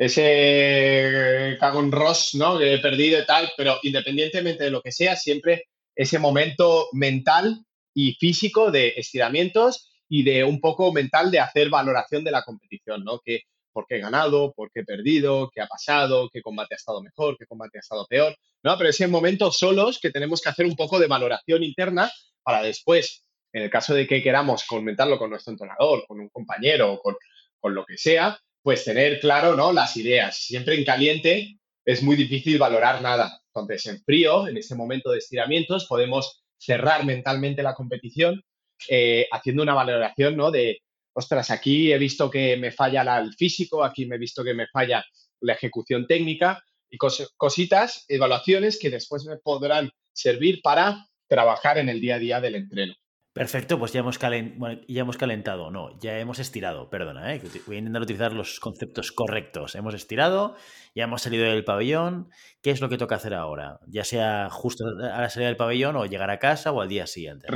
ese 0.01 1.59
cagón 1.61 1.93
Ross, 1.93 2.31
¿no? 2.33 2.59
Que 2.59 2.73
he 2.73 2.79
perdido 2.79 3.21
y 3.21 3.27
tal, 3.27 3.51
pero 3.55 3.79
independientemente 3.83 4.65
de 4.65 4.71
lo 4.71 4.81
que 4.81 4.93
sea, 4.93 5.15
siempre 5.15 5.65
ese 5.95 6.19
momento 6.19 6.89
mental 6.93 7.67
y 7.93 8.15
físico 8.15 8.71
de 8.71 8.95
estiramientos 8.97 9.91
y 10.09 10.23
de 10.23 10.43
un 10.43 10.59
poco 10.59 10.91
mental 10.91 11.31
de 11.31 11.41
hacer 11.41 11.69
valoración 11.69 12.25
de 12.25 12.31
la 12.31 12.45
competición, 12.45 13.05
¿no? 13.05 13.21
Que 13.23 13.43
por 13.75 13.85
qué 13.87 13.97
he 13.97 14.01
ganado, 14.01 14.55
por 14.55 14.73
qué 14.73 14.81
he 14.81 14.85
perdido, 14.85 15.51
qué 15.55 15.61
ha 15.61 15.67
pasado, 15.67 16.31
qué 16.33 16.41
combate 16.41 16.75
ha 16.75 16.77
estado 16.77 17.03
mejor, 17.03 17.37
qué 17.39 17.45
combate 17.45 17.77
ha 17.77 17.81
estado 17.81 18.07
peor, 18.07 18.35
¿no? 18.63 18.79
Pero 18.79 18.89
ese 18.89 19.07
momento 19.07 19.53
solos 19.53 19.99
que 20.01 20.11
tenemos 20.11 20.41
que 20.41 20.49
hacer 20.49 20.65
un 20.65 20.77
poco 20.77 20.99
de 20.99 21.09
valoración 21.09 21.63
interna 21.63 22.11
para 22.43 22.63
después, 22.63 23.27
en 23.53 23.65
el 23.65 23.71
caso 23.71 23.93
de 23.93 24.07
que 24.07 24.23
queramos 24.23 24.65
comentarlo 24.65 25.19
con 25.19 25.29
nuestro 25.29 25.51
entrenador, 25.51 26.07
con 26.09 26.21
un 26.21 26.31
compañero, 26.31 26.99
con, 27.03 27.17
con 27.61 27.75
lo 27.75 27.85
que 27.85 27.99
sea, 27.99 28.41
pues 28.63 28.85
tener 28.85 29.21
claro, 29.21 29.57
¿no? 29.57 29.73
Las 29.73 29.97
ideas. 29.97 30.37
Siempre 30.37 30.75
en 30.77 30.85
caliente 30.85 31.59
es 31.85 32.03
muy 32.03 32.17
difícil 32.17 32.59
valorar 32.59 33.03
nada. 33.03 33.41
Entonces, 33.55 33.87
en 33.87 34.03
frío, 34.03 34.47
en 34.47 34.57
este 34.57 34.75
momento 34.75 35.11
de 35.11 35.19
estiramientos, 35.19 35.87
podemos 35.87 36.43
cerrar 36.59 37.05
mentalmente 37.05 37.63
la 37.63 37.75
competición 37.75 38.43
eh, 38.89 39.27
haciendo 39.33 39.63
una 39.63 39.75
valoración, 39.75 40.37
¿no? 40.37 40.51
De, 40.51 40.83
ostras, 41.13 41.51
aquí 41.51 41.93
he 41.93 41.99
visto 41.99 42.31
que 42.31 42.57
me 42.57 42.71
falla 42.71 43.05
la, 43.05 43.19
el 43.19 43.35
físico, 43.35 43.83
aquí 43.83 44.07
me 44.07 44.17
he 44.17 44.19
visto 44.19 44.45
que 44.45 44.55
me 44.55 44.67
falla 44.69 45.05
la 45.41 45.55
ejecución 45.55 46.07
técnica 46.07 46.63
y 46.91 46.99
cos 46.99 47.33
cositas, 47.37 48.05
evaluaciones 48.09 48.79
que 48.79 48.91
después 48.91 49.25
me 49.25 49.37
podrán 49.39 49.91
servir 50.13 50.61
para 50.63 51.07
trabajar 51.29 51.79
en 51.79 51.89
el 51.89 52.01
día 52.01 52.17
a 52.17 52.19
día 52.19 52.41
del 52.41 52.57
entreno. 52.57 52.95
Perfecto, 53.33 53.79
pues 53.79 53.93
ya 53.93 54.01
hemos, 54.01 54.19
calentado, 54.19 55.71
no, 55.71 55.97
ya 56.01 56.19
hemos 56.19 56.41
estirado, 56.41 56.91
perdona, 56.91 57.33
¿eh? 57.33 57.41
voy 57.65 57.77
a 57.77 57.79
intentar 57.79 58.03
utilizar 58.03 58.33
los 58.33 58.59
conceptos 58.59 59.13
correctos. 59.13 59.77
Hemos 59.77 59.95
estirado, 59.95 60.57
ya 60.97 61.05
hemos 61.05 61.23
salido 61.23 61.45
del 61.45 61.65
pabellón. 61.65 62.29
¿Qué 62.61 62.73
es 62.73 62.81
lo 62.81 62.89
que 62.89 62.99
toca 62.99 63.15
hacer 63.15 63.35
ahora? 63.35 63.79
Ya 63.87 64.03
sea 64.03 64.49
justo 64.51 64.85
a 64.85 65.21
la 65.21 65.31
salida 65.31 65.47
del 65.47 65.57
pabellón 65.57 65.95
o 65.95 66.07
llegar 66.07 66.29
a 66.31 66.41
casa 66.41 66.73
o 66.73 66.81
al 66.81 66.89
día 66.89 67.07
siguiente. 67.07 67.47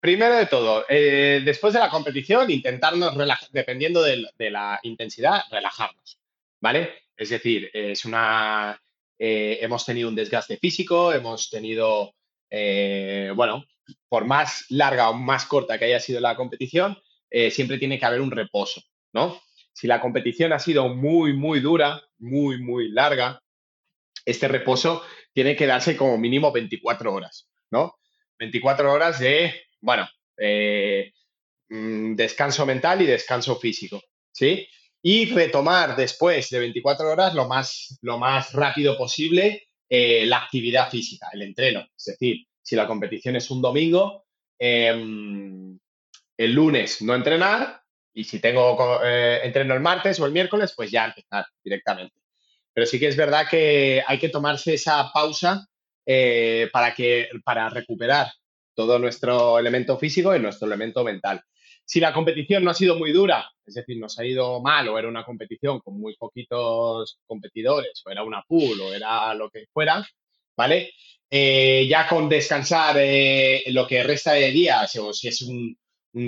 Primero 0.00 0.36
de 0.36 0.46
todo, 0.46 0.84
eh, 0.88 1.42
después 1.44 1.74
de 1.74 1.80
la 1.80 1.90
competición, 1.90 2.48
intentarnos, 2.52 3.16
relajar, 3.16 3.48
dependiendo 3.50 4.00
de, 4.00 4.24
de, 4.38 4.50
la 4.52 4.78
intensidad, 4.84 5.42
relajarnos, 5.50 6.20
¿vale? 6.60 6.92
Es 7.16 7.30
decir, 7.30 7.68
es 7.72 8.04
una... 8.04 8.80
Eh, 9.18 9.58
hemos 9.60 9.84
tenido 9.84 10.08
un 10.08 10.14
desgaste 10.14 10.56
físico, 10.58 11.12
hemos 11.12 11.50
tenido, 11.50 12.14
eh, 12.48 13.32
bueno, 13.34 13.64
por 14.08 14.24
más 14.24 14.64
larga 14.68 15.10
o 15.10 15.14
más 15.14 15.46
corta 15.46 15.78
que 15.78 15.86
haya 15.86 16.00
sido 16.00 16.20
la 16.20 16.36
competición, 16.36 16.98
eh, 17.30 17.50
siempre 17.50 17.78
tiene 17.78 17.98
que 17.98 18.06
haber 18.06 18.20
un 18.20 18.30
reposo, 18.30 18.82
¿no? 19.12 19.40
Si 19.72 19.86
la 19.86 20.00
competición 20.00 20.52
ha 20.52 20.58
sido 20.58 20.88
muy, 20.88 21.34
muy 21.34 21.60
dura, 21.60 22.02
muy, 22.18 22.60
muy 22.60 22.88
larga, 22.90 23.40
este 24.24 24.48
reposo 24.48 25.02
tiene 25.32 25.56
que 25.56 25.66
darse 25.66 25.96
como 25.96 26.18
mínimo 26.18 26.50
24 26.50 27.12
horas, 27.12 27.48
¿no? 27.70 27.98
24 28.38 28.92
horas 28.92 29.18
de, 29.20 29.54
bueno, 29.80 30.08
eh, 30.36 31.12
mm, 31.68 32.14
descanso 32.14 32.66
mental 32.66 33.02
y 33.02 33.06
descanso 33.06 33.56
físico, 33.56 34.02
¿sí? 34.32 34.66
Y 35.00 35.26
retomar 35.32 35.96
después 35.96 36.50
de 36.50 36.58
24 36.58 37.10
horas 37.10 37.34
lo 37.34 37.46
más, 37.46 37.98
lo 38.02 38.18
más 38.18 38.52
rápido 38.52 38.96
posible 38.96 39.68
eh, 39.88 40.26
la 40.26 40.38
actividad 40.38 40.90
física, 40.90 41.28
el 41.32 41.42
entreno. 41.42 41.86
Es 41.96 42.04
decir, 42.04 42.47
si 42.68 42.76
la 42.76 42.86
competición 42.86 43.34
es 43.34 43.50
un 43.50 43.62
domingo, 43.62 44.26
em, 44.58 45.78
el 46.36 46.52
lunes 46.52 47.00
no 47.00 47.14
entrenar 47.14 47.80
y 48.12 48.24
si 48.24 48.40
tengo 48.40 49.00
eh, 49.02 49.40
entreno 49.42 49.72
el 49.72 49.80
martes 49.80 50.20
o 50.20 50.26
el 50.26 50.32
miércoles, 50.32 50.74
pues 50.76 50.90
ya 50.90 51.06
empezar 51.06 51.46
directamente. 51.64 52.14
Pero 52.74 52.86
sí 52.86 53.00
que 53.00 53.08
es 53.08 53.16
verdad 53.16 53.46
que 53.50 54.02
hay 54.06 54.18
que 54.18 54.28
tomarse 54.28 54.74
esa 54.74 55.10
pausa 55.14 55.66
eh, 56.04 56.68
para, 56.70 56.92
que, 56.92 57.30
para 57.42 57.70
recuperar 57.70 58.26
todo 58.74 58.98
nuestro 58.98 59.58
elemento 59.58 59.96
físico 59.96 60.36
y 60.36 60.38
nuestro 60.38 60.66
elemento 60.66 61.02
mental. 61.02 61.42
Si 61.86 62.00
la 62.00 62.12
competición 62.12 62.64
no 62.64 62.72
ha 62.72 62.74
sido 62.74 62.98
muy 62.98 63.12
dura, 63.12 63.50
es 63.64 63.72
decir, 63.76 63.98
nos 63.98 64.18
ha 64.18 64.26
ido 64.26 64.60
mal 64.60 64.86
o 64.88 64.98
era 64.98 65.08
una 65.08 65.24
competición 65.24 65.80
con 65.80 65.98
muy 65.98 66.14
poquitos 66.16 67.18
competidores, 67.26 68.02
o 68.04 68.10
era 68.10 68.22
una 68.24 68.42
pool, 68.46 68.78
o 68.78 68.92
era 68.92 69.32
lo 69.32 69.48
que 69.48 69.64
fuera, 69.72 70.06
¿vale? 70.58 70.92
Eh, 71.30 71.86
ya 71.88 72.08
con 72.08 72.28
descansar 72.28 72.96
eh, 72.98 73.62
lo 73.68 73.86
que 73.86 74.02
resta 74.02 74.32
de 74.32 74.50
días, 74.50 74.96
o 74.96 75.12
si 75.12 75.28
es 75.28 75.42
un, 75.42 75.78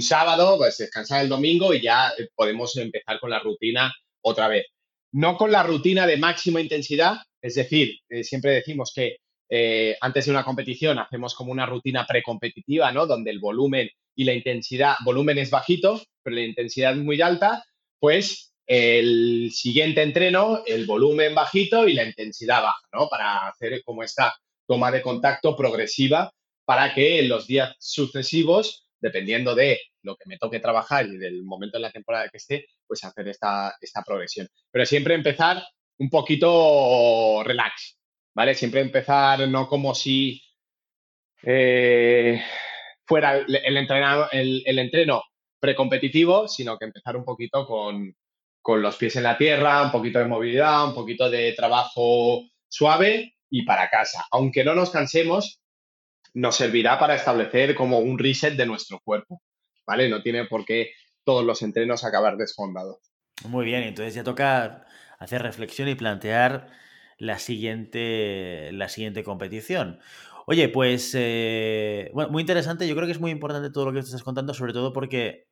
sábado, 0.00 0.56
pues 0.56 0.78
descansar 0.78 1.22
el 1.22 1.28
domingo 1.28 1.74
y 1.74 1.80
ya 1.82 2.12
podemos 2.36 2.76
empezar 2.76 3.18
con 3.18 3.30
la 3.30 3.40
rutina 3.40 3.92
otra 4.20 4.46
vez. 4.46 4.66
No 5.10 5.36
con 5.36 5.50
la 5.50 5.64
rutina 5.64 6.06
de 6.06 6.16
máxima 6.16 6.60
intensidad, 6.60 7.16
es 7.42 7.56
decir, 7.56 7.98
eh, 8.08 8.22
siempre 8.22 8.52
decimos 8.52 8.92
que 8.94 9.16
eh, 9.48 9.96
antes 10.00 10.26
de 10.26 10.30
una 10.30 10.44
competición 10.44 11.00
hacemos 11.00 11.34
como 11.34 11.50
una 11.50 11.66
rutina 11.66 12.06
precompetitiva, 12.06 12.92
¿no? 12.92 13.06
Donde 13.06 13.32
el 13.32 13.40
volumen 13.40 13.90
y 14.14 14.22
la 14.22 14.32
intensidad, 14.32 14.94
volumen 15.04 15.38
es 15.38 15.50
bajito, 15.50 16.00
pero 16.22 16.36
la 16.36 16.42
intensidad 16.42 16.92
es 16.92 16.98
muy 16.98 17.20
alta, 17.20 17.64
pues 17.98 18.49
el 18.72 19.50
siguiente 19.52 20.00
entreno, 20.00 20.62
el 20.64 20.86
volumen 20.86 21.34
bajito 21.34 21.88
y 21.88 21.92
la 21.92 22.04
intensidad 22.04 22.62
baja, 22.62 22.86
¿no? 22.92 23.08
Para 23.08 23.48
hacer 23.48 23.82
como 23.82 24.04
esta 24.04 24.32
toma 24.64 24.92
de 24.92 25.02
contacto 25.02 25.56
progresiva 25.56 26.32
para 26.64 26.94
que 26.94 27.18
en 27.18 27.28
los 27.28 27.48
días 27.48 27.74
sucesivos, 27.80 28.88
dependiendo 29.00 29.56
de 29.56 29.80
lo 30.02 30.14
que 30.14 30.28
me 30.28 30.38
toque 30.38 30.60
trabajar 30.60 31.04
y 31.06 31.16
del 31.16 31.42
momento 31.42 31.78
en 31.78 31.82
la 31.82 31.90
temporada 31.90 32.28
que 32.28 32.36
esté, 32.36 32.68
pues 32.86 33.02
hacer 33.02 33.26
esta, 33.26 33.74
esta 33.80 34.04
progresión. 34.04 34.46
Pero 34.70 34.86
siempre 34.86 35.14
empezar 35.14 35.64
un 35.98 36.08
poquito 36.08 37.42
relax, 37.42 37.98
¿vale? 38.36 38.54
Siempre 38.54 38.82
empezar 38.82 39.48
no 39.48 39.66
como 39.66 39.96
si 39.96 40.40
eh, 41.42 42.40
fuera 43.04 43.38
el, 43.38 43.56
el, 43.56 44.62
el, 44.64 44.78
entreno 44.78 45.24
precompetitivo, 45.58 46.46
sino 46.46 46.78
que 46.78 46.84
empezar 46.84 47.16
un 47.16 47.24
poquito 47.24 47.66
con, 47.66 48.14
con 48.62 48.82
los 48.82 48.96
pies 48.96 49.16
en 49.16 49.22
la 49.22 49.38
tierra, 49.38 49.82
un 49.82 49.90
poquito 49.90 50.18
de 50.18 50.26
movilidad, 50.26 50.86
un 50.86 50.94
poquito 50.94 51.30
de 51.30 51.52
trabajo 51.52 52.44
suave 52.68 53.34
y 53.48 53.64
para 53.64 53.88
casa. 53.88 54.24
Aunque 54.30 54.64
no 54.64 54.74
nos 54.74 54.90
cansemos, 54.90 55.60
nos 56.34 56.56
servirá 56.56 56.98
para 56.98 57.14
establecer 57.14 57.74
como 57.74 57.98
un 57.98 58.18
reset 58.18 58.54
de 58.54 58.66
nuestro 58.66 59.00
cuerpo, 59.00 59.42
¿vale? 59.86 60.08
No 60.08 60.22
tiene 60.22 60.44
por 60.46 60.64
qué 60.64 60.92
todos 61.24 61.44
los 61.44 61.62
entrenos 61.62 62.04
acabar 62.04 62.36
desfondados. 62.36 62.98
Muy 63.44 63.64
bien, 63.64 63.82
entonces 63.82 64.14
ya 64.14 64.24
toca 64.24 64.84
hacer 65.18 65.42
reflexión 65.42 65.88
y 65.88 65.94
plantear 65.94 66.68
la 67.18 67.38
siguiente, 67.38 68.70
la 68.72 68.88
siguiente 68.88 69.24
competición. 69.24 70.00
Oye, 70.46 70.68
pues, 70.68 71.12
eh, 71.16 72.10
muy 72.30 72.40
interesante. 72.40 72.88
Yo 72.88 72.94
creo 72.94 73.06
que 73.06 73.12
es 73.12 73.20
muy 73.20 73.30
importante 73.30 73.70
todo 73.70 73.84
lo 73.86 73.92
que 73.92 74.00
estás 74.00 74.22
contando, 74.22 74.54
sobre 74.54 74.72
todo 74.72 74.92
porque 74.92 75.49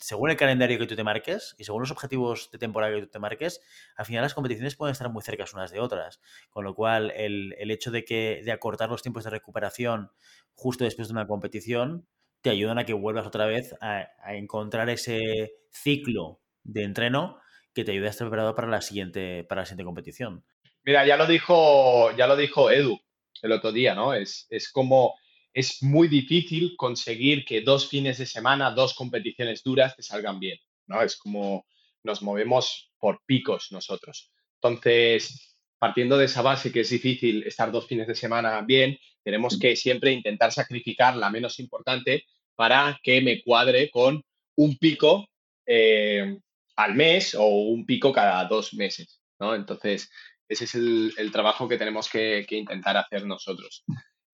según 0.00 0.30
el 0.30 0.36
calendario 0.36 0.78
que 0.78 0.86
tú 0.86 0.96
te 0.96 1.04
marques 1.04 1.54
y 1.58 1.64
según 1.64 1.82
los 1.82 1.90
objetivos 1.90 2.50
de 2.50 2.58
temporada 2.58 2.94
que 2.94 3.02
tú 3.02 3.08
te 3.08 3.18
marques, 3.18 3.60
al 3.96 4.06
final 4.06 4.22
las 4.22 4.34
competiciones 4.34 4.76
pueden 4.76 4.92
estar 4.92 5.10
muy 5.10 5.22
cercas 5.22 5.54
unas 5.54 5.70
de 5.70 5.80
otras. 5.80 6.20
Con 6.50 6.64
lo 6.64 6.74
cual, 6.74 7.12
el, 7.16 7.54
hecho 7.70 7.90
de, 7.90 8.04
que, 8.04 8.42
de 8.44 8.52
acortar 8.52 8.88
los 8.90 9.02
tiempos 9.02 9.24
de 9.24 9.30
recuperación 9.30 10.10
justo 10.54 10.84
después 10.84 11.08
de 11.08 11.12
una 11.12 11.26
competición 11.26 12.06
te 12.40 12.50
ayudan 12.50 12.78
a 12.78 12.84
que 12.84 12.92
vuelvas 12.92 13.26
otra 13.26 13.46
vez 13.46 13.74
a, 13.80 14.08
a 14.22 14.34
encontrar 14.34 14.88
ese 14.90 15.54
ciclo 15.70 16.40
de 16.62 16.84
entreno 16.84 17.40
que 17.74 17.84
te 17.84 17.92
ayude 17.92 18.06
a 18.06 18.10
estar 18.10 18.26
preparado 18.26 18.54
para 18.54 18.68
la 18.68 18.80
siguiente, 18.80 19.44
para 19.44 19.62
la 19.62 19.66
siguiente 19.66 19.84
competición. 19.84 20.44
Mira, 20.84 21.06
ya 21.06 21.16
lo 21.16 21.26
dijo, 21.26 22.10
ya 22.16 22.26
lo 22.26 22.36
dijo 22.36 22.70
Edu 22.70 22.98
el 23.42 23.52
otro 23.52 23.72
día, 23.72 23.94
¿no? 23.94 24.14
Es, 24.14 24.46
es 24.50 24.70
como 24.70 25.14
es 25.56 25.82
muy 25.82 26.06
difícil 26.08 26.76
conseguir 26.76 27.46
que 27.46 27.62
dos 27.62 27.88
fines 27.88 28.18
de 28.18 28.26
semana, 28.26 28.72
dos 28.72 28.92
competiciones 28.92 29.62
duras 29.62 29.96
te 29.96 30.02
salgan 30.02 30.38
bien, 30.38 30.58
¿no? 30.86 31.00
Es 31.00 31.16
como 31.16 31.64
nos 32.04 32.20
movemos 32.20 32.92
por 32.98 33.22
picos 33.24 33.72
nosotros. 33.72 34.30
Entonces, 34.60 35.56
partiendo 35.78 36.18
de 36.18 36.26
esa 36.26 36.42
base 36.42 36.70
que 36.70 36.80
es 36.80 36.90
difícil 36.90 37.42
estar 37.44 37.72
dos 37.72 37.86
fines 37.86 38.06
de 38.06 38.14
semana 38.14 38.60
bien, 38.60 38.98
tenemos 39.24 39.58
que 39.58 39.76
siempre 39.76 40.12
intentar 40.12 40.52
sacrificar 40.52 41.16
la 41.16 41.30
menos 41.30 41.58
importante 41.58 42.26
para 42.54 43.00
que 43.02 43.22
me 43.22 43.42
cuadre 43.42 43.88
con 43.88 44.22
un 44.56 44.76
pico 44.76 45.26
eh, 45.64 46.36
al 46.76 46.94
mes 46.94 47.34
o 47.34 47.46
un 47.46 47.86
pico 47.86 48.12
cada 48.12 48.44
dos 48.44 48.74
meses, 48.74 49.22
¿no? 49.40 49.54
Entonces, 49.54 50.10
ese 50.46 50.64
es 50.64 50.74
el, 50.74 51.32
trabajo 51.32 51.66
que 51.66 51.78
tenemos 51.78 52.10
que, 52.10 52.44
intentar 52.50 52.98
hacer 52.98 53.24
nosotros. 53.24 53.84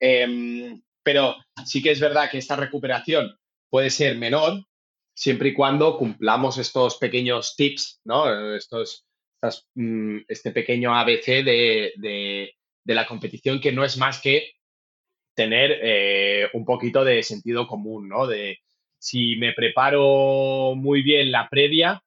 Em, 0.01 0.83
pero 1.03 1.37
sí 1.65 1.83
que 1.83 1.91
es 1.91 2.01
verdad 2.01 2.31
que 2.31 2.39
esta 2.39 2.57
recuperación 2.57 3.37
puede 3.71 3.91
ser 3.91 4.17
menor 4.17 4.65
siempre 5.15 5.51
y 5.51 5.55
cuando 5.55 5.99
cumplamos 5.99 6.59
estos 6.59 6.97
pequeños 6.99 7.55
tips, 7.57 8.01
¿no? 8.05 8.55
Estos, 8.55 9.05
mm, 9.75 10.19
este 10.29 10.51
pequeño 10.53 10.95
ABC 10.95 11.43
de, 11.43 12.55
la 12.85 13.07
competición 13.07 13.61
que 13.61 13.73
no 13.73 13.85
es 13.85 13.97
más 13.97 14.21
que 14.21 14.53
tener 15.35 15.79
eh, 15.83 16.49
un 16.53 16.65
poquito 16.65 17.05
de 17.05 17.23
sentido 17.23 17.67
común, 17.67 18.09
¿no? 18.09 18.27
De 18.27 18.59
si 18.99 19.37
me 19.37 19.53
preparo 19.53 20.75
muy 20.77 21.03
bien 21.03 21.33
la 21.33 21.49
previa, 21.49 22.03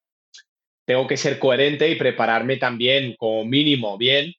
tengo 0.86 1.08
que 1.08 1.18
ser 1.18 1.39
coherente 1.39 1.89
y 1.89 1.96
prepararme 1.96 2.58
también 2.58 3.16
como 3.18 3.46
mínimo 3.46 3.98
bien 3.98 4.34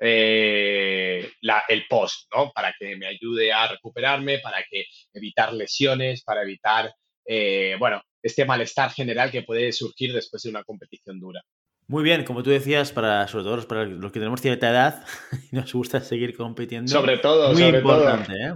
eh, 0.00 1.30
el 1.68 1.84
post, 1.88 2.28
¿no? 2.34 2.50
Para 2.52 2.74
que 2.78 2.96
me 2.96 3.06
ayude 3.06 3.52
a 3.52 3.68
recuperarme, 3.68 4.38
para 4.38 4.64
que 4.68 4.86
evitar 5.12 5.52
lesiones, 5.52 6.24
para 6.24 6.42
evitar, 6.42 6.92
eh, 7.26 7.76
bueno, 7.78 8.02
este 8.22 8.44
malestar 8.44 8.90
general 8.90 9.30
que 9.30 9.42
puede 9.42 9.72
surgir 9.72 10.12
después 10.12 10.42
de 10.42 10.50
una 10.50 10.64
competición 10.64 11.20
dura. 11.20 11.42
Muy 11.86 12.02
bien, 12.04 12.24
como 12.24 12.42
tú 12.42 12.50
decías, 12.50 12.92
para 12.92 13.26
sobre 13.28 13.44
todo 13.44 13.68
para 13.68 13.84
los 13.84 14.12
que 14.12 14.20
tenemos 14.20 14.40
cierta 14.40 14.70
edad 14.70 15.04
y 15.52 15.56
nos 15.56 15.72
gusta 15.72 16.00
seguir 16.00 16.36
compitiendo. 16.36 16.90
Sobre 16.90 17.18
todo, 17.18 17.52
muy 17.52 17.62
sobre 17.62 17.78
importante, 17.78 18.32
¿eh? 18.32 18.54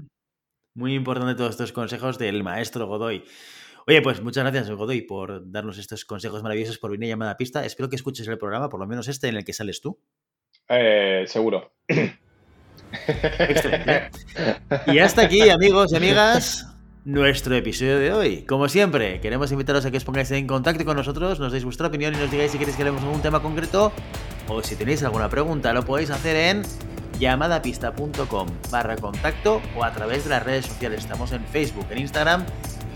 Muy 0.77 0.95
importante 0.95 1.37
todos 1.37 1.51
estos 1.51 1.73
consejos 1.73 2.19
del 2.19 2.43
maestro 2.43 2.87
Godoy. 2.87 3.25
Oye, 3.87 4.01
pues 4.01 4.23
muchas 4.23 4.45
gracias, 4.45 4.71
Godoy, 4.71 5.03
por 5.03 5.51
darnos 5.51 5.79
estos 5.79 6.05
consejos 6.05 6.43
maravillosos 6.43 6.79
por 6.79 6.91
venir 6.91 7.11
llamada 7.11 7.33
a 7.33 7.37
pista. 7.37 7.65
Espero 7.67 7.91
que 7.91 7.97
escuches 7.97 8.27
el 8.27 8.39
programa, 8.39 8.69
por 8.69 8.81
lo 8.81 8.87
menos 8.87 9.09
este 9.09 9.29
en 9.29 9.37
el 9.37 9.45
que 9.45 9.53
sales 9.53 9.81
tú. 9.81 10.01
Eh, 10.69 11.25
seguro. 11.27 11.73
Excelente. 13.49 14.11
Y 14.87 14.99
hasta 14.99 15.23
aquí, 15.23 15.49
amigos 15.49 15.93
y 15.93 15.97
amigas, 15.97 16.67
nuestro 17.05 17.55
episodio 17.55 17.99
de 17.99 18.13
hoy. 18.13 18.43
Como 18.43 18.69
siempre, 18.69 19.21
queremos 19.21 19.53
invitaros 19.53 19.85
a 19.85 19.91
que 19.91 19.99
os 19.99 20.05
pongáis 20.05 20.31
en 20.31 20.47
contacto 20.47 20.85
con 20.85 20.97
nosotros, 20.97 21.39
nos 21.39 21.53
deis 21.53 21.65
vuestra 21.65 21.89
opinión 21.89 22.15
y 22.15 22.19
nos 22.19 22.31
digáis 22.31 22.53
si 22.53 22.59
queréis 22.59 22.77
que 22.77 22.83
hablemos 22.83 23.03
de 23.03 23.09
algún 23.09 23.23
tema 23.23 23.41
concreto 23.43 23.93
o 24.49 24.63
si 24.63 24.77
tenéis 24.77 25.03
alguna 25.03 25.29
pregunta, 25.29 25.73
lo 25.73 25.85
podéis 25.85 26.11
hacer 26.11 26.37
en 26.37 26.63
llamadapista.com 27.19 28.49
barra 28.71 28.97
contacto 28.97 29.61
o 29.77 29.85
a 29.85 29.93
través 29.93 30.25
de 30.25 30.31
las 30.31 30.43
redes 30.43 30.67
sociales. 30.67 31.01
Estamos 31.01 31.33
en 31.33 31.45
Facebook, 31.47 31.87
en 31.91 31.99
Instagram 31.99 32.45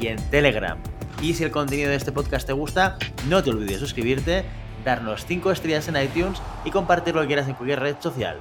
y 0.00 0.08
en 0.08 0.16
Telegram. 0.30 0.78
Y 1.20 1.34
si 1.34 1.44
el 1.44 1.50
contenido 1.50 1.90
de 1.90 1.96
este 1.96 2.12
podcast 2.12 2.46
te 2.46 2.52
gusta, 2.52 2.96
no 3.28 3.42
te 3.42 3.50
olvides 3.50 3.72
de 3.72 3.78
suscribirte, 3.78 4.44
darnos 4.88 5.26
5 5.26 5.52
estrellas 5.52 5.86
en 5.88 5.96
iTunes 6.02 6.40
y 6.64 6.70
compartir 6.70 7.14
lo 7.14 7.20
que 7.20 7.26
quieras 7.28 7.46
en 7.46 7.54
cualquier 7.54 7.80
red 7.80 7.96
social. 8.00 8.38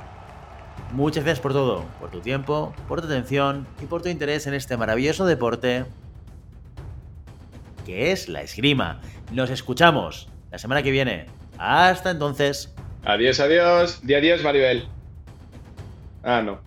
Muchas 0.93 1.25
gracias 1.25 1.41
por 1.41 1.51
todo, 1.51 1.85
por 1.99 2.09
tu 2.09 2.21
tiempo, 2.21 2.73
por 2.87 3.01
tu 3.01 3.07
atención 3.07 3.67
y 3.83 3.85
por 3.85 4.01
tu 4.01 4.09
interés 4.09 4.47
en 4.47 4.53
este 4.53 4.77
maravilloso 4.77 5.25
deporte 5.25 5.85
que 7.85 8.11
es 8.11 8.29
la 8.29 8.41
esgrima. 8.41 9.01
Nos 9.31 9.49
escuchamos 9.49 10.29
la 10.51 10.57
semana 10.57 10.83
que 10.83 10.91
viene. 10.91 11.25
Hasta 11.57 12.11
entonces. 12.11 12.73
Adiós, 13.03 13.39
adiós. 13.39 13.99
Di 14.03 14.13
adiós, 14.13 14.43
Maribel. 14.43 14.87
Ah, 16.23 16.41
no. 16.41 16.66